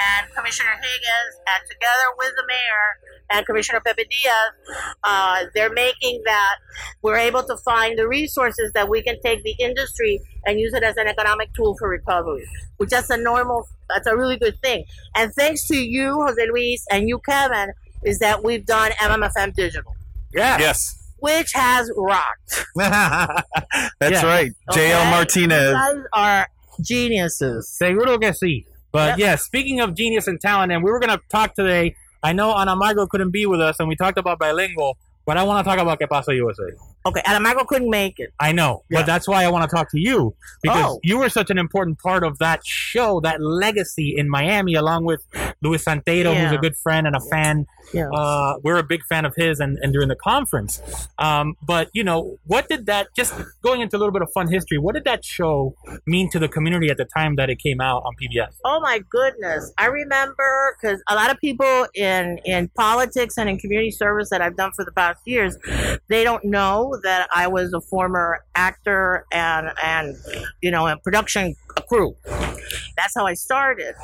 and 0.00 0.26
Commissioner 0.34 0.70
Higgins, 0.70 1.34
and 1.46 1.70
together 1.70 2.08
with 2.18 2.32
the 2.36 2.44
mayor 2.48 3.14
and 3.30 3.46
Commissioner 3.46 3.80
Pepe 3.80 4.04
Diaz, 4.04 4.86
uh, 5.04 5.44
they're 5.54 5.72
making 5.72 6.22
that 6.24 6.56
we're 7.02 7.16
able 7.16 7.44
to 7.44 7.56
find 7.58 7.96
the 7.96 8.08
resources 8.08 8.72
that 8.74 8.88
we 8.88 9.02
can 9.02 9.20
take 9.22 9.42
the 9.44 9.54
industry 9.60 10.20
and 10.46 10.58
use 10.58 10.74
it 10.74 10.82
as 10.82 10.96
an 10.96 11.06
economic 11.06 11.54
tool 11.54 11.76
for 11.78 11.88
recovery, 11.88 12.44
which 12.78 12.92
is 12.92 13.08
a 13.08 13.16
normal, 13.16 13.68
that's 13.88 14.06
a 14.06 14.16
really 14.16 14.36
good 14.36 14.60
thing. 14.62 14.84
And 15.14 15.32
thanks 15.32 15.66
to 15.68 15.76
you, 15.76 16.20
Jose 16.26 16.44
Luis, 16.52 16.84
and 16.90 17.08
you, 17.08 17.20
Kevin, 17.20 17.72
is 18.04 18.18
that 18.20 18.42
we've 18.44 18.64
done 18.66 18.92
MMFM 19.00 19.54
Digital, 19.54 19.94
Yeah. 20.32 20.58
Yes, 20.58 20.78
which 21.18 21.52
has 21.54 21.90
rocked. 21.96 22.66
that's 22.76 23.44
Yeah. 24.00 24.26
right. 24.26 24.52
JL 24.72 25.10
Martinez. 25.10 25.70
You 25.70 25.74
guys 25.74 26.04
are 26.12 26.48
geniuses. 26.80 27.68
Seguro 27.68 28.18
que 28.18 28.30
sí. 28.32 28.64
But 28.92 29.18
yeah, 29.18 29.36
speaking 29.36 29.80
of 29.80 29.94
genius 29.94 30.26
and 30.28 30.40
talent, 30.40 30.70
and 30.72 30.82
we 30.84 30.90
were 30.90 31.00
going 31.00 31.16
to 31.16 31.20
talk 31.30 31.54
today. 31.54 31.96
I 32.22 32.32
know 32.32 32.52
Ana 32.52 32.76
Margo 32.76 33.06
couldn't 33.06 33.32
be 33.32 33.44
with 33.44 33.60
us, 33.60 33.78
and 33.80 33.88
we 33.88 33.96
talked 33.96 34.18
about 34.18 34.38
bilingual, 34.38 34.96
but 35.26 35.36
I 35.36 35.42
want 35.42 35.64
to 35.64 35.68
talk 35.68 35.78
about 35.80 35.98
Que 35.98 36.06
Pasa 36.06 36.32
USA. 36.34 36.62
Okay, 37.06 37.20
Alamago 37.26 37.66
couldn't 37.66 37.90
make 37.90 38.18
it. 38.18 38.30
I 38.40 38.52
know, 38.52 38.82
Yeah. 38.88 39.00
but 39.00 39.06
that's 39.06 39.28
why 39.28 39.44
I 39.44 39.50
want 39.50 39.68
to 39.68 39.76
talk 39.76 39.90
to 39.90 40.00
you 40.00 40.34
because 40.62 40.84
Oh. 40.86 41.00
you 41.02 41.18
were 41.18 41.28
such 41.28 41.50
an 41.50 41.58
important 41.58 41.98
part 41.98 42.24
of 42.24 42.38
that 42.38 42.64
show, 42.64 43.20
that 43.20 43.42
legacy 43.42 44.14
in 44.16 44.28
Miami, 44.30 44.74
along 44.74 45.04
with 45.04 45.20
Luis 45.62 45.84
Santeiro, 45.84 46.34
who's 46.34 46.52
a 46.52 46.56
good 46.58 46.76
friend 46.76 47.06
and 47.06 47.14
a 47.14 47.20
fan. 47.20 47.66
Yeah. 47.92 48.08
Uh, 48.10 48.54
we're 48.62 48.78
a 48.78 48.82
big 48.82 49.02
fan 49.04 49.26
of 49.26 49.34
his, 49.36 49.60
and, 49.60 49.76
and 49.82 49.92
during 49.92 50.08
the 50.08 50.16
conference. 50.16 50.80
Um, 51.18 51.54
but 51.62 51.90
you 51.92 52.02
know, 52.02 52.38
what 52.46 52.68
did 52.70 52.86
that? 52.86 53.08
Just 53.14 53.34
going 53.62 53.82
into 53.82 53.96
a 53.96 53.98
little 53.98 54.12
bit 54.12 54.22
of 54.22 54.30
fun 54.32 54.48
history, 54.50 54.78
what 54.78 54.94
did 54.94 55.04
that 55.04 55.24
show 55.24 55.74
mean 56.06 56.30
to 56.30 56.38
the 56.38 56.48
community 56.48 56.88
at 56.88 56.96
the 56.96 57.04
time 57.04 57.36
that 57.36 57.50
it 57.50 57.58
came 57.58 57.80
out 57.82 58.02
on 58.06 58.14
PBS? 58.20 58.54
Oh 58.64 58.80
my 58.80 59.00
goodness. 59.10 59.72
I 59.76 59.86
remember 59.86 60.76
because 60.80 61.02
a 61.08 61.14
lot 61.14 61.30
of 61.30 61.38
people 61.38 61.86
in, 61.94 62.38
in 62.46 62.68
politics 62.76 63.36
and 63.36 63.48
in 63.50 63.58
community 63.58 63.90
service 63.90 64.30
that 64.30 64.40
I've 64.40 64.56
done 64.56 64.72
for 64.74 64.84
the 64.86 64.92
past 64.92 65.20
years, 65.26 65.58
they 66.08 66.24
don't 66.24 66.44
know 66.44 66.93
that 67.02 67.28
I 67.34 67.46
was 67.48 67.72
a 67.72 67.80
former 67.80 68.44
actor 68.54 69.24
and, 69.32 69.70
and 69.82 70.16
you 70.62 70.70
know, 70.70 70.86
a 70.86 70.96
production 70.96 71.54
crew. 71.88 72.14
That's 72.96 73.14
how 73.14 73.26
I 73.26 73.34
started, 73.34 73.94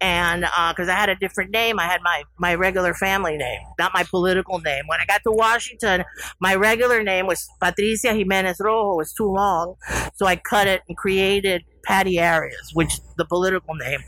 and 0.00 0.44
uh, 0.44 0.72
because 0.72 0.88
I 0.88 0.94
had 0.94 1.08
a 1.08 1.14
different 1.14 1.52
name, 1.52 1.78
I 1.78 1.84
had 1.84 2.00
my 2.02 2.22
my 2.38 2.54
regular 2.54 2.92
family 2.92 3.36
name, 3.36 3.60
not 3.78 3.92
my 3.94 4.02
political 4.02 4.58
name. 4.58 4.84
When 4.88 5.00
I 5.00 5.06
got 5.06 5.22
to 5.22 5.32
Washington, 5.32 6.04
my 6.40 6.54
regular 6.54 7.02
name 7.02 7.26
was 7.26 7.48
Patricia 7.60 8.12
Jimenez 8.12 8.58
Rojo. 8.60 8.94
It 8.94 8.96
was 8.96 9.12
too 9.12 9.30
long, 9.32 9.76
so 10.16 10.26
I 10.26 10.36
cut 10.36 10.66
it 10.66 10.82
and 10.88 10.96
created 10.96 11.64
Patty 11.84 12.20
Arias, 12.20 12.72
which 12.74 12.98
the 13.20 13.26
political 13.26 13.74
name. 13.74 14.00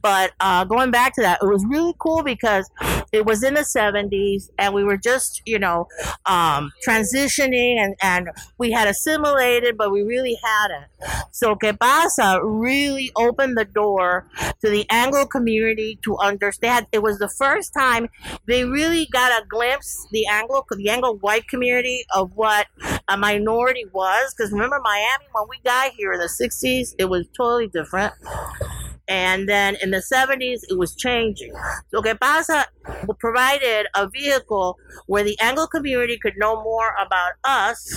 But 0.00 0.32
uh, 0.40 0.64
going 0.64 0.90
back 0.90 1.14
to 1.14 1.22
that, 1.22 1.40
it 1.42 1.46
was 1.46 1.64
really 1.68 1.94
cool 1.98 2.22
because 2.22 2.70
it 3.12 3.24
was 3.24 3.42
in 3.42 3.54
the 3.54 3.60
70s 3.60 4.50
and 4.58 4.74
we 4.74 4.84
were 4.84 4.96
just, 4.96 5.42
you 5.46 5.58
know, 5.58 5.86
um, 6.26 6.70
transitioning 6.86 7.76
and, 7.78 7.94
and 8.02 8.28
we 8.58 8.70
had 8.70 8.86
assimilated, 8.86 9.76
but 9.76 9.90
we 9.90 10.02
really 10.02 10.38
hadn't. 10.42 10.86
So 11.32 11.56
Que 11.56 11.72
Pasa 11.72 12.40
really 12.42 13.10
opened 13.16 13.56
the 13.56 13.64
door 13.64 14.26
to 14.60 14.70
the 14.70 14.86
Anglo 14.90 15.26
community 15.26 15.98
to 16.04 16.16
understand. 16.18 16.86
It 16.92 17.02
was 17.02 17.18
the 17.18 17.28
first 17.28 17.72
time 17.72 18.08
they 18.46 18.64
really 18.64 19.06
got 19.12 19.42
a 19.42 19.46
glimpse, 19.46 20.06
the 20.12 20.26
Anglo, 20.26 20.64
the 20.70 20.88
Anglo 20.88 21.14
white 21.16 21.48
community 21.48 22.04
of 22.14 22.32
what 22.34 22.66
a 23.08 23.16
minority 23.16 23.84
was. 23.92 24.34
Because 24.34 24.52
remember 24.52 24.80
Miami, 24.82 25.24
when 25.32 25.44
we 25.48 25.56
got 25.64 25.92
here 25.92 26.12
in 26.12 26.20
the 26.20 26.26
60s, 26.28 26.94
it 26.98 27.06
was 27.06 27.26
totally 27.36 27.68
different. 27.68 28.12
And 29.08 29.48
then 29.48 29.76
in 29.82 29.90
the 29.90 30.02
70s, 30.12 30.60
it 30.68 30.78
was 30.78 30.94
changing. 30.94 31.52
So 31.90 32.02
Que 32.02 32.14
Pasa 32.14 32.66
provided 33.18 33.86
a 33.96 34.08
vehicle 34.08 34.76
where 35.06 35.24
the 35.24 35.38
Anglo 35.40 35.66
community 35.66 36.18
could 36.18 36.34
know 36.36 36.62
more 36.62 36.92
about 37.00 37.32
us 37.42 37.90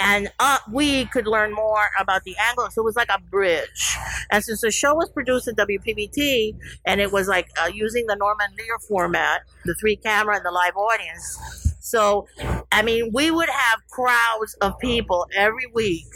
and 0.00 0.32
uh, 0.40 0.58
we 0.72 1.04
could 1.06 1.28
learn 1.28 1.52
more 1.54 1.86
about 2.00 2.24
the 2.24 2.34
Anglo. 2.40 2.68
So 2.70 2.82
it 2.82 2.84
was 2.84 2.96
like 2.96 3.08
a 3.08 3.20
bridge. 3.20 3.96
And 4.32 4.42
since 4.42 4.60
the 4.62 4.72
show 4.72 4.94
was 4.94 5.08
produced 5.10 5.46
at 5.46 5.56
WPBT 5.56 6.56
and 6.86 7.00
it 7.00 7.12
was 7.12 7.28
like 7.28 7.48
uh, 7.62 7.70
using 7.72 8.06
the 8.06 8.16
Norman 8.16 8.48
Lear 8.58 8.78
format, 8.88 9.42
the 9.64 9.76
three 9.80 9.94
camera 9.94 10.36
and 10.36 10.44
the 10.44 10.50
live 10.50 10.76
audience, 10.76 11.72
so, 11.92 12.26
I 12.70 12.80
mean, 12.80 13.10
we 13.12 13.30
would 13.30 13.50
have 13.50 13.80
crowds 13.90 14.54
of 14.62 14.78
people 14.78 15.26
every 15.36 15.66
week 15.74 16.06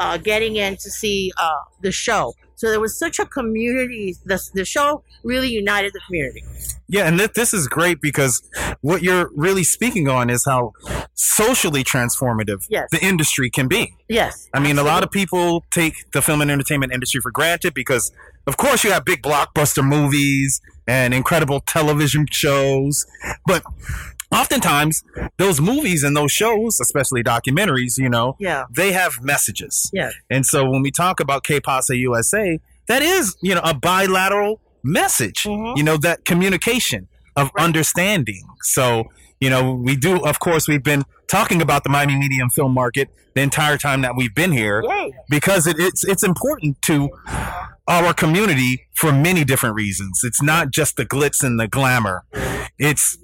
uh, 0.00 0.16
getting 0.16 0.56
in 0.56 0.76
to 0.78 0.90
see 0.90 1.30
uh, 1.36 1.50
the 1.82 1.92
show. 1.92 2.34
So 2.60 2.68
there 2.68 2.78
was 2.78 2.94
such 2.98 3.18
a 3.18 3.24
community. 3.24 4.16
The, 4.26 4.38
the 4.52 4.66
show 4.66 5.02
really 5.24 5.48
united 5.48 5.94
the 5.94 6.00
community. 6.06 6.44
Yeah, 6.88 7.06
and 7.08 7.16
th- 7.16 7.32
this 7.32 7.54
is 7.54 7.66
great 7.68 8.02
because 8.02 8.42
what 8.82 9.02
you're 9.02 9.30
really 9.34 9.64
speaking 9.64 10.08
on 10.08 10.28
is 10.28 10.44
how 10.44 10.72
socially 11.14 11.82
transformative 11.82 12.66
Yes. 12.68 12.88
the 12.90 13.02
industry 13.02 13.48
can 13.48 13.66
be. 13.66 13.94
Yes. 14.10 14.46
I 14.52 14.60
mean, 14.60 14.76
a 14.76 14.82
lot 14.82 15.02
of 15.02 15.10
people 15.10 15.64
take 15.70 15.94
the 16.12 16.20
film 16.20 16.42
and 16.42 16.50
entertainment 16.50 16.92
industry 16.92 17.22
for 17.22 17.30
granted 17.30 17.72
because, 17.72 18.12
of 18.46 18.58
course, 18.58 18.84
you 18.84 18.92
have 18.92 19.06
big 19.06 19.22
blockbuster 19.22 19.82
movies 19.82 20.60
and 20.86 21.14
incredible 21.14 21.60
television 21.60 22.26
shows, 22.30 23.06
but 23.46 23.62
oftentimes 24.32 25.02
those 25.38 25.60
movies 25.60 26.02
and 26.02 26.16
those 26.16 26.32
shows, 26.32 26.80
especially 26.80 27.22
documentaries, 27.22 27.98
you 27.98 28.08
know, 28.08 28.36
Yeah. 28.38 28.64
they 28.70 28.92
have 28.92 29.20
messages. 29.22 29.90
Yeah. 29.92 30.10
And 30.30 30.46
so 30.46 30.68
when 30.68 30.82
we 30.82 30.90
talk 30.90 31.20
about 31.20 31.44
Que 31.44 31.60
Pasa 31.60 31.96
USA, 31.96 32.58
that 32.86 33.02
is, 33.02 33.36
you 33.42 33.54
know, 33.54 33.60
a 33.64 33.74
bilateral 33.74 34.60
message, 34.82 35.44
Mhm. 35.44 35.76
you 35.76 35.82
know, 35.82 35.96
that 35.98 36.24
communication 36.24 37.08
of 37.36 37.50
understanding. 37.58 38.42
So, 38.62 39.04
you 39.40 39.50
know, 39.50 39.72
we 39.72 39.96
do, 39.96 40.24
of 40.24 40.38
course, 40.40 40.66
we've 40.68 40.82
been 40.82 41.04
talking 41.28 41.60
about 41.62 41.84
the 41.84 41.90
Miami 41.90 42.16
Media 42.16 42.42
and 42.42 42.52
Film 42.52 42.72
Market 42.74 43.08
the 43.34 43.40
entire 43.42 43.78
time 43.78 44.00
that 44.02 44.16
we've 44.16 44.34
been 44.34 44.52
here 44.52 44.82
Yay. 44.82 45.12
because 45.28 45.66
it, 45.68 45.76
it's 45.78 46.02
it's 46.04 46.24
important 46.24 46.80
to 46.82 47.08
our 47.90 48.14
community 48.14 48.86
for 48.94 49.12
many 49.12 49.44
different 49.44 49.74
reasons. 49.74 50.20
It's 50.24 50.42
not 50.42 50.70
just 50.70 50.96
the 50.96 51.04
glitz 51.06 51.42
and 51.42 51.58
the 51.58 51.66
glamour. 51.68 52.24
It's 52.78 53.18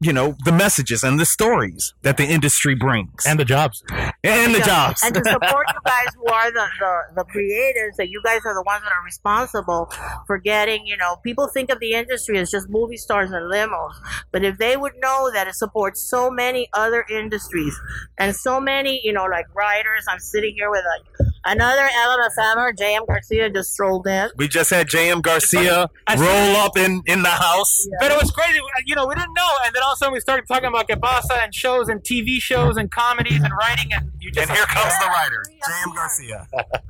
you 0.00 0.12
know 0.12 0.36
the 0.44 0.52
messages 0.52 1.02
and 1.02 1.18
the 1.18 1.24
stories 1.26 1.94
that 2.02 2.16
the 2.18 2.24
industry 2.26 2.74
brings 2.74 3.24
And 3.26 3.38
the 3.40 3.44
jobs. 3.44 3.82
and 4.22 4.54
the 4.54 4.58
Yeah. 4.58 4.66
jobs. 4.66 5.00
And 5.02 5.14
to 5.14 5.22
support 5.24 5.66
you 5.72 5.80
guys 5.86 6.08
who 6.16 6.26
are 6.32 6.50
the, 6.52 6.66
the, 6.78 6.94
the 7.16 7.24
creators, 7.24 7.94
that 7.96 8.08
you 8.10 8.20
guys 8.22 8.40
are 8.44 8.54
the 8.54 8.62
ones 8.62 8.82
that 8.82 8.92
are 8.92 9.04
responsible 9.04 9.90
for 10.26 10.36
getting, 10.38 10.86
you 10.86 10.96
know, 10.96 11.16
people 11.24 11.48
think 11.48 11.70
of 11.70 11.80
the 11.80 11.92
industry 11.94 12.38
as 12.38 12.50
just 12.50 12.68
movie 12.68 12.96
stars 12.98 13.30
and 13.30 13.50
limos. 13.50 13.94
But 14.30 14.44
if 14.44 14.58
they 14.58 14.76
would 14.76 14.92
know 15.00 15.30
that 15.32 15.46
it 15.48 15.54
supports 15.54 16.02
so 16.02 16.30
many 16.30 16.68
other 16.74 17.04
industries 17.10 17.74
and 18.18 18.36
so 18.36 18.60
many, 18.60 19.00
you 19.04 19.12
know, 19.12 19.24
like 19.24 19.46
writers, 19.54 20.04
I'm 20.10 20.18
sitting 20.20 20.54
here 20.54 20.70
with 20.70 20.82
like 20.96 21.28
another 21.52 21.82
LMFMer, 21.82 22.74
JM 22.76 23.06
Garcia 23.06 23.50
just 23.50 23.72
strolled 23.72 24.06
in. 24.06 24.30
we 24.36 24.48
just 24.48 24.70
had 24.70 24.88
J.M. 24.88 25.20
Garcia 25.20 25.88
roll 26.16 26.56
up 26.56 26.76
in 26.76 27.02
in 27.06 27.22
the 27.22 27.28
house. 27.28 27.86
But 28.00 28.10
it 28.12 28.20
was 28.20 28.30
crazy. 28.30 28.58
You 28.86 28.94
know, 28.94 29.06
we 29.06 29.14
didn't 29.14 29.34
know. 29.34 29.48
And 29.64 29.74
then 29.74 29.82
all 29.82 29.92
of 29.92 29.96
a 29.96 29.98
sudden 29.98 30.14
we 30.14 30.20
started 30.20 30.46
talking 30.48 30.68
about 30.68 30.88
Que 30.88 30.96
Pasa 30.96 31.34
and 31.42 31.54
shows 31.54 31.88
and 31.88 32.00
TV 32.02 32.40
shows 32.40 32.76
and 32.76 32.90
comedies 32.90 33.42
and 33.42 33.52
writing. 33.58 33.92
And 33.92 34.10
you 34.17 34.17
just 34.17 34.17
And 34.36 34.50
here 34.50 34.64
comes 34.66 34.92
the 34.98 35.06
writer, 35.06 35.42
Yeah. 35.50 35.66
J.M. 35.68 35.94
Garcia. 35.94 36.46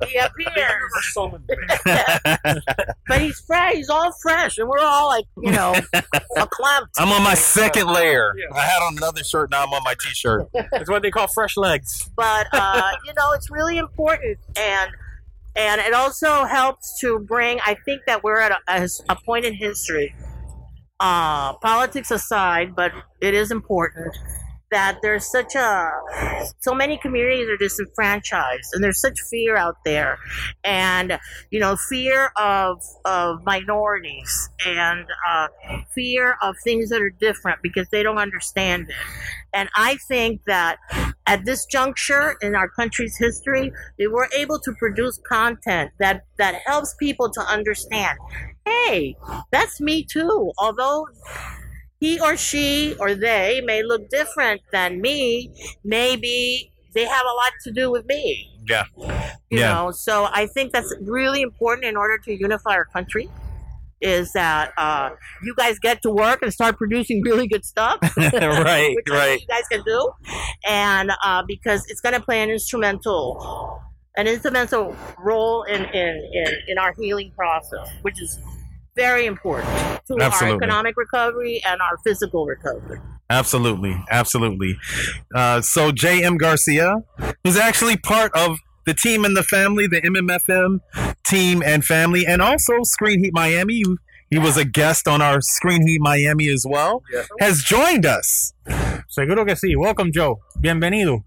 He 0.07 0.17
appears. 0.17 1.15
but 3.07 3.21
he's 3.21 3.39
fresh. 3.41 3.73
He's 3.75 3.89
all 3.89 4.11
fresh. 4.21 4.57
And 4.57 4.67
we're 4.67 4.79
all 4.79 5.07
like, 5.07 5.25
you 5.41 5.51
know, 5.51 5.73
clamped. 6.51 6.91
I'm 6.97 7.11
on 7.11 7.23
my 7.23 7.35
second 7.35 7.87
layer. 7.87 8.33
I 8.53 8.61
had 8.61 8.81
on 8.81 8.97
another 8.97 9.23
shirt. 9.23 9.51
Now 9.51 9.63
I'm 9.63 9.73
on 9.73 9.83
my 9.83 9.95
t-shirt. 9.99 10.47
It's 10.53 10.89
what 10.89 11.01
they 11.01 11.11
call 11.11 11.27
fresh 11.27 11.55
legs. 11.57 12.09
but 12.15 12.47
uh, 12.53 12.91
you 13.05 13.13
know 13.17 13.31
it's 13.33 13.49
really 13.51 13.77
important 13.77 14.37
and 14.57 14.91
and 15.55 15.81
it 15.81 15.93
also 15.93 16.43
helps 16.45 16.99
to 16.99 17.19
bring 17.19 17.59
i 17.65 17.75
think 17.85 18.01
that 18.07 18.23
we're 18.23 18.39
at 18.39 18.51
a, 18.51 18.59
a, 18.67 18.87
a 19.09 19.15
point 19.25 19.45
in 19.45 19.53
history 19.53 20.13
uh, 20.99 21.53
politics 21.53 22.11
aside 22.11 22.75
but 22.75 22.91
it 23.21 23.33
is 23.33 23.51
important 23.51 24.15
that 24.71 24.99
there's 25.01 25.29
such 25.29 25.55
a 25.55 25.91
so 26.59 26.73
many 26.73 26.97
communities 26.97 27.47
are 27.49 27.57
disenfranchised 27.57 28.69
and 28.73 28.83
there's 28.83 29.01
such 29.01 29.17
fear 29.29 29.55
out 29.55 29.75
there 29.85 30.17
and 30.63 31.17
you 31.51 31.59
know 31.59 31.75
fear 31.89 32.31
of 32.37 32.81
of 33.05 33.43
minorities 33.45 34.49
and 34.65 35.05
uh, 35.27 35.47
fear 35.95 36.37
of 36.41 36.55
things 36.63 36.89
that 36.89 37.01
are 37.01 37.09
different 37.09 37.59
because 37.63 37.87
they 37.91 38.03
don't 38.03 38.19
understand 38.19 38.87
it 38.89 38.95
and 39.53 39.69
i 39.75 39.95
think 40.07 40.41
that 40.45 40.77
at 41.29 41.45
this 41.45 41.65
juncture 41.67 42.35
in 42.41 42.55
our 42.55 42.67
country's 42.69 43.15
history, 43.17 43.71
we 43.99 44.07
were 44.07 44.27
able 44.35 44.59
to 44.59 44.73
produce 44.79 45.19
content 45.29 45.91
that 45.99 46.23
that 46.39 46.55
helps 46.65 46.95
people 46.95 47.29
to 47.29 47.41
understand. 47.41 48.17
Hey, 48.65 49.15
that's 49.51 49.79
me 49.79 50.03
too. 50.03 50.51
Although 50.57 51.05
he 51.99 52.19
or 52.19 52.37
she 52.37 52.95
or 52.99 53.13
they 53.15 53.61
may 53.65 53.83
look 53.83 54.09
different 54.09 54.61
than 54.71 55.01
me, 55.01 55.51
maybe 55.83 56.71
they 56.93 57.05
have 57.05 57.25
a 57.25 57.35
lot 57.35 57.51
to 57.63 57.71
do 57.71 57.91
with 57.91 58.05
me. 58.05 58.49
Yeah. 58.67 58.85
You 59.49 59.59
Yeah. 59.59 59.73
know, 59.73 59.91
so 59.91 60.27
I 60.31 60.47
think 60.47 60.71
that's 60.71 60.93
really 61.01 61.41
important 61.41 61.85
in 61.85 61.97
order 61.97 62.17
to 62.25 62.31
unify 62.33 62.71
our 62.73 62.85
country. 62.85 63.29
Is 64.01 64.31
that 64.31 64.71
uh, 64.77 65.09
you 65.43 65.53
guys 65.57 65.77
get 65.77 66.01
to 66.03 66.09
work 66.09 66.41
and 66.41 66.53
start 66.53 66.77
producing 66.77 67.21
really 67.25 67.47
good 67.49 67.65
stuff? 67.65 67.99
right, 68.17 68.95
which 68.95 69.09
right. 69.09 69.41
you 69.41 69.47
guys 69.47 69.63
can 69.69 69.83
do, 69.83 70.09
and 70.65 71.11
uh, 71.25 71.43
because 71.45 71.85
it's 71.89 71.99
going 71.99 72.15
to 72.15 72.21
play 72.21 72.41
an 72.41 72.49
instrumental, 72.49 73.81
an 74.15 74.25
instrumental 74.25 74.95
role 75.17 75.63
in, 75.63 75.83
in 75.83 76.31
in 76.33 76.53
in 76.69 76.77
our 76.77 76.93
healing 76.97 77.33
process, 77.35 77.89
which 78.01 78.21
is 78.21 78.39
very 78.99 79.25
important 79.25 79.71
to 80.07 80.13
our 80.21 80.55
economic 80.55 80.95
recovery 80.97 81.61
and 81.65 81.79
our 81.81 81.97
physical 82.03 82.45
recovery. 82.45 82.99
Absolutely, 83.29 83.95
absolutely. 84.11 84.75
Uh, 85.33 85.61
so 85.61 85.91
J.M. 85.91 86.37
Garcia 86.37 87.03
was 87.45 87.55
actually 87.55 87.95
part 87.95 88.31
of 88.35 88.57
the 88.85 88.93
team 88.93 89.23
and 89.23 89.37
the 89.37 89.43
family, 89.43 89.87
the 89.87 90.01
MMFM 90.01 90.81
team 91.25 91.63
and 91.65 91.85
family, 91.85 92.25
and 92.25 92.41
also 92.41 92.83
Screen 92.83 93.23
Heat 93.23 93.33
Miami. 93.33 93.83
He 94.29 94.37
was 94.37 94.57
a 94.57 94.65
guest 94.65 95.07
on 95.07 95.21
our 95.21 95.39
Screen 95.41 95.87
Heat 95.87 96.01
Miami 96.01 96.49
as 96.49 96.65
well. 96.67 97.01
Has 97.39 97.61
joined 97.63 98.05
us. 98.05 98.53
Seguro 99.07 99.45
que 99.45 99.55
sí. 99.55 99.75
Welcome, 99.77 100.11
Joe. 100.11 100.39
Bienvenido. 100.61 101.23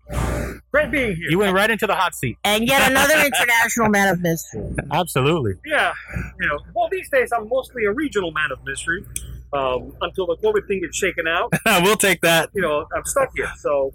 Great 0.71 0.91
being 0.91 1.17
here. 1.17 1.31
You 1.31 1.39
went 1.39 1.55
right 1.55 1.71
into 1.71 1.87
the 1.87 1.95
hot 1.95 2.15
seat. 2.15 2.39
And 2.45 2.67
yet 2.67 2.91
another 2.91 3.15
international 3.15 3.89
man 3.89 4.09
of 4.09 4.21
mystery. 4.21 4.75
Absolutely. 4.93 5.55
Yeah, 5.67 5.93
you 6.41 6.49
know, 6.49 6.59
well, 6.75 6.89
these 6.91 7.09
days 7.11 7.31
I'm 7.33 7.49
mostly 7.49 7.85
a 7.85 7.93
regional 7.93 8.33
man 8.33 8.51
of 8.53 8.65
mystery 8.65 9.05
um, 9.53 9.93
until 10.01 10.27
the 10.27 10.37
COVID 10.43 10.67
thing 10.67 10.81
gets 10.81 10.97
shaken 10.97 11.27
out. 11.27 11.53
we'll 11.83 11.97
take 11.97 12.21
that. 12.23 12.51
You 12.55 12.63
know, 12.63 12.87
I'm 12.95 13.05
stuck 13.05 13.31
here. 13.37 13.51
So 13.59 13.93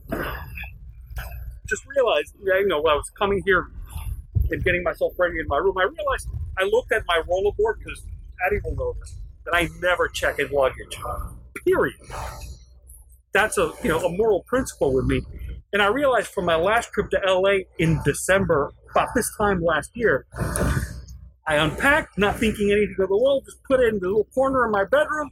just 1.68 1.84
realized, 1.86 2.36
yeah, 2.44 2.60
you 2.60 2.68
know, 2.68 2.82
when 2.82 2.94
I 2.94 2.96
was 2.96 3.10
coming 3.18 3.42
here 3.46 3.68
and 4.50 4.64
getting 4.64 4.84
myself 4.84 5.14
ready 5.18 5.40
in 5.40 5.48
my 5.48 5.58
room, 5.58 5.78
I 5.78 5.84
realized 5.84 6.30
I 6.58 6.64
looked 6.64 6.92
at 6.92 7.04
my 7.08 7.22
rollerboard 7.30 7.80
because 7.80 8.04
Addie 8.46 8.60
will 8.64 8.76
know 8.76 8.96
this, 9.00 9.20
that 9.46 9.56
I 9.56 9.70
never 9.82 10.08
check 10.08 10.40
in 10.40 10.50
luggage. 10.50 10.98
Period. 11.66 11.96
That's 13.34 13.58
a 13.58 13.74
you 13.84 13.90
know 13.90 14.00
a 14.00 14.10
moral 14.10 14.44
principle 14.48 14.94
with 14.94 15.06
me. 15.06 15.22
And 15.74 15.82
I 15.82 15.88
realized 15.88 16.30
from 16.30 16.46
my 16.46 16.56
last 16.56 16.92
trip 16.94 17.10
to 17.12 17.20
LA 17.26 17.60
in 17.78 18.00
December, 18.06 18.74
about 18.92 19.10
this 19.14 19.30
time 19.38 19.62
last 19.62 19.92
year, 19.96 20.26
I 21.46 21.56
unpacked, 21.56 22.18
not 22.18 22.38
thinking 22.38 22.72
anything 22.72 22.96
of 23.00 23.10
the 23.10 23.18
world, 23.18 23.44
just 23.46 23.64
put 23.64 23.80
it 23.80 23.94
in 23.94 24.00
the 24.00 24.08
little 24.08 24.28
corner 24.34 24.66
in 24.66 24.72
my 24.72 24.84
bedroom, 24.86 25.32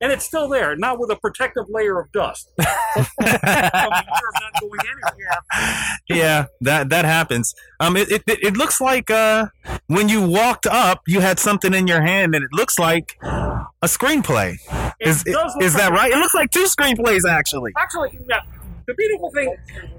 and 0.00 0.12
it's 0.12 0.24
still 0.24 0.48
there, 0.48 0.76
not 0.76 0.98
with 0.98 1.10
a 1.10 1.16
protective 1.16 1.64
layer 1.68 1.98
of 1.98 2.12
dust. 2.12 2.50
From 2.56 3.06
the 3.18 4.04
not 4.40 4.60
going 4.60 4.80
anywhere. 4.80 5.98
yeah, 6.08 6.46
that 6.60 6.90
that 6.90 7.04
happens. 7.04 7.54
Um, 7.80 7.96
it 7.96 8.10
it, 8.12 8.22
it 8.26 8.56
looks 8.56 8.80
like 8.80 9.10
uh 9.10 9.46
when 9.86 10.08
you 10.08 10.26
walked 10.26 10.66
up, 10.66 11.02
you 11.06 11.20
had 11.20 11.38
something 11.38 11.74
in 11.74 11.86
your 11.86 12.02
hand, 12.02 12.34
and 12.34 12.44
it 12.44 12.52
looks 12.52 12.78
like 12.78 13.16
a 13.22 13.86
screenplay. 13.86 14.58
It 15.00 15.08
Is 15.08 15.26
look 15.26 15.62
is 15.62 15.74
that 15.74 15.90
right? 15.90 16.12
It 16.12 16.18
looks 16.18 16.34
like 16.34 16.50
two 16.50 16.66
screenplays 16.66 17.28
actually. 17.28 17.72
Actually, 17.76 18.18
yeah, 18.28 18.40
the 18.86 18.94
beautiful 18.94 19.30
thing, 19.30 19.54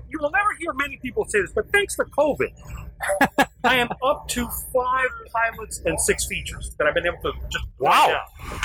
you 0.10 0.20
will 0.20 0.32
never 0.32 0.50
hear 0.60 0.74
many 0.74 0.98
people 1.02 1.26
say 1.26 1.42
this, 1.42 1.52
but 1.54 1.72
thanks 1.72 1.96
to 1.96 2.04
COVID, 2.06 2.52
I 3.64 3.76
am 3.78 3.90
up 4.04 4.28
to 4.30 4.48
five 4.74 5.10
pilots 5.34 5.82
and 5.86 6.00
six 6.00 6.26
features 6.28 6.76
that 6.78 6.88
I've 6.88 6.94
been 6.94 7.08
able 7.08 7.22
to 7.24 7.32
just 7.50 7.66
Wow. 7.80 7.90
write 7.90 8.12
down. 8.12 8.60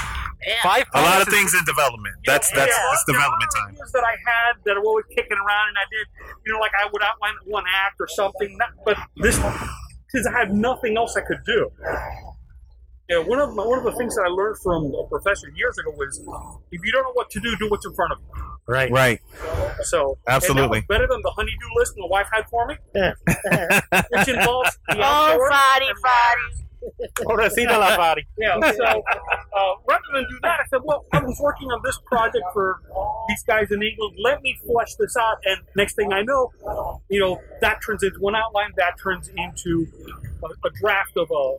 Five 0.62 0.86
A 0.94 1.02
lot 1.02 1.20
of 1.20 1.28
things 1.28 1.52
in 1.54 1.64
development. 1.64 2.14
That's 2.26 2.50
that's 2.52 2.70
Yeah, 2.74 2.86
that's 2.90 3.04
development 3.04 3.50
time. 3.54 3.74
that 3.92 4.04
I 4.04 4.16
had 4.30 4.52
that 4.64 4.76
were 4.76 4.86
always 4.86 5.04
kicking 5.14 5.36
around, 5.36 5.68
and 5.68 5.76
I 5.78 5.84
did, 5.90 6.06
you 6.46 6.52
know, 6.52 6.58
like 6.60 6.72
I 6.80 6.88
would 6.90 7.02
outline 7.02 7.34
one 7.46 7.64
act 7.74 7.96
or 8.00 8.08
something. 8.08 8.56
Not, 8.56 8.70
but 8.84 8.96
this, 9.16 9.36
because 9.36 10.26
I 10.26 10.32
had 10.38 10.54
nothing 10.54 10.96
else 10.96 11.14
I 11.16 11.20
could 11.22 11.44
do. 11.44 11.70
Yeah, 13.10 13.18
one 13.18 13.40
of 13.40 13.54
my, 13.54 13.66
one 13.66 13.78
of 13.78 13.84
the 13.84 13.92
things 13.98 14.14
that 14.14 14.22
I 14.22 14.28
learned 14.28 14.56
from 14.62 14.94
a 14.94 15.04
professor 15.08 15.48
years 15.56 15.76
ago 15.78 15.90
was, 15.96 16.18
if 16.70 16.80
you 16.84 16.92
don't 16.92 17.02
know 17.02 17.12
what 17.12 17.28
to 17.30 17.40
do, 17.40 17.54
do 17.56 17.68
what's 17.68 17.84
in 17.84 17.92
front 17.94 18.12
of 18.12 18.18
you. 18.20 18.42
Right. 18.70 18.90
Right. 18.90 19.20
So 19.82 20.10
and 20.10 20.16
that 20.26 20.34
Absolutely. 20.36 20.78
was 20.78 20.84
better 20.88 21.06
than 21.08 21.20
the 21.22 21.30
honeydew 21.30 21.68
list 21.76 21.94
my 21.98 22.06
wife 22.06 22.28
had 22.32 22.44
for 22.48 22.66
me, 22.66 22.76
which 22.94 24.28
involves 24.28 24.78
the 24.88 24.98
Oh, 24.98 25.02
outdoors. 25.02 25.50
Fadi, 25.52 25.90
Fadi. 26.04 26.56
Pobrecita 27.18 27.78
la 27.78 27.96
Fari. 27.96 28.24
Yeah, 28.38 28.58
so 28.72 28.84
uh, 28.84 29.74
rather 29.86 30.02
than 30.14 30.24
do 30.30 30.38
that, 30.42 30.60
I 30.60 30.66
said, 30.70 30.80
well, 30.82 31.04
I 31.12 31.18
was 31.22 31.38
working 31.40 31.68
on 31.68 31.80
this 31.84 31.98
project 32.06 32.44
for 32.54 32.80
these 33.28 33.42
guys 33.42 33.66
in 33.70 33.82
England. 33.82 34.16
Let 34.22 34.40
me 34.42 34.56
flesh 34.64 34.94
this 34.98 35.14
out. 35.16 35.38
And 35.44 35.60
next 35.76 35.94
thing 35.96 36.12
I 36.12 36.22
know, 36.22 36.52
you 37.10 37.20
know, 37.20 37.40
that 37.60 37.80
turns 37.84 38.02
into 38.02 38.26
an 38.28 38.34
outline, 38.34 38.70
that 38.76 38.94
turns 39.02 39.28
into 39.28 39.88
a, 40.42 40.46
a 40.66 40.70
draft 40.80 41.16
of 41.16 41.30
a 41.30 41.56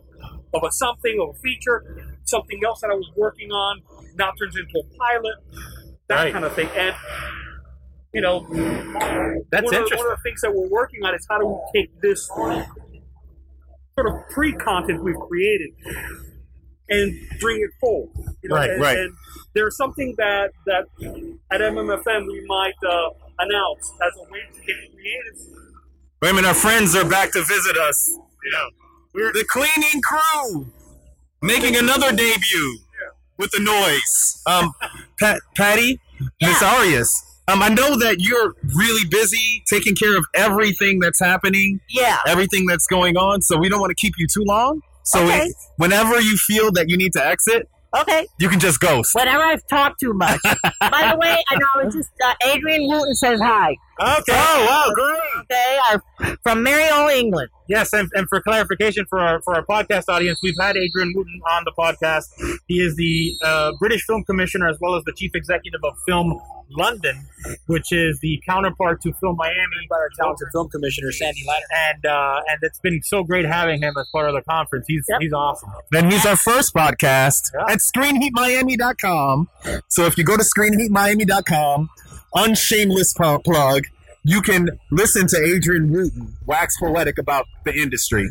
of 0.54 0.62
a 0.64 0.72
something, 0.72 1.18
of 1.20 1.36
a 1.36 1.38
feature, 1.38 2.16
something 2.24 2.60
else 2.64 2.80
that 2.80 2.90
I 2.90 2.94
was 2.94 3.10
working 3.16 3.50
on 3.52 3.82
now 4.16 4.32
turns 4.38 4.56
into 4.56 4.80
a 4.80 4.98
pilot, 4.98 5.36
that 6.16 6.24
Right. 6.24 6.32
kind 6.32 6.44
of 6.44 6.54
thing. 6.54 6.68
And 6.76 6.94
you 8.12 8.20
know, 8.20 8.40
That's 9.50 9.64
one, 9.64 9.74
of, 9.74 9.88
the- 9.88 9.96
one 9.96 10.10
of 10.12 10.18
the 10.18 10.22
things 10.22 10.40
that 10.42 10.52
we're 10.54 10.68
working 10.68 11.02
on 11.04 11.14
is 11.14 11.26
how 11.30 11.38
do 11.38 11.46
we 11.46 11.80
take 11.80 12.00
this 12.02 12.26
sort 12.26 14.06
of 14.06 14.28
pre-content 14.30 15.02
we've 15.02 15.16
created 15.28 15.70
and 16.88 17.14
bring 17.40 17.60
it 17.62 17.70
forward. 17.80 18.10
You 18.42 18.48
know, 18.50 18.56
Right, 18.56 18.70
and, 18.70 18.80
right. 18.82 18.98
And 18.98 19.14
there's 19.54 19.76
something 19.76 20.14
that 20.18 20.50
that 20.66 20.84
at 21.50 21.60
MMFM 21.60 22.26
we 22.26 22.44
might 22.46 22.74
uh, 22.86 23.10
announce 23.38 23.92
as 24.06 24.12
a 24.18 24.30
way 24.32 24.40
to 24.52 24.60
get 24.60 24.76
creative. 24.92 25.38
Wait 26.20 26.30
a 26.30 26.34
minute, 26.34 26.48
our 26.48 26.54
friends 26.54 26.94
are 26.94 27.08
back 27.08 27.32
to 27.32 27.42
visit 27.42 27.76
us. 27.78 28.10
Yeah. 28.52 28.68
We're 29.14 29.32
the 29.32 29.44
cleaning 29.48 30.00
crew 30.02 30.66
making 31.42 31.76
another 31.76 32.10
debut 32.10 32.78
with 33.38 33.50
the 33.52 33.60
noise. 33.60 34.42
Um, 34.46 34.72
Pat, 35.20 35.40
Patty, 35.56 35.98
Miss 36.40 36.62
Arias. 36.62 37.10
Um, 37.48 37.60
I 37.62 37.68
know 37.68 37.98
that 37.98 38.16
you're 38.20 38.54
really 38.76 39.06
busy 39.10 39.64
taking 39.68 39.94
care 39.96 40.16
of 40.16 40.24
everything 40.34 41.00
that's 41.00 41.18
happening, 41.18 41.80
Yeah. 41.90 42.18
everything 42.26 42.66
that's 42.66 42.86
going 42.86 43.16
on. 43.16 43.42
So 43.42 43.56
we 43.58 43.68
don't 43.68 43.80
want 43.80 43.90
to 43.90 43.96
keep 44.00 44.14
you 44.16 44.26
too 44.32 44.44
long. 44.44 44.80
So 45.04 45.24
Okay. 45.24 45.46
it- 45.46 45.56
whenever 45.76 46.20
you 46.20 46.36
feel 46.36 46.70
that 46.72 46.88
you 46.88 46.96
need 46.96 47.12
to 47.14 47.26
exit, 47.26 47.68
Okay. 47.94 48.26
you 48.38 48.48
can 48.48 48.60
just 48.60 48.78
ghost. 48.80 49.14
Whenever 49.14 49.42
I've 49.42 49.66
talked 49.68 49.98
too 50.00 50.14
much. 50.14 50.40
By 50.80 51.10
the 51.12 51.18
way, 51.20 51.42
I 51.50 51.56
know 51.56 51.82
it's 51.84 51.96
just 51.96 52.10
uh, 52.24 52.32
Adrian 52.46 52.88
Wootton 52.88 53.14
says 53.16 53.40
hi. 53.42 53.76
Okay. 54.02 54.32
Oh 54.34 54.66
wow, 54.68 54.90
great! 54.94 55.48
They 55.48 55.78
are 55.90 56.02
from 56.42 56.64
Mariol, 56.64 57.14
England. 57.16 57.50
Yes, 57.68 57.92
and, 57.92 58.08
and 58.14 58.28
for 58.28 58.40
clarification 58.42 59.04
for 59.08 59.18
our 59.20 59.40
for 59.42 59.54
our 59.54 59.64
podcast 59.64 60.04
audience, 60.08 60.40
we've 60.42 60.56
had 60.60 60.76
Adrian 60.76 61.12
Wootton 61.14 61.40
on 61.52 61.62
the 61.64 61.72
podcast. 61.78 62.24
He 62.66 62.80
is 62.80 62.96
the 62.96 63.34
uh, 63.44 63.72
British 63.78 64.04
Film 64.04 64.24
Commissioner 64.24 64.68
as 64.68 64.76
well 64.80 64.96
as 64.96 65.04
the 65.04 65.12
Chief 65.16 65.30
Executive 65.34 65.80
of 65.84 65.94
Film 66.06 66.40
London, 66.70 67.26
which 67.66 67.92
is 67.92 68.18
the 68.20 68.40
counterpart 68.48 69.00
to 69.02 69.12
Film 69.20 69.36
Miami 69.36 69.86
by 69.90 69.96
our 69.96 70.08
talented 70.18 70.48
film 70.52 70.68
commissioner 70.70 71.12
Sandy 71.12 71.44
Leonard. 71.46 71.68
And 71.94 72.06
uh, 72.06 72.40
and 72.48 72.58
it's 72.62 72.80
been 72.80 73.02
so 73.04 73.22
great 73.22 73.44
having 73.44 73.80
him 73.82 73.94
as 73.98 74.08
part 74.10 74.28
of 74.28 74.34
the 74.34 74.42
conference. 74.42 74.86
He's 74.88 75.04
Yep. 75.08 75.20
he's 75.20 75.32
awesome. 75.32 75.70
Then 75.92 76.10
he's 76.10 76.26
our 76.26 76.36
first 76.36 76.74
podcast 76.74 77.52
Yeah. 77.54 77.72
at 77.72 77.78
screenheatmiami.com. 77.78 79.48
So 79.88 80.06
if 80.06 80.18
you 80.18 80.24
go 80.24 80.36
to 80.36 80.42
screenheatmiami.com, 80.44 81.88
unshameless 82.34 83.14
plug, 83.14 83.84
you 84.24 84.40
can 84.42 84.78
listen 84.90 85.26
to 85.28 85.36
Adrian 85.42 85.90
Wootton 85.90 86.36
wax 86.46 86.78
poetic 86.78 87.18
about 87.18 87.46
the 87.64 87.74
industry. 87.74 88.28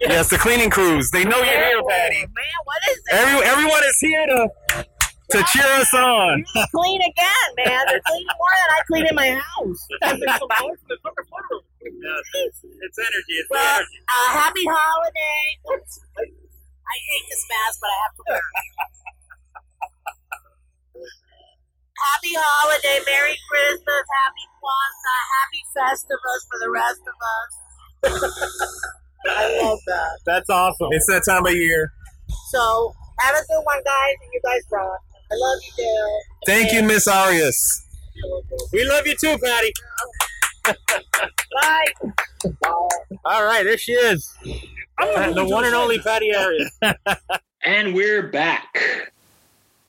Yes, 0.00 0.30
the 0.30 0.38
cleaning 0.38 0.70
crews. 0.70 1.10
They 1.10 1.24
know 1.24 1.36
you're 1.38 1.44
here, 1.44 1.82
Patty. 1.88 2.20
Man, 2.20 2.44
what 2.64 2.78
is 2.90 2.98
it? 2.98 3.14
Every, 3.14 3.46
everyone 3.46 3.82
is 3.84 3.98
here 4.00 4.26
to 4.26 4.48
to 5.30 5.44
cheer 5.52 5.66
us 5.66 5.92
on. 5.92 6.44
clean 6.74 7.00
again, 7.02 7.48
man. 7.56 7.84
They're 7.86 8.00
cleaning 8.06 8.26
more 8.38 8.54
than 8.56 8.70
I 8.76 8.80
clean 8.86 9.06
in 9.06 9.14
my 9.14 9.30
house. 9.30 9.88
It's 11.80 12.98
energy. 12.98 13.34
It's 13.40 13.50
Well, 13.50 13.80
uh, 13.80 14.30
happy 14.32 14.64
holiday. 14.64 15.58
I 15.68 16.96
hate 17.10 17.26
this 17.28 17.44
mask, 17.48 17.80
but 17.80 17.88
I 17.88 17.98
have 18.04 18.14
to 18.16 18.22
wear 18.28 18.38
it. 18.38 18.42
Happy 22.06 22.32
holiday, 22.36 22.98
Merry 23.06 23.36
Christmas, 23.50 24.04
Happy 24.22 24.46
Kwanzaa, 24.58 25.20
Happy 25.36 25.62
Festivus 25.74 26.42
for 26.50 26.58
the 26.60 26.70
rest 26.70 27.02
of 27.02 27.16
us. 27.34 27.52
I 29.26 29.62
love 29.62 29.78
that. 29.86 30.18
That's 30.26 30.48
awesome. 30.50 30.88
It's 30.92 31.06
that 31.08 31.22
time 31.28 31.44
of 31.46 31.52
year. 31.54 31.92
So, 32.50 32.94
have 33.20 33.34
a 33.34 33.38
good 33.48 33.62
one, 33.64 33.78
guys, 33.84 34.14
and 34.22 34.30
you 34.32 34.40
guys 34.44 34.62
rock. 34.70 35.00
I 35.30 35.34
love 35.34 35.58
you, 35.62 35.84
Dale. 35.84 36.20
Thank 36.46 36.72
you, 36.72 36.82
Miss 36.82 37.06
Arias. 37.08 37.84
We 38.72 38.84
love 38.84 39.06
you 39.06 39.14
too, 39.20 39.36
Patty. 39.44 39.72
Bye. 41.60 41.84
All 43.24 43.44
right, 43.44 43.64
there 43.64 43.78
she 43.78 43.92
is. 43.92 44.34
I'm 44.98 45.34
the 45.34 45.44
one 45.44 45.64
and 45.64 45.74
only 45.74 45.98
Patty 45.98 46.34
Arias. 46.34 46.70
And 47.64 47.92
we're 47.92 48.28
back. 48.28 49.12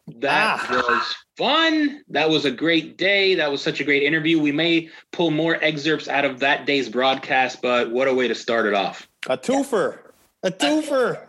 That 0.08 0.60
Ah. 0.60 0.68
was 0.72 1.16
fun. 1.40 2.04
That 2.10 2.30
was 2.30 2.44
a 2.44 2.52
great 2.52 2.98
day. 2.98 3.34
That 3.36 3.50
was 3.50 3.62
such 3.62 3.80
a 3.80 3.86
great 3.86 4.04
interview. 4.04 4.40
We 4.40 4.52
may 4.52 4.90
pull 5.14 5.32
more 5.32 5.56
excerpts 5.64 6.10
out 6.10 6.26
of 6.26 6.40
that 6.42 6.66
day's 6.66 6.90
broadcast, 6.90 7.62
but 7.62 7.92
what 7.92 8.10
a 8.10 8.14
way 8.14 8.28
to 8.28 8.36
start 8.36 8.66
it 8.66 8.74
off. 8.74 9.08
A 9.28 9.38
twofer. 9.38 10.00
A 10.44 10.52
twofer. 10.52 11.28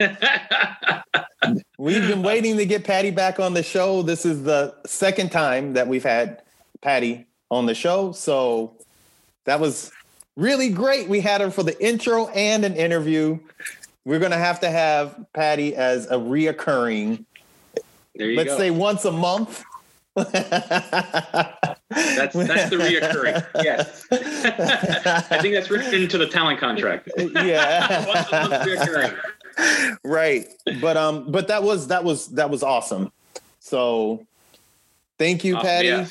We've 1.78 2.06
been 2.08 2.24
waiting 2.24 2.56
to 2.56 2.66
get 2.66 2.82
Patty 2.82 3.12
back 3.12 3.38
on 3.38 3.54
the 3.54 3.62
show. 3.62 4.02
This 4.02 4.26
is 4.26 4.42
the 4.42 4.74
second 4.86 5.30
time 5.30 5.74
that 5.74 5.86
we've 5.86 6.02
had 6.02 6.42
Patty 6.82 7.24
on 7.48 7.66
the 7.66 7.74
show. 7.76 8.10
So 8.10 8.74
that 9.44 9.60
was 9.60 9.92
really 10.36 10.68
great. 10.68 11.08
We 11.08 11.20
had 11.20 11.40
her 11.40 11.52
for 11.52 11.62
the 11.62 11.80
intro 11.80 12.26
and 12.28 12.64
an 12.64 12.74
interview. 12.74 13.38
We're 14.04 14.18
going 14.18 14.32
to 14.32 14.38
have 14.38 14.58
to 14.60 14.70
have 14.70 15.24
Patty 15.32 15.76
as 15.76 16.06
a 16.06 16.14
reoccurring, 16.14 17.24
let's 18.18 18.50
go. 18.50 18.58
say 18.58 18.70
once 18.70 19.04
a 19.04 19.12
month. 19.12 19.64
that's 20.14 20.34
that's 21.90 22.70
the 22.70 22.76
reoccurring. 22.76 23.46
Yes. 23.62 24.04
I 25.30 25.38
think 25.40 25.54
that's 25.54 25.70
written 25.70 25.94
into 25.94 26.18
the 26.18 26.26
talent 26.26 26.58
contract. 26.58 27.08
yeah. 27.18 28.04
Once 28.06 28.28
a 28.32 28.48
month 28.48 28.66
reoccurring. 28.66 29.16
right 30.04 30.46
but 30.80 30.96
um 30.96 31.32
but 31.32 31.48
that 31.48 31.62
was 31.64 31.88
that 31.88 32.04
was 32.04 32.28
that 32.28 32.48
was 32.48 32.62
awesome 32.62 33.10
so 33.58 34.24
thank 35.18 35.42
you 35.42 35.56
Oh, 35.56 35.60
patty 35.62 35.88
yeah. 35.88 36.06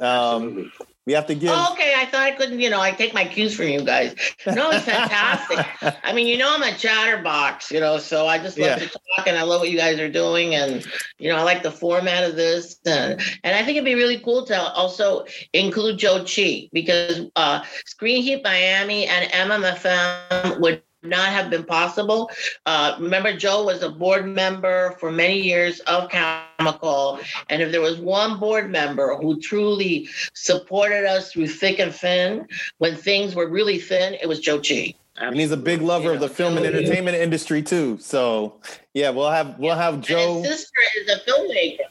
um 0.00 0.34
Absolutely. 0.42 0.70
We 1.08 1.14
have 1.14 1.24
to 1.24 1.34
give 1.34 1.48
Oh, 1.50 1.70
okay, 1.72 1.94
I 1.96 2.04
thought 2.04 2.20
I 2.20 2.32
couldn't, 2.32 2.60
you 2.60 2.68
know, 2.68 2.82
I 2.82 2.90
take 2.90 3.14
my 3.14 3.24
cues 3.24 3.56
from 3.56 3.68
you 3.68 3.80
guys. 3.80 4.14
No, 4.46 4.70
it's 4.70 4.84
fantastic. 4.84 5.58
I 6.04 6.12
mean, 6.12 6.26
you 6.26 6.36
know, 6.36 6.54
I'm 6.54 6.62
a 6.62 6.76
chatterbox, 6.76 7.70
you 7.72 7.80
know, 7.80 7.96
so 7.96 8.26
I 8.26 8.38
just 8.38 8.58
love 8.58 8.78
Yeah. 8.78 8.86
to 8.86 8.86
talk 8.86 9.26
and 9.26 9.38
I 9.38 9.42
love 9.42 9.62
what 9.62 9.70
you 9.70 9.78
guys 9.78 9.98
are 10.00 10.10
doing. 10.10 10.54
And, 10.54 10.86
you 11.18 11.30
know, 11.30 11.36
I 11.36 11.42
like 11.44 11.62
the 11.62 11.70
format 11.70 12.24
of 12.28 12.36
this. 12.36 12.78
And, 12.84 13.18
and 13.42 13.56
I 13.56 13.64
think 13.64 13.78
it'd 13.78 13.86
be 13.86 13.94
really 13.94 14.18
cool 14.20 14.44
to 14.48 14.60
also 14.74 15.24
include 15.54 15.98
Joe 15.98 16.26
Chi 16.26 16.68
because 16.74 17.22
uh, 17.36 17.62
Screen 17.86 18.22
Heat 18.22 18.44
Miami 18.44 19.06
and 19.06 19.32
MMFM 19.32 20.60
would 20.60 20.82
not 21.02 21.28
have 21.28 21.50
been 21.50 21.64
possible. 21.64 22.30
Uh, 22.66 22.96
remember, 22.98 23.36
Joe 23.36 23.64
was 23.64 23.82
a 23.82 23.90
board 23.90 24.26
member 24.26 24.96
for 24.98 25.10
many 25.12 25.40
years 25.40 25.80
of 25.80 26.08
Camacol. 26.10 27.22
And 27.48 27.62
if 27.62 27.70
there 27.70 27.80
was 27.80 27.98
one 27.98 28.38
board 28.38 28.70
member 28.70 29.16
who 29.16 29.40
truly 29.40 30.08
supported 30.34 31.04
us 31.04 31.32
through 31.32 31.48
thick 31.48 31.78
and 31.78 31.94
thin, 31.94 32.46
when 32.78 32.96
things 32.96 33.34
were 33.34 33.48
really 33.48 33.78
thin, 33.78 34.14
it 34.14 34.26
was 34.28 34.40
Joe 34.40 34.60
Chi. 34.60 34.94
and 35.16 35.36
he's 35.36 35.52
a 35.52 35.56
big 35.56 35.82
lover 35.82 36.12
of 36.12 36.20
the 36.20 36.28
film 36.28 36.56
and 36.56 36.66
entertainment 36.66 37.16
industry 37.16 37.62
too. 37.62 37.98
So 38.00 38.60
yeah, 38.94 39.10
we'll 39.10 39.30
have 39.30 39.58
we'll 39.58 39.76
have 39.76 40.00
Joe. 40.00 40.36
And 40.36 40.46
his 40.46 40.60
sister 40.60 40.80
is 41.00 41.08
a 41.10 41.30
filmmaker. 41.30 41.86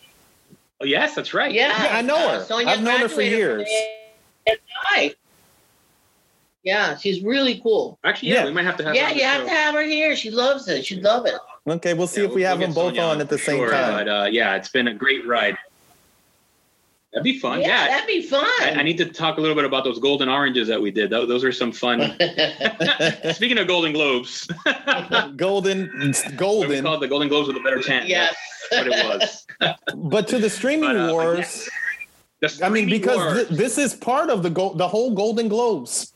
Oh, 0.80 0.86
yes, 0.86 1.16
that's 1.16 1.34
right. 1.34 1.52
Yeah, 1.52 1.70
Yeah, 1.84 1.98
I 1.98 2.02
know 2.02 2.16
uh, 2.16 2.40
her. 2.40 2.46
Sonia 2.46 2.68
I've 2.68 2.84
known 2.84 3.00
her 3.00 3.10
for 3.10 3.22
years. 3.22 3.68
from 4.46 4.56
ASI. 4.96 5.16
Yeah, 6.68 6.98
she's 6.98 7.24
really 7.24 7.62
cool. 7.62 7.98
Actually, 8.04 8.30
yeah, 8.30 8.36
Yeah. 8.40 8.46
we 8.46 8.52
might 8.52 8.66
have 8.66 8.76
to 8.78 8.84
have. 8.84 8.94
Yeah, 8.94 9.06
her 9.06 9.12
on 9.12 9.16
you 9.18 9.24
have 9.24 9.42
show. 9.42 9.46
to 9.46 9.50
have 9.52 9.74
her 9.76 9.82
here. 9.84 10.16
She 10.18 10.30
loves 10.30 10.68
it. 10.68 10.86
She'd 10.86 11.02
love 11.02 11.26
it. 11.26 11.36
Okay, 11.66 11.94
we'll 11.94 12.08
see 12.08 12.22
Yeah, 12.22 12.28
if 12.28 12.34
we 12.34 12.42
we'll- 12.42 12.50
have 12.50 12.60
we'll 12.60 12.68
them 12.68 12.76
both 12.76 12.88
Sonia 12.96 13.02
on 13.04 13.22
at 13.22 13.30
the 13.30 13.38
same 13.38 13.58
sure, 13.60 13.72
time. 13.72 13.94
But 13.94 14.08
uh, 14.10 14.28
yeah, 14.30 14.56
it's 14.58 14.68
been 14.68 14.90
a 14.90 14.94
great 14.94 15.26
ride. 15.26 15.56
That'd 17.14 17.24
be 17.24 17.40
fun. 17.40 17.62
yeah, 17.62 17.68
Yeah. 17.68 17.88
that'd 17.88 18.08
be 18.08 18.22
fun. 18.22 18.44
I, 18.60 18.76
I 18.80 18.84
need 18.84 18.98
to 18.98 19.06
talk 19.06 19.38
a 19.38 19.42
little 19.42 19.56
bit 19.56 19.64
about 19.64 19.86
those 19.86 19.98
golden 19.98 20.28
oranges 20.28 20.68
that 20.68 20.80
we 20.82 20.92
did. 20.92 21.10
Tho- 21.10 21.26
Those 21.26 21.44
are 21.46 21.54
some 21.54 21.72
fun. 21.72 22.00
Speaking 23.34 23.58
of 23.58 23.68
Golden 23.68 23.94
Globes, 23.94 24.46
golden, 25.38 25.90
it's 26.02 26.26
we 26.30 26.32
golden. 26.36 26.84
called 26.84 27.02
the 27.02 27.08
Golden 27.08 27.30
Globes 27.30 27.48
with 27.48 27.56
a 27.58 27.62
better 27.62 27.82
chance. 27.82 28.10
yes. 28.10 28.36
That's 28.72 28.90
what 28.90 29.00
it 29.00 29.20
was. 29.22 29.48
But 29.96 30.28
to 30.28 30.38
the 30.40 30.50
streaming 30.50 30.90
But, 30.90 30.96
uh, 30.98 31.08
but 31.08 31.14
wars, 31.14 31.70
The 32.42 32.60
I 32.66 32.70
mean, 32.70 32.90
because 32.90 33.16
wars. 33.18 33.48
thi- 33.48 33.56
this 33.56 33.78
is 33.78 33.96
part 33.96 34.30
of 34.30 34.44
the 34.44 34.50
go- 34.50 34.74
the 34.76 34.88
whole 34.88 35.16
Golden 35.16 35.48
Globes, 35.48 36.12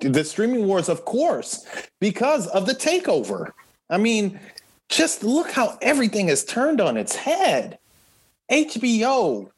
the 0.00 0.24
streaming 0.24 0.66
wars, 0.66 0.88
of 0.88 1.04
course, 1.04 1.64
because 2.00 2.46
of 2.48 2.66
the 2.66 2.74
takeover. 2.74 3.50
I 3.88 3.98
mean, 3.98 4.38
just 4.88 5.22
look 5.24 5.50
how 5.50 5.78
everything 5.80 6.28
has 6.28 6.44
turned 6.44 6.80
on 6.80 6.96
its 6.96 7.16
head. 7.16 7.78
HBO, 8.50 9.50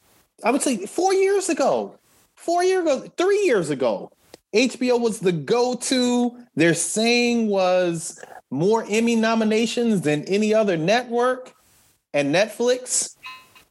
I 0.44 0.50
would 0.50 0.62
say 0.62 0.86
four 0.86 1.12
years 1.12 1.48
ago, 1.48 1.98
four 2.36 2.62
years 2.64 2.82
ago, 2.82 3.12
three 3.16 3.42
years 3.44 3.70
ago, 3.70 4.10
HBO 4.54 4.98
was 5.00 5.20
the 5.20 5.32
go-to. 5.32 6.38
Their 6.54 6.74
saying 6.74 7.48
was 7.48 8.22
more 8.50 8.86
Emmy 8.88 9.16
nominations 9.16 10.00
than 10.02 10.24
any 10.24 10.54
other 10.54 10.76
network, 10.76 11.52
and 12.14 12.34
Netflix 12.34 13.16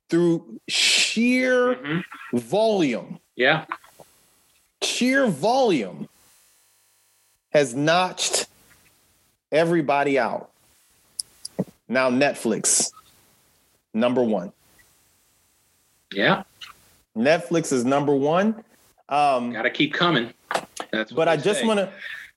through 0.09 0.59
sheer 0.67 1.75
Mhm. 1.75 2.03
volume, 2.33 3.19
yeah, 3.35 3.65
sheer 4.83 5.25
volume 5.27 6.07
has 7.57 7.73
notched 7.73 8.45
everybody 9.51 10.19
out. 10.19 10.51
Now 11.89 12.11
Netflix, 12.11 12.91
number 13.95 14.21
one. 14.21 14.51
yeah, 16.13 16.43
Netflix 17.15 17.73
is 17.73 17.83
number 17.83 18.13
one. 18.15 18.63
Um, 19.09 19.53
got 19.53 19.63
to 19.63 19.71
keep 19.71 19.93
coming. 19.93 20.33
That's 20.91 21.11
but 21.11 21.27
I 21.27 21.35
just 21.35 21.65
want 21.65 21.79
to, 21.79 21.91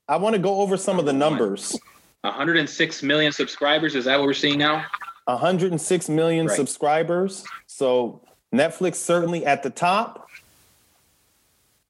I 0.09 0.17
want 0.17 0.35
to 0.37 0.39
go 0.41 0.61
over 0.63 0.77
some 0.79 0.99
of 0.99 1.05
the 1.05 1.13
numbers. 1.13 1.79
106 2.23 3.03
million 3.03 3.33
subscribers. 3.33 3.95
Is 3.95 4.07
that 4.07 4.19
what 4.19 4.27
we're 4.27 4.33
seeing 4.35 4.59
now? 4.59 4.85
106 5.25 6.09
million 6.09 6.47
Right. 6.47 6.57
subscribers. 6.57 7.45
So 7.67 8.23
Netflix 8.55 8.97
certainly 8.97 9.45
at 9.45 9.63
the 9.63 9.71
top. 9.71 10.29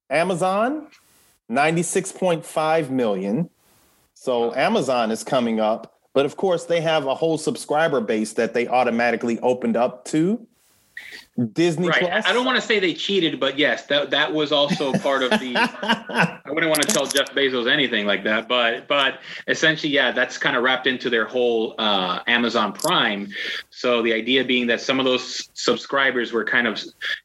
Amazon, 0.08 0.88
96.5 1.50 2.90
million. 2.90 3.50
So 4.14 4.54
Amazon 4.54 5.10
is 5.10 5.24
coming 5.24 5.58
up. 5.58 5.98
But 6.12 6.26
of 6.26 6.36
course, 6.36 6.64
they 6.64 6.80
have 6.80 7.06
a 7.06 7.14
whole 7.14 7.38
subscriber 7.38 8.00
base 8.00 8.32
that 8.34 8.54
they 8.54 8.68
automatically 8.68 9.38
opened 9.40 9.76
up 9.76 10.04
to. 10.06 10.46
Disney 11.46 11.88
Right. 11.88 12.00
Plus. 12.00 12.26
I 12.26 12.32
don't 12.32 12.44
want 12.44 12.56
to 12.56 12.62
say 12.62 12.78
they 12.80 12.92
cheated, 12.92 13.40
but 13.40 13.58
yes, 13.58 13.86
that 13.86 14.10
that 14.10 14.32
was 14.32 14.52
also 14.52 14.92
part 14.92 15.22
of 15.22 15.30
the. 15.30 15.54
I 15.56 16.40
wouldn't 16.50 16.70
want 16.70 16.82
to 16.82 16.88
tell 16.88 17.06
Jeff 17.06 17.32
Bezos 17.32 17.70
anything 17.70 18.06
like 18.06 18.24
that, 18.24 18.48
but 18.48 18.86
but 18.88 19.20
essentially, 19.48 19.92
yeah, 19.92 20.12
that's 20.12 20.36
kind 20.38 20.56
of 20.56 20.62
wrapped 20.62 20.86
into 20.86 21.08
their 21.08 21.24
whole 21.24 21.74
uh, 21.78 22.20
Amazon 22.26 22.72
Prime. 22.72 23.28
So 23.70 24.02
the 24.02 24.12
idea 24.12 24.44
being 24.44 24.66
that 24.66 24.80
some 24.80 24.98
of 24.98 25.04
those 25.04 25.48
subscribers 25.54 26.32
were 26.32 26.44
kind 26.44 26.66
of 26.66 26.82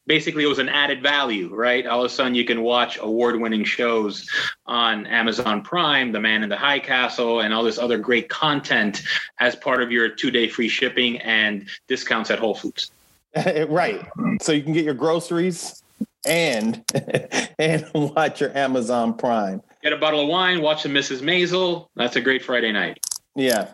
basically 0.07 0.43
it 0.43 0.47
was 0.47 0.59
an 0.59 0.70
added 0.70 1.01
value, 1.01 1.53
right? 1.53 1.86
All 1.86 1.99
of 1.99 2.05
a 2.05 2.13
sudden, 2.13 2.36
you 2.36 2.45
can 2.45 2.61
watch 2.61 2.97
award-winning 2.99 3.66
shows 3.66 4.30
on 4.66 5.05
Amazon 5.07 5.61
Prime, 5.61 6.11
The 6.11 6.20
Man 6.20 6.43
in 6.43 6.49
the 6.49 6.57
High 6.57 6.80
Castle, 6.80 7.41
and 7.41 7.53
all 7.53 7.63
this 7.63 7.78
other 7.78 7.97
great 7.97 8.30
content 8.30 9.03
as 9.39 9.55
part 9.55 9.82
of 9.82 9.91
your 9.91 10.09
two-day 10.09 10.47
free 10.47 10.70
shipping 10.70 11.18
and 11.20 11.68
discounts 11.88 12.32
at 12.32 12.39
Whole 12.39 12.55
Foods. 12.55 12.91
right. 13.70 14.06
So 14.42 14.52
you 14.52 14.64
can 14.64 14.74
get 14.74 14.86
your 14.86 14.94
groceries 14.94 15.84
and 16.26 16.84
and 17.60 17.86
watch 17.94 18.42
your 18.42 18.56
Amazon 18.58 19.16
Prime. 19.16 19.62
Get 19.84 19.94
a 19.94 19.98
bottle 19.98 20.22
of 20.22 20.28
wine, 20.28 20.62
watch 20.62 20.84
the 20.84 20.90
Mrs. 20.90 21.22
Maisel. 21.22 21.88
That's 21.96 22.16
a 22.16 22.22
great 22.22 22.44
Friday 22.44 22.72
night. 22.72 23.00
Yeah. 23.36 23.74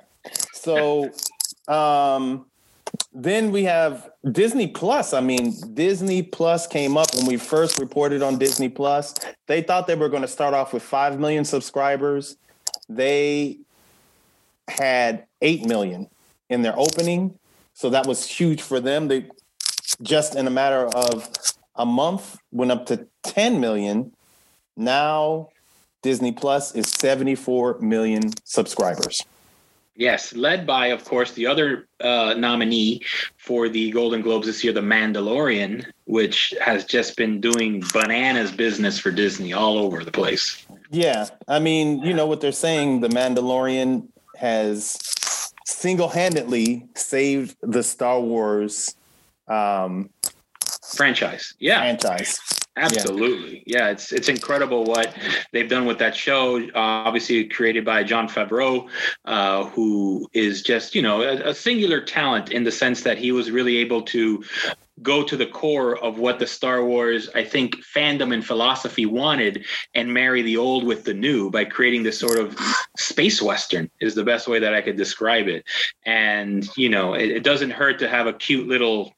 So 0.53 1.11
um 1.67 2.45
then 3.13 3.51
we 3.51 3.63
have 3.63 4.09
Disney 4.31 4.67
Plus. 4.67 5.13
I 5.13 5.21
mean, 5.21 5.53
Disney 5.73 6.23
Plus 6.23 6.67
came 6.67 6.97
up 6.97 7.13
when 7.15 7.25
we 7.25 7.37
first 7.37 7.79
reported 7.79 8.21
on 8.21 8.37
Disney 8.37 8.69
Plus. 8.69 9.13
They 9.47 9.61
thought 9.61 9.87
they 9.87 9.95
were 9.95 10.09
going 10.09 10.21
to 10.21 10.27
start 10.27 10.53
off 10.53 10.73
with 10.73 10.83
5 10.83 11.19
million 11.19 11.45
subscribers. 11.45 12.37
They 12.89 13.59
had 14.67 15.25
8 15.41 15.65
million 15.65 16.09
in 16.49 16.61
their 16.61 16.77
opening. 16.77 17.37
So 17.73 17.89
that 17.89 18.05
was 18.05 18.27
huge 18.27 18.61
for 18.61 18.79
them. 18.79 19.07
They 19.07 19.27
just 20.01 20.35
in 20.35 20.47
a 20.47 20.51
matter 20.51 20.85
of 20.87 21.29
a 21.75 21.85
month 21.85 22.37
went 22.51 22.71
up 22.71 22.85
to 22.87 23.07
10 23.23 23.59
million. 23.59 24.11
Now 24.75 25.49
Disney 26.01 26.31
Plus 26.31 26.73
is 26.75 26.89
74 26.89 27.79
million 27.79 28.31
subscribers. 28.43 29.23
Yes, 29.95 30.33
led 30.33 30.65
by, 30.65 30.87
of 30.87 31.03
course, 31.03 31.33
the 31.33 31.45
other 31.45 31.87
uh, 31.99 32.33
nominee 32.37 33.01
for 33.37 33.69
the 33.69 33.91
Golden 33.91 34.21
Globes 34.21 34.47
this 34.47 34.63
year, 34.63 34.73
The 34.73 34.81
Mandalorian, 34.81 35.85
which 36.05 36.53
has 36.61 36.85
just 36.85 37.17
been 37.17 37.41
doing 37.41 37.83
bananas 37.93 38.51
business 38.51 38.97
for 38.97 39.11
Disney 39.11 39.53
all 39.53 39.77
over 39.77 40.03
the 40.03 40.11
place. 40.11 40.65
Yeah, 40.89 41.27
I 41.47 41.59
mean, 41.59 42.01
you 42.03 42.13
know 42.13 42.25
what 42.25 42.41
they're 42.41 42.51
saying. 42.51 43.01
The 43.01 43.09
Mandalorian 43.09 44.07
has 44.37 44.97
single-handedly 45.65 46.87
saved 46.95 47.57
the 47.61 47.83
Star 47.83 48.19
Wars 48.19 48.95
um, 49.47 50.09
Franchise. 50.95 51.53
Yeah, 51.59 51.79
franchise. 51.79 52.39
absolutely. 52.75 53.63
Yeah. 53.65 53.89
it's 53.89 54.11
it's 54.11 54.29
incredible 54.29 54.83
what 54.83 55.15
they've 55.51 55.69
done 55.69 55.85
with 55.85 55.99
that 55.99 56.15
show. 56.15 56.59
Uh, 56.59 56.71
obviously, 56.75 57.45
created 57.45 57.85
by 57.85 58.03
Jon 58.03 58.27
Favreau, 58.27 58.87
uh, 59.25 59.65
who 59.65 60.27
is 60.33 60.61
just 60.61 60.95
you 60.95 61.01
know 61.01 61.21
a, 61.21 61.49
a 61.49 61.55
singular 61.55 62.01
talent 62.01 62.51
in 62.51 62.63
the 62.63 62.71
sense 62.71 63.01
that 63.03 63.17
he 63.17 63.31
was 63.31 63.51
really 63.51 63.77
able 63.77 64.01
to 64.03 64.43
go 65.01 65.23
to 65.23 65.35
the 65.35 65.47
core 65.47 65.97
of 66.03 66.19
what 66.19 66.37
the 66.37 66.45
Star 66.45 66.85
Wars, 66.85 67.29
I 67.33 67.43
think, 67.43 67.75
fandom 67.77 68.33
and 68.33 68.45
philosophy 68.45 69.05
wanted 69.05 69.65
and 69.95 70.13
marry 70.13 70.41
the 70.41 70.57
old 70.57 70.83
with 70.83 71.05
the 71.05 71.13
new 71.13 71.49
by 71.49 71.65
creating 71.65 72.03
this 72.03 72.19
sort 72.19 72.37
of 72.37 72.55
space 72.97 73.41
western 73.41 73.89
is 73.99 74.13
the 74.13 74.23
best 74.23 74.47
way 74.47 74.59
that 74.59 74.75
I 74.75 74.81
could 74.81 74.97
describe 74.97 75.47
it. 75.47 75.65
And, 76.05 76.69
you 76.77 76.89
know, 76.89 77.15
it, 77.15 77.31
it 77.31 77.43
doesn't 77.43 77.71
hurt 77.71 77.97
to 77.99 78.07
have 78.09 78.27
a 78.27 78.33
cute 78.33 78.67
little 78.67 79.15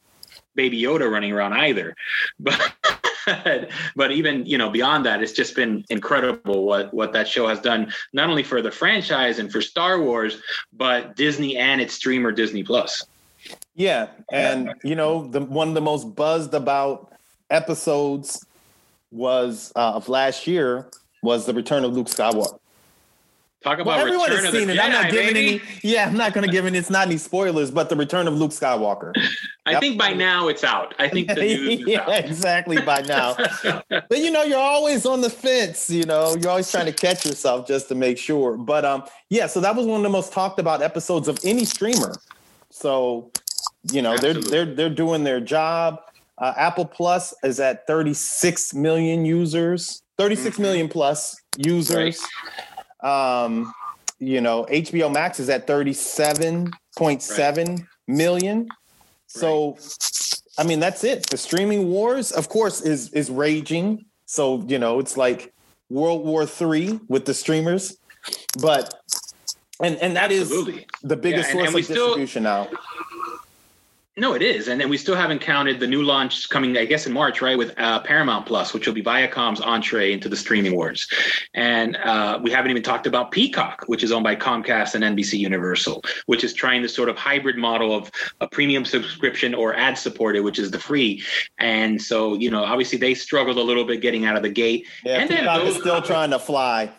baby 0.56 0.82
Yoda 0.82 1.10
running 1.10 1.32
around 1.32 1.54
either. 1.54 1.96
But 3.26 3.70
but 3.96 4.12
even, 4.12 4.46
you 4.46 4.58
know, 4.58 4.70
beyond 4.70 5.06
that, 5.06 5.24
it's 5.24 5.32
just 5.32 5.56
been 5.56 5.86
incredible 5.90 6.66
what 6.66 6.94
what 6.94 7.14
that 7.14 7.26
show 7.26 7.48
has 7.48 7.62
done, 7.62 7.94
not 8.12 8.30
only 8.30 8.44
for 8.44 8.62
the 8.62 8.70
franchise 8.70 9.40
and 9.40 9.50
for 9.50 9.62
Star 9.62 10.02
Wars, 10.02 10.42
but 10.74 11.16
Disney 11.16 11.56
and 11.56 11.80
its 11.80 11.94
streamer 11.94 12.34
Disney 12.34 12.64
Plus. 12.64 13.06
Yeah, 13.76 14.08
and 14.32 14.74
you 14.84 14.96
know, 14.96 15.28
the 15.28 15.40
one 15.40 15.70
of 15.70 15.74
the 15.74 15.82
most 15.82 16.16
buzzed 16.16 16.54
about 16.54 17.14
episodes 17.50 18.46
was 19.12 19.72
uh, 19.76 19.94
of 19.94 20.10
last 20.10 20.46
year 20.48 20.90
was 21.22 21.46
the 21.46 21.54
return 21.54 21.86
of 21.86 21.94
Luke 21.94 22.08
Skywalker. 22.08 22.60
Talk 23.64 23.80
about 23.80 23.86
Well, 23.98 24.00
everyone 24.06 24.30
has 24.30 24.52
seen 24.52 24.70
it. 24.70 24.78
I'm 24.78 24.92
not 24.92 25.10
giving 25.10 25.34
baby. 25.34 25.50
any. 25.56 25.62
Yeah, 25.84 26.06
I'm 26.08 26.18
not 26.18 26.34
going 26.34 26.46
to 26.46 26.52
give 26.52 26.66
any. 26.66 26.78
It's 26.78 26.90
not 26.90 27.08
any 27.08 27.18
spoilers, 27.18 27.72
but 27.72 27.88
the 27.90 27.96
return 27.96 28.28
of 28.28 28.34
Luke 28.34 28.52
Skywalker. 28.52 29.14
I 29.66 29.72
Yep. 29.72 29.80
think 29.82 29.98
by 29.98 30.12
now 30.12 30.50
it's 30.50 30.66
out. 30.66 30.94
I 31.00 31.08
think 31.08 31.30
the 31.30 31.36
news 31.42 31.88
yeah, 31.88 32.02
out. 32.02 32.26
exactly. 32.26 32.82
By 32.82 33.02
now, 33.04 33.36
but 33.90 34.18
you 34.18 34.32
know, 34.32 34.44
you're 34.44 34.60
always 34.60 35.06
on 35.06 35.22
the 35.22 35.30
fence. 35.30 35.90
You 35.90 36.04
know, 36.04 36.36
you're 36.36 36.50
always 36.50 36.70
trying 36.70 36.88
to 36.88 36.92
catch 36.92 37.26
yourself 37.26 37.66
just 37.66 37.88
to 37.88 37.96
make 37.96 38.18
sure. 38.18 38.58
But 38.58 38.84
um, 38.84 39.04
yeah. 39.30 39.48
So 39.48 39.62
that 39.62 39.74
was 39.76 39.86
one 39.86 39.98
of 39.98 40.04
the 40.04 40.10
most 40.10 40.34
talked 40.34 40.60
about 40.60 40.82
episodes 40.82 41.30
of 41.30 41.40
any 41.46 41.64
streamer. 41.64 42.14
So, 42.70 43.32
you 43.94 44.02
know, 44.02 44.18
they're 44.18 44.34
they're 44.34 44.66
they're 44.66 44.90
doing 44.90 45.24
their 45.24 45.40
job. 45.40 46.02
Uh, 46.38 46.54
Apple 46.58 46.84
Plus 46.86 47.34
is 47.44 47.62
at 47.62 47.88
36 47.88 48.74
million 48.74 49.24
users, 49.24 50.02
36 50.18 50.58
Mhm. 50.58 50.60
million 50.60 50.90
plus 50.90 51.40
users. 51.58 52.20
Um, 53.04 53.72
you 54.20 54.42
know, 54.42 54.66
HBO 54.70 55.12
Max 55.12 55.40
is 55.40 55.50
at 55.50 55.66
37.7 55.68 57.88
million. 58.08 58.68
So, 59.28 59.78
I 60.58 60.64
mean, 60.64 60.80
that's 60.80 61.04
it. 61.04 61.28
The 61.30 61.38
streaming 61.38 61.90
wars, 61.90 62.32
of 62.32 62.50
course, 62.50 62.82
is 62.82 63.12
is 63.14 63.30
raging. 63.30 64.06
So, 64.26 64.64
you 64.68 64.80
know, 64.80 65.00
it's 65.00 65.18
like 65.18 65.54
World 65.90 66.24
War 66.26 66.46
Three 66.46 67.00
with 67.08 67.26
the 67.26 67.34
streamers. 67.34 67.98
But 68.62 68.94
and 69.82 69.96
and 69.98 70.16
that 70.16 70.32
is 70.32 70.44
Absolutely. 70.44 70.86
the 71.02 71.18
biggest 71.18 71.54
Yeah, 71.54 71.62
and- 71.62 71.70
source 71.70 71.70
and 71.70 71.80
of 71.80 71.86
still- 71.86 72.06
distribution 72.08 72.44
now. 72.44 72.68
No, 74.16 74.34
it 74.36 74.44
is, 74.44 74.68
and 74.68 74.80
then 74.80 74.90
we 74.90 74.98
still 74.98 75.16
haven't 75.16 75.40
counted 75.40 75.80
the 75.80 75.88
new 75.88 76.04
launch 76.04 76.48
coming, 76.50 76.78
I 76.78 76.86
guess, 76.86 77.08
in 77.08 77.14
March, 77.14 77.42
right, 77.42 77.58
with 77.58 77.74
uh, 77.80 78.00
Paramount 78.02 78.46
Plus, 78.46 78.72
which 78.72 78.86
will 78.86 78.94
be 78.94 79.02
Viacom's 79.02 79.60
entree 79.60 80.14
into 80.14 80.30
the 80.30 80.36
streaming 80.38 80.76
wars, 80.76 81.08
and 81.56 81.96
uh, 81.96 82.40
we 82.44 82.52
haven't 82.52 82.70
even 82.70 82.84
talked 82.84 83.08
about 83.08 83.32
Peacock, 83.32 83.86
which 83.88 84.04
is 84.04 84.12
owned 84.12 84.24
by 84.24 84.36
Comcast 84.36 84.94
and 84.94 85.04
NBC 85.04 85.40
Universal, 85.40 86.04
which 86.28 86.44
is 86.44 86.54
trying 86.54 86.84
this 86.84 86.94
sort 86.94 87.10
of 87.10 87.18
hybrid 87.18 87.58
model 87.58 87.92
of 87.96 88.12
a 88.40 88.48
premium 88.48 88.86
subscription 88.86 89.56
or 89.56 89.74
ad 89.76 89.98
supported, 89.98 90.42
which 90.44 90.60
is 90.60 90.70
the 90.70 90.80
free, 90.80 91.24
and 91.58 92.00
so 92.00 92.36
you 92.36 92.52
know, 92.52 92.64
obviously 92.64 93.00
they 93.00 93.16
struggled 93.16 93.58
a 93.58 93.64
little 93.64 93.84
bit 93.84 94.00
getting 94.00 94.26
out 94.26 94.36
of 94.36 94.44
the 94.44 94.50
gate, 94.50 94.86
Yeah, 95.04 95.22
and 95.22 95.30
then 95.30 95.40
Peacock 95.40 95.64
is 95.64 95.74
those- 95.74 95.82
still 95.82 96.02
trying 96.04 96.30
to 96.30 96.38
fly. 96.40 96.92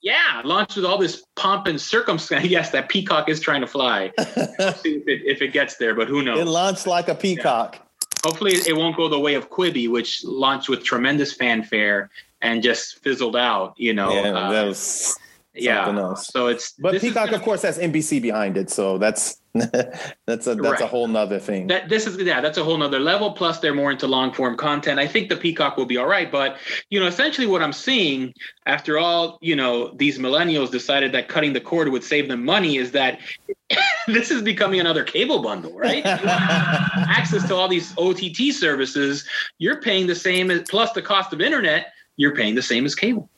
Yeah, 0.00 0.40
launched 0.44 0.76
with 0.76 0.84
all 0.84 0.98
this 0.98 1.24
pomp 1.36 1.66
and 1.66 1.80
circumstance. 1.80 2.44
Yes, 2.48 2.70
that 2.70 2.88
Peacock 2.88 3.28
is 3.28 3.40
trying 3.40 3.60
to 3.60 3.66
fly. 3.66 4.12
We'll 4.58 4.72
see 4.74 4.96
if 4.96 5.08
it, 5.08 5.22
if 5.24 5.42
it 5.42 5.52
gets 5.52 5.76
there, 5.76 5.94
but 5.94 6.08
who 6.08 6.22
knows? 6.22 6.40
It 6.40 6.46
launched 6.46 6.86
like 6.86 7.08
a 7.08 7.14
peacock. 7.14 7.78
hopefully 8.24 8.54
it 8.66 8.76
won't 8.76 8.96
go 8.96 9.08
the 9.08 9.18
way 9.18 9.34
of 9.34 9.50
Quibi, 9.50 9.88
which 9.90 10.24
launched 10.24 10.68
with 10.68 10.84
tremendous 10.84 11.32
fanfare 11.32 12.10
and 12.42 12.62
just 12.62 13.02
fizzled 13.02 13.36
out. 13.36 13.74
You 13.76 13.94
know, 13.94 14.12
yeah, 14.12 14.30
uh, 14.30 14.50
that 14.52 14.64
was 14.66 15.16
yeah. 15.64 15.98
else. 15.98 16.28
So 16.28 16.46
it's 16.46 16.72
But 16.72 17.00
Peacock, 17.00 17.32
of 17.32 17.42
course, 17.42 17.62
has 17.62 17.78
NBC 17.78 18.20
behind 18.20 18.56
it, 18.56 18.70
so 18.70 18.98
that's 18.98 19.40
that's 19.54 20.46
a 20.46 20.54
that's 20.54 20.80
a 20.80 20.86
whole 20.86 21.08
nother 21.08 21.38
thing. 21.38 21.66
that 21.68 21.88
this 21.88 22.06
is 22.06 22.18
yeah 22.18 22.40
that's 22.40 22.58
a 22.58 22.64
whole 22.64 22.76
nother 22.76 22.98
level 22.98 23.32
plus 23.32 23.58
they're 23.58 23.74
more 23.74 23.90
into 23.90 24.06
long 24.06 24.32
form 24.32 24.56
content 24.56 25.00
i 25.00 25.06
think 25.06 25.28
the 25.28 25.36
peacock 25.36 25.76
will 25.76 25.86
be 25.86 25.96
all 25.96 26.06
right 26.06 26.30
but 26.30 26.58
you 26.90 27.00
know 27.00 27.06
essentially 27.06 27.46
what 27.46 27.62
i'm 27.62 27.72
seeing 27.72 28.32
after 28.66 28.98
all 28.98 29.38
you 29.40 29.56
know 29.56 29.94
these 29.96 30.18
millennials 30.18 30.70
decided 30.70 31.12
that 31.12 31.28
cutting 31.28 31.54
the 31.54 31.60
cord 31.60 31.88
would 31.88 32.04
save 32.04 32.28
them 32.28 32.44
money 32.44 32.76
is 32.76 32.92
that 32.92 33.18
this 34.06 34.30
is 34.30 34.42
becoming 34.42 34.80
another 34.80 35.02
cable 35.02 35.42
bundle 35.42 35.76
right 35.76 36.04
access 36.06 37.46
to 37.48 37.54
all 37.54 37.68
these 37.68 37.96
ott 37.96 38.20
services 38.52 39.26
you're 39.58 39.80
paying 39.80 40.06
the 40.06 40.14
same 40.14 40.50
as 40.50 40.62
plus 40.68 40.92
the 40.92 41.02
cost 41.02 41.32
of 41.32 41.40
internet 41.40 41.92
you're 42.16 42.34
paying 42.34 42.54
the 42.54 42.62
same 42.62 42.84
as 42.84 42.94
cable 42.94 43.28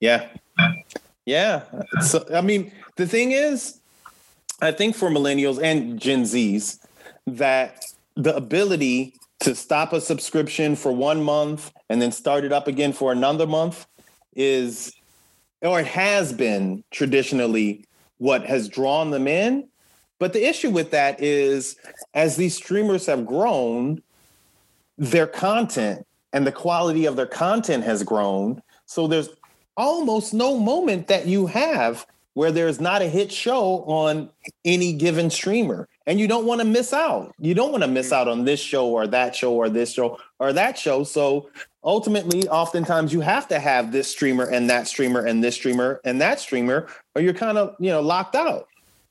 Yeah. 0.00 0.28
Yeah. 1.24 1.62
So, 2.00 2.24
I 2.34 2.40
mean, 2.40 2.72
the 2.96 3.06
thing 3.06 3.32
is, 3.32 3.80
I 4.60 4.72
think 4.72 4.96
for 4.96 5.08
millennials 5.08 5.62
and 5.62 6.00
Gen 6.00 6.22
Zs, 6.22 6.78
that 7.26 7.84
the 8.16 8.34
ability 8.36 9.14
to 9.40 9.54
stop 9.54 9.92
a 9.92 10.00
subscription 10.00 10.76
for 10.76 10.92
one 10.92 11.22
month 11.22 11.72
and 11.88 12.00
then 12.00 12.12
start 12.12 12.44
it 12.44 12.52
up 12.52 12.68
again 12.68 12.92
for 12.92 13.12
another 13.12 13.46
month 13.46 13.86
is, 14.34 14.92
or 15.62 15.80
it 15.80 15.86
has 15.86 16.32
been 16.32 16.84
traditionally 16.90 17.84
what 18.18 18.44
has 18.44 18.68
drawn 18.68 19.10
them 19.10 19.26
in. 19.26 19.68
But 20.18 20.32
the 20.32 20.48
issue 20.48 20.70
with 20.70 20.92
that 20.92 21.20
is, 21.20 21.76
as 22.14 22.36
these 22.36 22.54
streamers 22.54 23.06
have 23.06 23.26
grown, 23.26 24.00
their 24.96 25.26
content 25.26 26.06
and 26.32 26.46
the 26.46 26.52
quality 26.52 27.06
of 27.06 27.16
their 27.16 27.26
content 27.26 27.82
has 27.82 28.04
grown. 28.04 28.62
So 28.86 29.08
there's 29.08 29.30
almost 29.76 30.34
no 30.34 30.58
moment 30.58 31.08
that 31.08 31.26
you 31.26 31.46
have 31.46 32.06
where 32.34 32.50
there's 32.50 32.80
not 32.80 33.02
a 33.02 33.08
hit 33.08 33.30
show 33.30 33.84
on 33.84 34.30
any 34.64 34.92
given 34.92 35.30
streamer. 35.30 35.88
And 36.06 36.18
you 36.18 36.26
don't 36.26 36.46
want 36.46 36.60
to 36.60 36.66
miss 36.66 36.92
out. 36.92 37.32
You 37.38 37.54
don't 37.54 37.70
want 37.70 37.84
to 37.84 37.88
miss 37.88 38.12
out 38.12 38.26
on 38.26 38.44
this 38.44 38.58
show 38.58 38.88
or 38.88 39.06
that 39.06 39.36
show 39.36 39.52
or 39.52 39.68
this 39.68 39.92
show 39.92 40.18
or 40.40 40.52
that 40.52 40.76
show. 40.78 41.04
So 41.04 41.50
ultimately, 41.84 42.48
oftentimes 42.48 43.12
you 43.12 43.20
have 43.20 43.46
to 43.48 43.60
have 43.60 43.92
this 43.92 44.08
streamer 44.08 44.44
and 44.44 44.68
that 44.68 44.88
streamer 44.88 45.24
and 45.24 45.44
this 45.44 45.54
streamer 45.54 46.00
and 46.04 46.20
that 46.20 46.40
streamer, 46.40 46.88
or 47.14 47.22
you're 47.22 47.34
kind 47.34 47.56
of, 47.56 47.76
you 47.78 47.90
know, 47.90 48.00
locked 48.00 48.34
out 48.34 48.66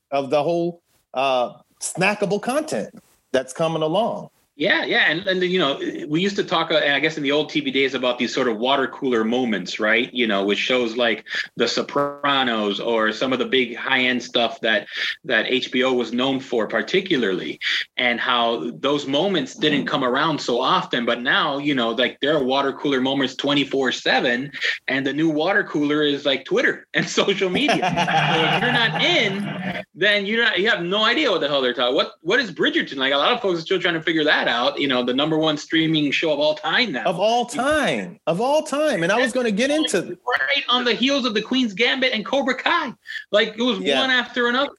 of 0.10 0.30
the 0.32 0.44
whole 0.44 0.82
uh, 1.14 1.54
snackable 1.80 2.42
content 2.42 3.02
that's 3.32 3.54
coming 3.54 3.82
along. 3.82 4.30
Yeah, 4.58 4.84
yeah, 4.84 5.06
and 5.10 5.26
and 5.28 5.42
you 5.42 5.60
know, 5.60 5.80
we 6.10 6.20
used 6.20 6.36
to 6.36 6.44
talk, 6.44 6.72
uh, 6.72 6.78
I 6.78 7.00
guess, 7.00 7.16
in 7.16 7.24
the 7.24 7.32
old 7.32 7.50
TV 7.50 7.72
days 7.72 7.94
about 7.94 8.20
these 8.20 8.34
sort 8.34 8.50
of 8.50 8.58
water 8.58 8.86
cooler 8.86 9.24
moments, 9.24 9.80
right? 9.80 10.14
You 10.14 10.28
know, 10.28 10.44
with 10.44 10.58
shows 10.58 10.98
like 10.98 11.26
The 11.56 11.70
Sopranos 11.70 12.82
or 12.82 13.14
some 13.14 13.32
of 13.32 13.40
the 13.40 13.46
big 13.46 13.78
high 13.78 14.02
end 14.02 14.22
stuff 14.22 14.60
that 14.60 14.88
that 15.24 15.46
HBO 15.46 15.96
was 15.96 16.12
known 16.12 16.42
for, 16.42 16.68
particularly, 16.68 17.62
and 17.96 18.20
how 18.20 18.72
those 18.76 19.08
moments 19.08 19.56
didn't 19.56 19.86
come 19.86 20.04
around 20.04 20.40
so 20.40 20.60
often. 20.60 21.06
But 21.06 21.22
now, 21.22 21.58
you 21.58 21.74
know, 21.74 21.92
like 21.92 22.20
there 22.20 22.36
are 22.36 22.44
water 22.44 22.74
cooler 22.74 23.00
moments 23.00 23.36
twenty 23.36 23.64
four 23.64 23.94
seven, 23.94 24.52
and 24.90 25.08
the 25.08 25.14
new 25.14 25.30
water 25.30 25.64
cooler 25.64 26.04
is 26.04 26.26
like 26.26 26.44
Twitter 26.44 26.88
and 26.94 27.08
social 27.08 27.50
media. 27.50 27.78
so 27.78 28.58
if 28.58 28.62
you're 28.62 28.74
not 28.74 29.02
in, 29.02 29.84
then 29.96 30.26
you're 30.26 30.44
not, 30.44 30.60
you 30.60 30.70
have 30.70 30.84
no 30.84 31.06
idea 31.06 31.32
what 31.32 31.40
the 31.40 31.48
hell 31.48 31.62
they're 31.62 31.74
talking. 31.74 31.96
What 31.96 32.16
what 32.22 32.42
is 32.42 32.52
Bridgerton? 32.52 32.98
Like 32.98 33.14
a 33.14 33.18
lot 33.18 33.32
of 33.32 33.42
folks 33.42 33.60
are 33.60 33.62
still 33.62 33.80
trying 33.80 33.94
to 33.94 34.04
figure 34.04 34.26
that 34.26 34.41
out. 34.48 34.80
You 34.80 34.88
know, 34.88 35.04
the 35.04 35.14
number 35.14 35.38
one 35.38 35.58
streaming 35.58 36.12
show 36.12 36.32
of 36.34 36.40
all 36.40 36.56
time 36.56 36.92
now. 36.92 37.04
Of 37.06 37.20
all 37.20 37.46
time, 37.46 38.20
of 38.28 38.40
all 38.42 38.64
time. 38.64 39.04
And 39.04 39.12
I 39.12 39.20
was 39.20 39.32
going 39.34 39.46
to 39.46 39.52
get 39.52 39.70
into 39.72 40.02
right 40.28 40.64
on 40.70 40.84
the 40.84 40.94
heels 40.94 41.26
of 41.26 41.34
the 41.34 41.42
Queen's 41.42 41.74
Gambit 41.74 42.14
and 42.14 42.26
Cobra 42.26 42.56
Kai. 42.56 42.94
Like 43.32 43.56
it 43.58 43.62
was 43.62 43.80
Yeah. 43.80 44.00
one 44.02 44.10
after 44.10 44.48
another. 44.48 44.72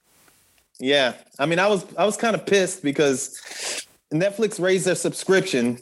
Yeah, 0.81 1.13
I 1.39 1.47
mean, 1.47 1.59
I 1.59 1.69
was 1.69 1.85
I 1.97 2.05
was 2.05 2.17
kind 2.17 2.35
of 2.35 2.45
pissed 2.45 2.83
because 2.83 3.39
Netflix 4.13 4.61
raised 4.61 4.85
their 4.87 4.95
subscription, 4.97 5.79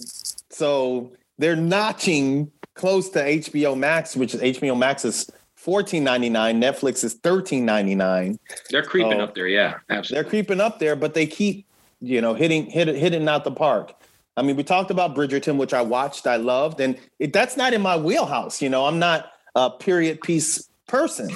so 0.51 1.12
they're 1.39 1.57
notching 1.57 2.51
close 2.74 3.09
to 3.11 3.18
HBO 3.22 3.76
Max, 3.76 4.14
which 4.14 4.35
is 4.35 4.41
HBO 4.43 4.76
Max 4.76 5.05
is 5.07 5.31
fourteen 5.57 6.05
ninety 6.05 6.28
nine. 6.28 6.61
Netflix 6.61 7.03
is 7.03 7.14
thirteen 7.14 7.64
ninety 7.64 7.95
nine. 7.95 8.39
They're 8.68 8.83
creeping 8.83 9.20
Oh. 9.20 9.24
up 9.24 9.35
there. 9.35 9.49
Yeah, 9.49 9.78
absolutely. 9.89 10.22
They're 10.22 10.31
creeping 10.31 10.61
up 10.61 10.78
there, 10.78 10.97
but 10.97 11.14
they 11.14 11.26
keep 11.26 11.64
you 12.01 12.20
know 12.20 12.34
hitting 12.34 12.66
hit, 12.66 12.88
hitting 12.88 13.28
out 13.28 13.44
the 13.44 13.53
park. 13.53 13.94
I 14.36 14.42
mean, 14.42 14.57
we 14.57 14.62
talked 14.62 14.90
about 14.90 15.14
Bridgerton, 15.14 15.57
which 15.57 15.74
I 15.74 15.82
watched, 15.82 16.26
I 16.26 16.36
loved, 16.36 16.80
and 16.80 16.96
it, 17.18 17.32
that's 17.32 17.57
not 17.57 17.74
in 17.74 17.82
my 17.82 17.96
wheelhouse. 17.96 18.62
You 18.62 18.68
know, 18.68 18.86
I'm 18.86 18.98
not 18.98 19.32
a 19.55 19.70
period 19.70 20.20
piece 20.22 20.68
person. 20.86 21.30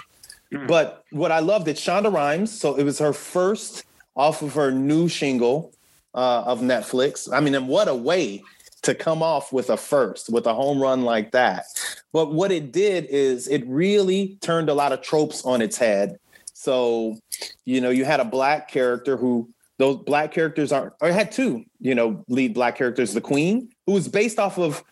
But 0.67 1.05
what 1.11 1.33
I 1.33 1.41
loved 1.41 1.69
it, 1.69 1.77
Shonda 1.77 2.13
Rhimes. 2.13 2.51
So 2.51 2.75
it 2.77 2.85
was 2.85 2.99
her 3.01 3.13
first 3.13 3.85
off 4.15 4.43
of 4.43 4.55
her 4.55 4.71
new 4.71 5.09
shingle 5.09 5.73
uh, 6.15 6.43
of 6.43 6.61
Netflix. 6.61 7.29
I 7.33 7.41
mean, 7.41 7.55
and 7.55 7.69
what 7.69 7.89
a 7.89 7.95
way 7.95 8.43
to 8.83 8.95
come 8.95 9.23
off 9.23 9.53
with 9.53 9.71
a 9.71 9.77
first, 9.77 10.31
with 10.31 10.47
a 10.47 10.55
home 10.55 10.81
run 10.81 11.03
like 11.03 11.33
that. 11.33 11.65
But 12.13 12.33
what 12.33 12.53
it 12.53 12.71
did 12.71 13.07
is 13.07 13.49
it 13.49 13.65
really 13.67 14.39
turned 14.43 14.69
a 14.69 14.75
lot 14.75 14.93
of 14.93 15.03
tropes 15.03 15.45
on 15.45 15.63
its 15.63 15.77
head. 15.77 16.19
So, 16.53 17.19
you 17.65 17.81
know, 17.81 17.91
you 17.91 18.05
had 18.05 18.21
a 18.21 18.25
black 18.25 18.69
character 18.69 19.17
who 19.17 19.49
those 19.79 19.97
black 19.97 20.33
characters 20.33 20.73
are, 20.73 20.95
or 21.01 21.11
had 21.11 21.33
two, 21.33 21.65
you 21.81 21.95
know, 21.95 22.25
lead 22.29 22.55
black 22.55 22.77
characters, 22.77 23.13
the 23.13 23.21
queen, 23.21 23.71
who 23.87 23.93
was 23.93 24.09
based 24.09 24.39
off 24.39 24.59
of 24.59 24.85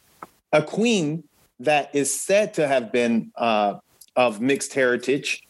a 0.53 0.63
queen 0.63 1.25
that 1.61 1.95
is 1.95 2.19
said 2.19 2.55
to 2.55 2.67
have 2.67 2.93
been 2.93 3.31
uh, 3.37 3.75
of 4.17 4.41
mixed 4.41 4.75
heritage. 4.75 5.43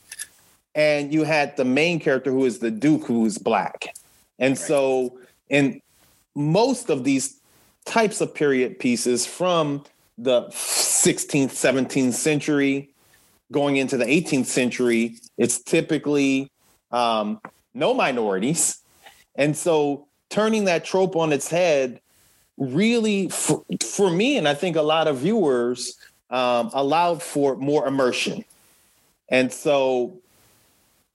And 0.75 1.13
you 1.13 1.25
had 1.25 1.57
the 1.57 1.65
main 1.65 2.01
character 2.01 2.31
who 2.31 2.45
is 2.45 2.59
the 2.59 2.71
Duke, 2.71 3.07
who's 3.07 3.39
black. 3.39 3.95
And 4.39 4.59
so, 4.59 5.19
in 5.49 5.81
most 6.35 6.89
of 6.89 7.05
these 7.05 7.41
types 7.85 8.21
of 8.21 8.35
period 8.35 8.79
pieces 8.79 9.27
from 9.27 9.85
the 10.17 10.43
16th, 10.49 11.51
17th 11.51 12.15
century, 12.15 12.93
going 13.51 13.77
into 13.77 13.97
the 13.97 14.05
18th 14.05 14.47
century, 14.47 15.19
it's 15.37 15.63
typically 15.63 16.51
um, 16.91 17.41
no 17.75 17.93
minorities. 17.93 18.82
And 19.35 19.57
so, 19.57 20.07
turning 20.29 20.65
that 20.65 20.85
trope 20.85 21.17
on 21.17 21.33
its 21.33 21.49
head 21.49 22.01
really, 22.57 23.29
for, 23.29 23.65
for 23.83 24.11
me, 24.11 24.37
and 24.37 24.47
I 24.47 24.55
think 24.55 24.77
a 24.77 24.83
lot 24.83 25.09
of 25.09 25.19
viewers, 25.19 25.97
um, 26.31 26.71
allowed 26.73 27.23
for 27.23 27.57
more 27.57 27.87
immersion. 27.87 28.45
And 29.29 29.53
so, 29.53 30.19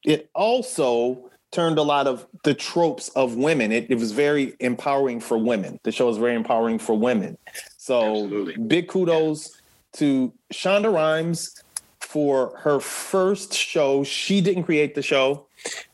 it 0.04 0.30
also 0.34 1.28
turned 1.52 1.78
a 1.78 1.84
lot 1.84 2.08
of 2.08 2.28
the 2.44 2.54
tropes 2.54 3.10
of 3.10 3.36
women. 3.36 3.72
It, 3.72 3.90
it 3.90 3.96
was 3.96 4.12
very 4.12 4.54
empowering 4.60 5.20
for 5.20 5.38
women. 5.38 5.80
The 5.84 5.92
show 5.92 6.08
was 6.08 6.18
very 6.18 6.36
empowering 6.36 6.80
for 6.80 6.98
women. 6.98 7.38
So 7.78 8.24
Absolutely. 8.24 8.58
big 8.58 8.90
kudos 8.90 9.60
to 9.94 10.34
Shonda 10.54 10.94
Rhimes 10.94 11.64
for 12.00 12.58
her 12.58 12.80
first 12.80 13.54
show. 13.54 14.04
She 14.04 14.42
didn't 14.42 14.64
create 14.64 14.94
the 14.94 15.02
show, 15.02 15.47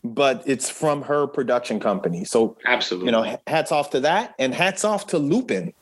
but 0.04 0.44
it's 0.46 0.70
from 0.70 1.02
her 1.04 1.28
production 1.28 1.80
company. 1.80 2.24
So 2.26 2.58
Absolutely. 2.66 3.08
you 3.08 3.12
know, 3.12 3.38
hats 3.48 3.72
off 3.72 3.90
to 3.92 4.00
that, 4.02 4.36
and 4.40 4.54
hats 4.54 4.84
off 4.84 5.08
to 5.08 5.18
Lupin. 5.18 5.74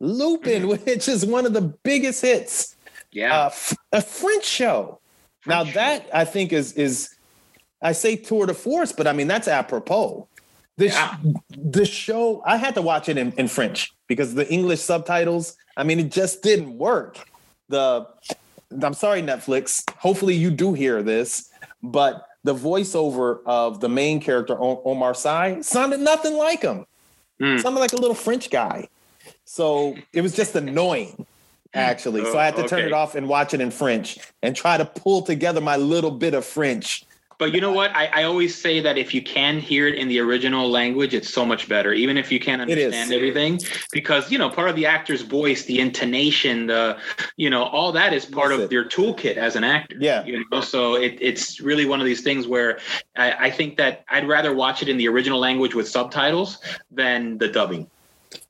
Lupin, 0.00 0.68
which 0.86 1.08
is 1.08 1.24
one 1.24 1.46
of 1.46 1.52
the 1.52 1.62
biggest 1.82 2.22
hits 2.22 2.76
yeah. 3.12 3.42
uh, 3.42 3.46
f- 3.46 3.76
a 3.92 4.00
French 4.02 4.44
show. 4.44 4.98
now 5.46 5.64
that 5.64 6.08
I 6.12 6.24
think 6.24 6.52
is 6.52 6.72
is 6.74 7.10
I 7.82 7.92
say 7.92 8.16
tour 8.16 8.46
de 8.46 8.54
force, 8.54 8.92
but 8.92 9.06
I 9.06 9.12
mean 9.12 9.28
that's 9.28 9.48
apropos. 9.48 10.26
The, 10.76 10.88
sh- 10.90 10.94
Yeah. 10.94 11.16
the 11.50 11.84
show 11.86 12.42
I 12.44 12.56
had 12.56 12.74
to 12.74 12.82
watch 12.82 13.08
it 13.08 13.16
in, 13.16 13.32
in 13.32 13.46
French 13.46 13.92
because 14.08 14.34
the 14.34 14.48
English 14.52 14.80
subtitles. 14.80 15.56
I 15.76 15.82
mean, 15.84 15.98
it 16.00 16.10
just 16.12 16.42
didn't 16.42 16.76
work. 16.78 17.18
the 17.68 18.06
I'm 18.82 18.94
sorry, 18.94 19.22
Netflix. 19.22 19.82
Hopefully, 19.98 20.34
you 20.34 20.50
do 20.50 20.72
hear 20.72 21.02
this, 21.02 21.48
but 21.82 22.26
the 22.44 22.54
voiceover 22.54 23.40
of 23.46 23.80
the 23.80 23.88
main 23.88 24.20
character 24.20 24.56
Omar 24.58 25.14
Sy 25.14 25.60
sounded 25.62 26.00
nothing 26.00 26.34
like 26.34 26.62
him. 26.62 26.86
Mm. 27.40 27.60
Sounded 27.60 27.80
like 27.80 27.92
a 27.92 27.96
little 27.96 28.14
French 28.14 28.50
guy. 28.50 28.88
So 29.44 29.96
it 30.12 30.20
was 30.20 30.36
just 30.36 30.54
annoying, 30.54 31.26
actually. 31.72 32.20
Oh, 32.20 32.32
so 32.32 32.38
I 32.38 32.44
had 32.44 32.54
to 32.56 32.60
okay. 32.60 32.68
turn 32.68 32.84
it 32.86 32.92
off 32.92 33.14
and 33.14 33.28
watch 33.28 33.54
it 33.54 33.60
in 33.60 33.70
French 33.70 34.18
and 34.42 34.54
try 34.54 34.76
to 34.76 34.84
pull 34.84 35.22
together 35.22 35.60
my 35.60 35.76
little 35.76 36.10
bit 36.10 36.34
of 36.34 36.44
French 36.44 37.04
but 37.38 37.54
you 37.54 37.60
know 37.60 37.72
what? 37.72 37.94
I, 37.94 38.06
I 38.06 38.22
always 38.24 38.54
say 38.60 38.80
that 38.80 38.98
if 38.98 39.14
you 39.14 39.22
can 39.22 39.58
hear 39.58 39.86
it 39.88 39.94
in 39.94 40.08
the 40.08 40.20
original 40.20 40.70
language, 40.70 41.14
it's 41.14 41.32
so 41.32 41.44
much 41.44 41.68
better, 41.68 41.92
even 41.92 42.16
if 42.16 42.30
you 42.30 42.40
can't 42.40 42.62
understand 42.62 43.12
everything. 43.12 43.60
Because, 43.92 44.30
you 44.30 44.38
know, 44.38 44.48
part 44.50 44.70
of 44.70 44.76
the 44.76 44.86
actor's 44.86 45.22
voice, 45.22 45.64
the 45.64 45.80
intonation, 45.80 46.66
the, 46.66 46.98
you 47.36 47.50
know, 47.50 47.64
all 47.64 47.92
that 47.92 48.12
is 48.12 48.24
part 48.24 48.50
That's 48.50 48.62
of 48.62 48.70
it. 48.70 48.72
your 48.72 48.84
toolkit 48.84 49.36
as 49.36 49.56
an 49.56 49.64
actor. 49.64 49.96
Yeah. 49.98 50.24
You 50.24 50.44
know, 50.50 50.60
so 50.60 50.94
it, 50.96 51.18
it's 51.20 51.60
really 51.60 51.86
one 51.86 52.00
of 52.00 52.06
these 52.06 52.22
things 52.22 52.46
where 52.46 52.78
I, 53.16 53.46
I 53.46 53.50
think 53.50 53.76
that 53.78 54.04
I'd 54.08 54.28
rather 54.28 54.54
watch 54.54 54.82
it 54.82 54.88
in 54.88 54.96
the 54.96 55.08
original 55.08 55.38
language 55.38 55.74
with 55.74 55.88
subtitles 55.88 56.58
than 56.90 57.38
the 57.38 57.48
dubbing 57.48 57.88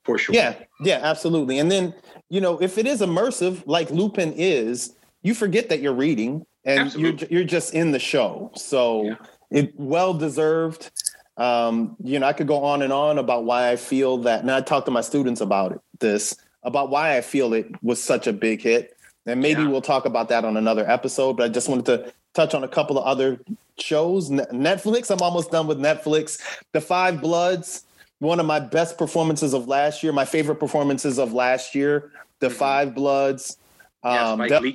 for 0.03 0.19
sure. 0.19 0.35
Yeah. 0.35 0.55
Yeah, 0.81 1.01
absolutely. 1.03 1.59
And 1.59 1.71
then, 1.71 1.95
you 2.31 2.41
know, 2.41 2.59
if 2.59 2.79
it 2.79 2.87
is 2.87 3.01
immersive, 3.01 3.63
like 3.67 3.91
Lupin 3.91 4.33
is, 4.37 4.95
you 5.23 5.35
forget 5.35 5.69
that 5.69 5.81
you're 5.81 5.95
reading 5.95 6.45
and 6.65 6.95
you're 6.95 7.15
you're 7.31 7.45
just 7.45 7.75
in 7.75 7.93
the 7.93 7.99
show. 7.99 8.51
So 8.55 9.05
yeah. 9.05 9.17
it 9.51 9.75
well 9.77 10.15
deserved. 10.15 10.91
Um, 11.37 11.97
you 12.03 12.19
know, 12.19 12.27
I 12.27 12.33
could 12.33 12.47
go 12.47 12.63
on 12.63 12.83
and 12.83 12.93
on 12.93 13.19
about 13.19 13.45
why 13.45 13.71
I 13.71 13.77
feel 13.77 14.19
that, 14.19 14.41
and 14.41 14.51
I 14.51 14.61
talk 14.61 14.85
to 14.85 14.91
my 14.91 15.01
students 15.01 15.41
about 15.41 15.73
it, 15.73 15.81
this 15.99 16.37
about 16.63 16.91
why 16.91 17.17
I 17.17 17.21
feel 17.21 17.53
it 17.53 17.67
was 17.83 18.03
such 18.03 18.27
a 18.27 18.33
big 18.33 18.63
hit, 18.63 18.97
and 19.27 19.41
maybe 19.41 19.63
yeah. 19.63 19.69
we'll 19.69 19.83
talk 19.83 20.05
about 20.05 20.29
that 20.29 20.45
on 20.45 20.57
another 20.57 20.89
episode. 20.89 21.37
But 21.37 21.45
I 21.45 21.49
just 21.49 21.69
wanted 21.69 21.87
to 21.87 22.13
touch 22.35 22.55
on 22.55 22.65
a 22.65 22.69
couple 22.69 22.99
of 22.99 23.05
other 23.05 23.41
shows. 23.79 24.31
Netflix, 24.31 25.11
I'm 25.11 25.21
almost 25.21 25.51
done 25.51 25.67
with 25.67 25.79
Netflix. 25.79 26.41
The 26.73 26.81
Five 26.81 27.21
Bloods, 27.21 27.85
one 28.19 28.41
of 28.41 28.47
my 28.47 28.61
best 28.61 28.97
performances 28.97 29.55
of 29.55 29.69
last 29.69 30.03
year, 30.03 30.13
my 30.13 30.25
favorite 30.25 30.57
performances 30.57 31.19
of 31.19 31.33
last 31.33 31.75
year. 31.75 32.13
The 32.41 32.49
mm-hmm. 32.49 32.57
Five 32.57 32.95
Bloods. 32.95 33.59
Um, 34.03 34.41
yeah, 34.41 34.47
Spike 34.47 34.61
Lee 34.63 34.73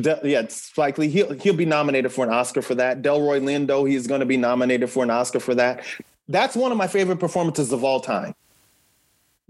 De- 0.00 0.20
yeah, 0.24 0.46
Spike 0.48 0.98
Lee. 0.98 1.08
He'll 1.08 1.32
he'll 1.34 1.54
be 1.54 1.64
nominated 1.64 2.12
for 2.12 2.24
an 2.24 2.32
Oscar 2.32 2.62
for 2.62 2.74
that. 2.74 3.02
Delroy 3.02 3.40
Lindo. 3.40 3.88
He's 3.88 4.06
going 4.06 4.20
to 4.20 4.26
be 4.26 4.36
nominated 4.36 4.90
for 4.90 5.04
an 5.04 5.10
Oscar 5.10 5.38
for 5.38 5.54
that. 5.54 5.84
That's 6.28 6.56
one 6.56 6.72
of 6.72 6.78
my 6.78 6.88
favorite 6.88 7.20
performances 7.20 7.70
of 7.72 7.84
all 7.84 8.00
time. 8.00 8.34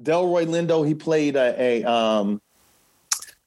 Delroy 0.02 0.46
Lindo. 0.46 0.86
He 0.86 0.94
played 0.94 1.36
a 1.36 1.82
a, 1.82 1.90
um, 1.90 2.42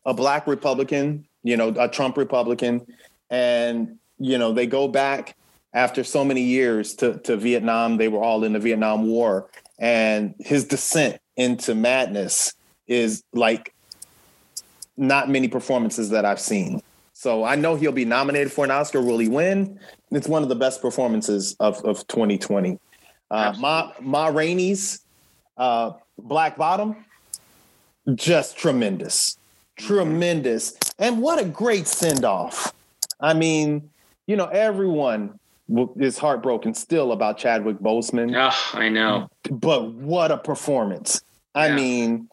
a 0.05 0.13
black 0.13 0.47
Republican. 0.47 1.25
You 1.43 1.55
know, 1.55 1.69
a 1.77 1.87
Trump 1.87 2.17
Republican, 2.17 2.85
and 3.29 3.99
you 4.17 4.37
know 4.37 4.51
they 4.51 4.65
go 4.65 4.87
back 4.87 5.35
after 5.73 6.03
so 6.03 6.25
many 6.25 6.41
years 6.41 6.95
to 6.95 7.19
to 7.19 7.37
Vietnam. 7.37 7.97
They 7.97 8.07
were 8.07 8.23
all 8.23 8.43
in 8.43 8.53
the 8.53 8.59
Vietnam 8.59 9.07
War, 9.07 9.49
and 9.77 10.33
his 10.39 10.65
descent 10.65 11.21
into 11.35 11.75
madness 11.75 12.53
is 12.87 13.23
like 13.33 13.73
not 14.97 15.29
many 15.29 15.47
performances 15.47 16.09
that 16.09 16.25
I've 16.25 16.39
seen. 16.39 16.81
So 17.17 17.43
I 17.43 17.55
know 17.55 17.75
he'll 17.75 17.91
be 17.91 18.05
nominated 18.05 18.51
for 18.51 18.63
an 18.63 18.69
Oscar. 18.69 19.01
Will 19.01 19.17
he 19.17 19.27
win? 19.27 19.79
It's 20.11 20.27
one 20.27 20.43
of 20.43 20.49
the 20.49 20.55
best 20.55 20.83
performances 20.83 21.55
of, 21.59 21.83
of 21.83 22.05
2020. 22.05 22.77
Uh, 23.31 23.55
Ma, 23.57 23.91
Ma 23.99 24.27
Rainey's 24.27 25.01
uh, 25.57 25.93
Black 26.19 26.57
Bottom, 26.57 26.95
just 28.13 28.55
tremendous. 28.55 29.35
Tremendous. 29.79 30.77
And 30.99 31.19
what 31.19 31.39
a 31.39 31.45
great 31.45 31.87
send 31.87 32.23
off. 32.23 32.71
I 33.19 33.33
mean, 33.33 33.89
you 34.27 34.35
know, 34.35 34.45
everyone 34.45 35.39
is 35.95 36.19
heartbroken 36.19 36.75
still 36.75 37.13
about 37.13 37.39
Chadwick 37.39 37.79
Boseman. 37.79 38.35
Oh, 38.37 38.77
I 38.77 38.89
know. 38.89 39.27
But 39.49 39.91
what 39.91 40.31
a 40.31 40.37
performance. 40.37 41.23
I 41.55 41.71
mean, 41.71 42.29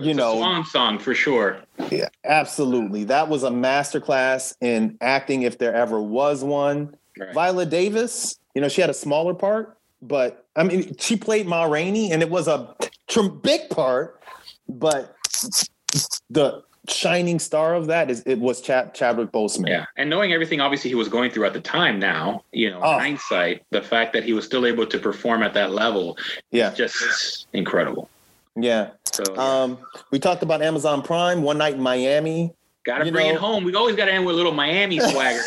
you 0.00 0.14
know, 0.14 0.36
swan 0.36 0.64
song 0.64 0.98
for 0.98 1.14
sure. 1.14 1.60
Yeah, 1.90 2.08
absolutely. 2.24 3.04
That 3.04 3.28
was 3.28 3.42
a 3.42 3.50
masterclass 3.50 4.54
in 4.60 4.96
acting, 5.00 5.42
if 5.42 5.58
there 5.58 5.74
ever 5.74 6.00
was 6.00 6.44
one. 6.44 6.96
Right. 7.18 7.34
Viola 7.34 7.66
Davis, 7.66 8.38
you 8.54 8.60
know, 8.60 8.68
she 8.68 8.80
had 8.80 8.90
a 8.90 8.94
smaller 8.94 9.34
part, 9.34 9.76
but 10.02 10.46
I 10.54 10.62
mean, 10.62 10.96
she 10.98 11.16
played 11.16 11.46
Ma 11.46 11.64
Rainey, 11.64 12.12
and 12.12 12.22
it 12.22 12.30
was 12.30 12.48
a 12.48 12.74
big 13.42 13.70
part. 13.70 14.20
But 14.68 15.16
the 16.30 16.62
shining 16.88 17.38
star 17.38 17.74
of 17.74 17.86
that 17.86 18.10
is 18.10 18.22
it 18.24 18.38
was 18.38 18.60
Chad, 18.60 18.94
Chadwick 18.94 19.32
Boseman. 19.32 19.68
Yeah, 19.68 19.86
and 19.96 20.08
knowing 20.10 20.32
everything 20.32 20.60
obviously 20.60 20.90
he 20.90 20.94
was 20.94 21.08
going 21.08 21.30
through 21.30 21.46
at 21.46 21.54
the 21.54 21.60
time. 21.60 21.98
Now, 21.98 22.44
you 22.52 22.70
know, 22.70 22.80
oh. 22.82 22.98
hindsight, 22.98 23.64
the 23.70 23.82
fact 23.82 24.12
that 24.12 24.24
he 24.24 24.32
was 24.32 24.44
still 24.44 24.66
able 24.66 24.86
to 24.86 24.98
perform 24.98 25.42
at 25.42 25.54
that 25.54 25.72
level, 25.72 26.16
yeah, 26.50 26.72
just 26.74 27.46
incredible. 27.52 28.10
Yeah. 28.60 28.90
So 29.18 29.34
yeah. 29.34 29.62
um, 29.62 29.78
we 30.12 30.20
talked 30.20 30.44
about 30.44 30.62
Amazon 30.62 31.02
Prime, 31.02 31.42
One 31.42 31.58
Night 31.58 31.74
in 31.74 31.80
Miami. 31.80 32.54
Got 32.84 32.98
to 32.98 33.10
bring 33.10 33.28
know. 33.28 33.34
it 33.34 33.40
home. 33.40 33.64
We 33.64 33.74
always 33.74 33.96
got 33.96 34.04
to 34.04 34.12
end 34.12 34.24
with 34.24 34.34
a 34.34 34.36
little 34.36 34.52
Miami 34.52 35.00
swagger. 35.10 35.42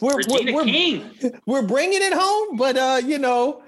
we're, 0.00 0.16
Regina 0.16 0.52
we're, 0.52 0.64
King. 0.64 1.10
We're 1.44 1.66
bringing 1.66 2.00
it 2.00 2.12
home, 2.12 2.56
but 2.56 2.76
uh, 2.76 3.00
you 3.04 3.18
know, 3.18 3.62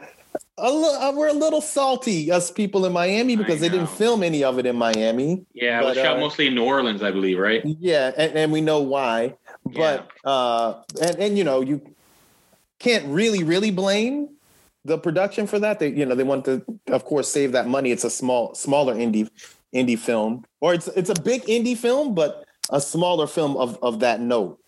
a 0.59 0.63
uh, 0.63 1.13
we're 1.13 1.29
a 1.29 1.33
little 1.33 1.61
salty, 1.61 2.31
us 2.31 2.53
people 2.53 2.87
in 2.87 2.93
Miami, 2.93 3.35
because 3.35 3.59
they 3.59 3.69
didn't 3.69 3.89
film 3.89 4.23
any 4.23 4.45
of 4.45 4.61
it 4.61 4.67
in 4.67 4.77
Miami. 4.77 5.45
Yeah, 5.53 5.81
but, 5.81 5.85
it 5.85 5.89
was 5.89 5.97
shot 5.97 6.17
uh, 6.19 6.21
mostly 6.21 6.47
in 6.47 6.55
New 6.55 6.65
Orleans, 6.65 7.03
I 7.03 7.11
believe, 7.11 7.37
right? 7.37 7.63
Yeah, 7.65 8.13
and, 8.17 8.33
and 8.37 8.53
we 8.53 8.61
know 8.61 8.81
why. 8.81 9.35
But 9.65 10.09
yeah. 10.25 10.31
uh, 10.31 10.83
and 11.03 11.17
and 11.17 11.39
you 11.39 11.43
know, 11.43 11.63
you 11.63 11.83
can't 12.79 13.07
really 13.07 13.43
really 13.43 13.73
blame 13.73 14.29
the 14.85 14.99
production 14.99 15.47
for 15.47 15.59
that. 15.59 15.79
They, 15.79 15.89
you 15.89 16.07
know, 16.07 16.15
they 16.15 16.25
want 16.25 16.45
to, 16.47 16.65
of 16.89 17.05
course, 17.05 17.29
save 17.29 17.53
that 17.53 17.69
money. 17.69 17.91
It's 17.91 18.05
a 18.05 18.11
small, 18.11 18.55
smaller 18.55 18.95
indie 18.95 19.29
indie 19.75 19.99
film, 19.99 20.45
or 20.61 20.75
it's 20.75 20.89
it's 20.89 21.11
a 21.11 21.21
big 21.23 21.43
indie 21.43 21.77
film, 21.77 22.15
but 22.15 22.45
a 22.71 22.81
smaller 22.81 23.27
film 23.27 23.57
of 23.57 23.79
of 23.83 24.01
that 24.01 24.21
note. 24.21 24.59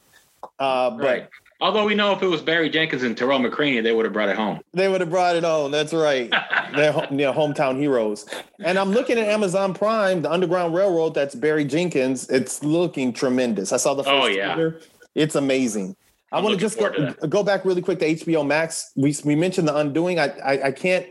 Uh, 0.59 0.91
but 0.91 1.05
right. 1.05 1.29
Although 1.61 1.85
we 1.85 1.95
know 1.95 2.11
if 2.11 2.21
it 2.21 2.27
was 2.27 2.43
Barry 2.43 2.69
Jenkins 2.69 3.05
and 3.05 3.17
Tarell 3.17 3.39
McCraney, 3.39 3.81
they 3.85 3.93
would 3.93 4.05
have 4.05 4.13
brought 4.13 4.29
it 4.29 4.35
home. 4.35 4.59
They 4.75 4.89
would 4.89 5.01
have 5.01 5.11
brought 5.11 5.37
it 5.37 5.45
home. 5.45 5.71
That's 5.71 5.93
right. 5.93 6.29
They're 6.75 6.93
you 7.09 7.19
know, 7.19 7.33
hometown 7.33 7.79
heroes. 7.79 8.27
And 8.59 8.77
I'm 8.77 8.91
looking 8.91 9.17
at 9.17 9.29
Amazon 9.29 9.73
Prime, 9.73 10.23
the 10.23 10.31
Underground 10.33 10.75
Railroad. 10.75 11.15
That's 11.15 11.37
Barry 11.37 11.65
Jenkins. 11.65 12.29
It's 12.31 12.65
looking 12.65 13.13
tremendous. 13.13 13.73
I 13.73 13.77
saw 13.77 13.95
the 13.95 14.03
first 14.03 14.13
oh, 14.13 14.27
yeah. 14.27 14.57
Theater. 14.57 14.81
It's 15.15 15.37
amazing. 15.37 15.95
I 16.33 16.41
want 16.41 16.59
to 16.59 16.61
just 16.61 16.79
go, 16.79 17.13
go 17.29 17.43
back 17.43 17.65
really 17.65 17.83
quick 17.83 17.99
to 17.99 18.07
HBO 18.07 18.47
Max. 18.47 18.91
We 18.97 19.15
we 19.25 19.37
mentioned 19.37 19.69
the 19.69 19.77
Undoing. 19.77 20.19
I, 20.19 20.29
I, 20.43 20.63
I 20.69 20.73
can't 20.73 21.07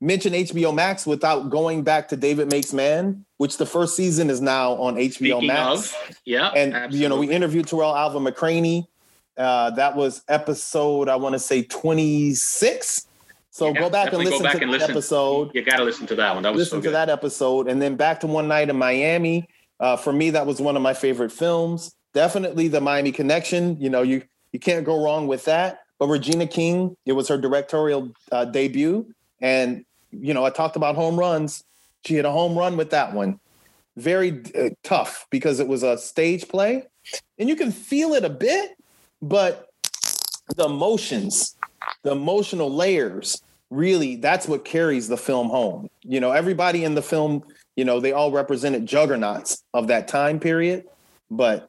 mention 0.00 0.32
HBO 0.32 0.72
Max 0.72 1.04
without 1.04 1.50
going 1.50 1.82
back 1.82 2.08
to 2.08 2.16
David 2.16 2.50
Makes 2.50 2.72
Man, 2.72 3.24
which 3.38 3.56
the 3.56 3.66
first 3.66 3.96
season 3.96 4.30
is 4.30 4.40
now 4.40 4.74
on 4.74 4.94
HBO 4.94 5.12
Speaking 5.14 5.46
Max. 5.48 5.92
Of, 5.92 6.20
yeah, 6.24 6.48
and 6.50 6.74
absolutely. 6.74 6.98
you 6.98 7.08
know 7.08 7.16
we 7.18 7.28
interviewed 7.30 7.66
Tarell 7.66 7.96
Alvin 7.96 8.22
McCraney. 8.22 8.86
Uh, 9.36 9.70
that 9.70 9.96
was 9.96 10.22
episode 10.28 11.08
I 11.08 11.16
want 11.16 11.34
to 11.34 11.40
say 11.40 11.62
twenty 11.62 12.34
six. 12.34 13.08
So 13.50 13.68
yeah, 13.68 13.80
go 13.80 13.90
back 13.90 14.12
and 14.12 14.22
listen 14.22 14.42
back 14.42 14.58
to 14.58 14.62
and 14.62 14.72
that 14.72 14.78
listen. 14.78 14.90
episode. 14.92 15.54
You 15.54 15.62
got 15.62 15.78
to 15.78 15.84
listen 15.84 16.06
to 16.06 16.14
that 16.14 16.34
one. 16.34 16.44
That 16.44 16.52
was 16.52 16.60
listen 16.60 16.82
so 16.82 16.88
to 16.88 16.90
that 16.92 17.08
episode, 17.08 17.68
and 17.68 17.82
then 17.82 17.96
back 17.96 18.20
to 18.20 18.28
One 18.28 18.46
Night 18.46 18.70
in 18.70 18.76
Miami. 18.76 19.48
Uh, 19.80 19.96
for 19.96 20.12
me, 20.12 20.30
that 20.30 20.46
was 20.46 20.60
one 20.60 20.76
of 20.76 20.82
my 20.82 20.94
favorite 20.94 21.32
films. 21.32 21.94
Definitely 22.14 22.68
the 22.68 22.80
Miami 22.80 23.12
Connection. 23.12 23.78
You 23.80 23.90
know, 23.90 24.02
you 24.02 24.22
you 24.56 24.60
can't 24.60 24.86
go 24.86 25.04
wrong 25.04 25.26
with 25.26 25.44
that. 25.44 25.80
But 25.98 26.06
Regina 26.06 26.46
King, 26.46 26.96
it 27.04 27.12
was 27.12 27.28
her 27.28 27.36
directorial 27.36 28.10
uh, 28.32 28.46
debut. 28.46 29.06
And, 29.42 29.84
you 30.10 30.32
know, 30.32 30.46
I 30.46 30.50
talked 30.50 30.76
about 30.76 30.94
home 30.94 31.18
runs. 31.18 31.62
She 32.06 32.14
hit 32.14 32.24
a 32.24 32.30
home 32.30 32.56
run 32.56 32.78
with 32.78 32.88
that 32.88 33.12
one. 33.12 33.38
Very 33.98 34.42
uh, 34.58 34.70
tough 34.82 35.26
because 35.30 35.60
it 35.60 35.68
was 35.68 35.82
a 35.82 35.98
stage 35.98 36.48
play. 36.48 36.84
And 37.38 37.50
you 37.50 37.54
can 37.54 37.70
feel 37.70 38.14
it 38.14 38.24
a 38.24 38.30
bit, 38.30 38.78
but 39.20 39.68
the 40.56 40.64
emotions, 40.64 41.54
the 42.02 42.12
emotional 42.12 42.74
layers, 42.74 43.42
really, 43.68 44.16
that's 44.16 44.48
what 44.48 44.64
carries 44.64 45.06
the 45.06 45.18
film 45.18 45.50
home. 45.50 45.90
You 46.02 46.20
know, 46.20 46.32
everybody 46.32 46.82
in 46.82 46.94
the 46.94 47.02
film, 47.02 47.44
you 47.76 47.84
know, 47.84 48.00
they 48.00 48.12
all 48.12 48.32
represented 48.32 48.86
juggernauts 48.86 49.62
of 49.74 49.88
that 49.88 50.08
time 50.08 50.40
period. 50.40 50.86
But, 51.30 51.68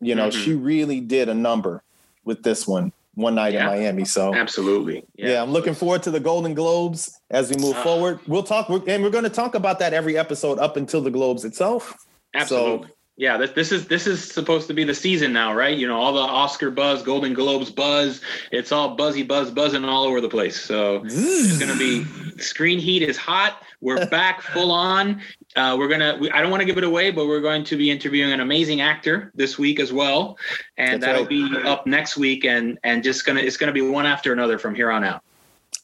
you 0.00 0.14
know, 0.14 0.30
mm-hmm. 0.30 0.40
she 0.40 0.54
really 0.54 1.00
did 1.00 1.28
a 1.28 1.34
number 1.34 1.82
with 2.24 2.42
this 2.42 2.66
one 2.66 2.92
one 3.14 3.34
night 3.34 3.52
yeah, 3.52 3.60
in 3.60 3.66
Miami. 3.66 4.04
So 4.04 4.34
absolutely, 4.34 5.04
yeah. 5.14 5.28
yeah. 5.28 5.42
I'm 5.42 5.50
looking 5.50 5.74
forward 5.74 6.02
to 6.04 6.10
the 6.10 6.20
Golden 6.20 6.54
Globes 6.54 7.20
as 7.30 7.50
we 7.50 7.56
move 7.56 7.76
uh, 7.76 7.82
forward. 7.82 8.20
We'll 8.26 8.42
talk, 8.42 8.68
and 8.68 9.02
we're 9.02 9.10
going 9.10 9.24
to 9.24 9.30
talk 9.30 9.54
about 9.54 9.78
that 9.80 9.92
every 9.92 10.16
episode 10.16 10.58
up 10.58 10.76
until 10.76 11.00
the 11.00 11.10
Globes 11.10 11.44
itself. 11.44 11.96
Absolutely. 12.34 12.88
So 12.88 12.94
Yeah, 13.16 13.36
this, 13.36 13.50
this 13.50 13.72
is 13.72 13.86
this 13.88 14.06
is 14.06 14.32
supposed 14.32 14.66
to 14.68 14.74
be 14.74 14.84
the 14.84 14.94
season 14.94 15.32
now, 15.32 15.54
right? 15.54 15.76
You 15.76 15.86
know, 15.86 16.00
all 16.00 16.14
the 16.14 16.20
Oscar 16.20 16.70
buzz, 16.70 17.02
Golden 17.02 17.34
Globes 17.34 17.70
buzz, 17.70 18.22
it's 18.50 18.72
all 18.72 18.96
buzzy 18.96 19.22
buzz 19.22 19.50
buzzing 19.50 19.84
all 19.84 20.04
over 20.04 20.20
the 20.20 20.30
place. 20.30 20.58
So 20.58 21.02
it's 21.04 21.58
gonna 21.58 21.76
be 21.76 22.04
screen 22.38 22.78
heat 22.78 23.02
is 23.02 23.18
hot. 23.18 23.62
We're 23.82 24.06
back 24.10 24.40
full 24.40 24.72
on. 24.72 25.20
Uh, 25.54 25.76
we're 25.78 25.88
gonna. 25.88 26.16
We, 26.18 26.30
I 26.30 26.40
don't 26.40 26.50
want 26.50 26.62
to 26.62 26.64
give 26.64 26.78
it 26.78 26.84
away, 26.84 27.10
but 27.10 27.26
we're 27.26 27.42
going 27.42 27.64
to 27.64 27.76
be 27.76 27.90
interviewing 27.90 28.32
an 28.32 28.40
amazing 28.40 28.80
actor 28.80 29.30
this 29.34 29.58
week 29.58 29.78
as 29.78 29.92
well, 29.92 30.38
and 30.78 31.02
That's 31.02 31.12
that'll 31.12 31.22
right. 31.26 31.28
be 31.28 31.68
up 31.68 31.86
next 31.86 32.16
week. 32.16 32.44
And 32.46 32.78
and 32.84 33.02
just 33.02 33.26
gonna 33.26 33.40
it's 33.40 33.58
gonna 33.58 33.72
be 33.72 33.82
one 33.82 34.06
after 34.06 34.32
another 34.32 34.58
from 34.58 34.74
here 34.74 34.90
on 34.90 35.04
out. 35.04 35.22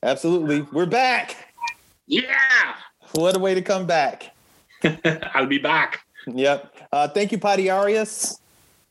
Absolutely. 0.03 0.63
We're 0.73 0.87
back. 0.87 1.37
Yeah, 2.07 2.75
What 3.13 3.37
a 3.37 3.39
way 3.39 3.55
to 3.55 3.61
come 3.61 3.85
back. 3.85 4.35
I'll 5.35 5.45
be 5.45 5.59
back. 5.59 6.07
Yep. 6.27 6.75
Uh, 6.91 7.09
thank 7.09 7.33
you, 7.33 7.39
Patty 7.39 7.69
Arias. 7.69 8.41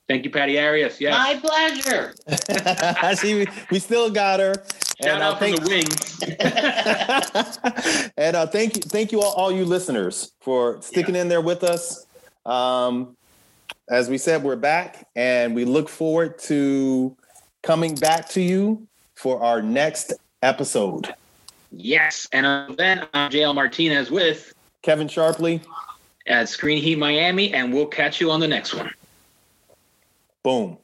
Thank 0.07 0.23
you, 0.23 0.29
Patty 0.29 0.59
Arias. 0.59 1.01
Yes. 1.01 1.13
My 1.17 1.39
pleasure. 1.39 2.13
she, 3.19 3.47
we 3.71 3.79
still 3.79 4.11
got 4.11 4.39
her. 4.39 4.53
Shout 5.03 5.13
And, 5.13 5.23
uh, 5.23 5.25
out 5.27 5.37
from 5.39 5.47
thank- 5.47 5.61
the 5.61 5.69
wings. 5.69 6.13
and 8.17 8.35
uh, 8.35 8.47
thank 8.47 8.75
you, 8.75 8.81
thank 8.81 9.11
you 9.11 9.21
all, 9.21 9.33
all 9.33 9.51
you 9.51 9.63
listeners 9.65 10.31
for 10.41 10.81
sticking 10.81 11.15
in 11.15 11.27
there 11.27 11.41
with 11.41 11.63
us. 11.63 12.05
Um, 12.45 13.15
as 13.89 14.09
we 14.09 14.17
said, 14.17 14.43
we're 14.43 14.55
back, 14.55 15.07
and 15.15 15.53
we 15.55 15.65
look 15.65 15.87
forward 15.87 16.39
to 16.39 17.15
coming 17.63 17.95
back 17.95 18.27
to 18.29 18.41
you 18.41 18.87
for 19.15 19.41
our 19.43 19.61
next 19.61 20.13
episode. 20.41 21.13
Yes. 21.71 22.27
And 22.31 22.45
uh, 22.45 22.67
then 22.77 23.07
I'm 23.13 23.29
JL 23.29 23.53
Martinez 23.53 24.09
with 24.09 24.53
Kevin 24.81 25.07
Sharpley, 25.07 25.61
at 26.25 26.49
Screen 26.49 26.81
Heat 26.81 26.97
Miami, 26.97 27.53
and 27.53 27.73
we'll 27.73 27.85
catch 27.85 28.19
you 28.19 28.31
on 28.31 28.39
the 28.39 28.47
next 28.47 28.73
one. 28.73 28.91
boom. 30.43 30.77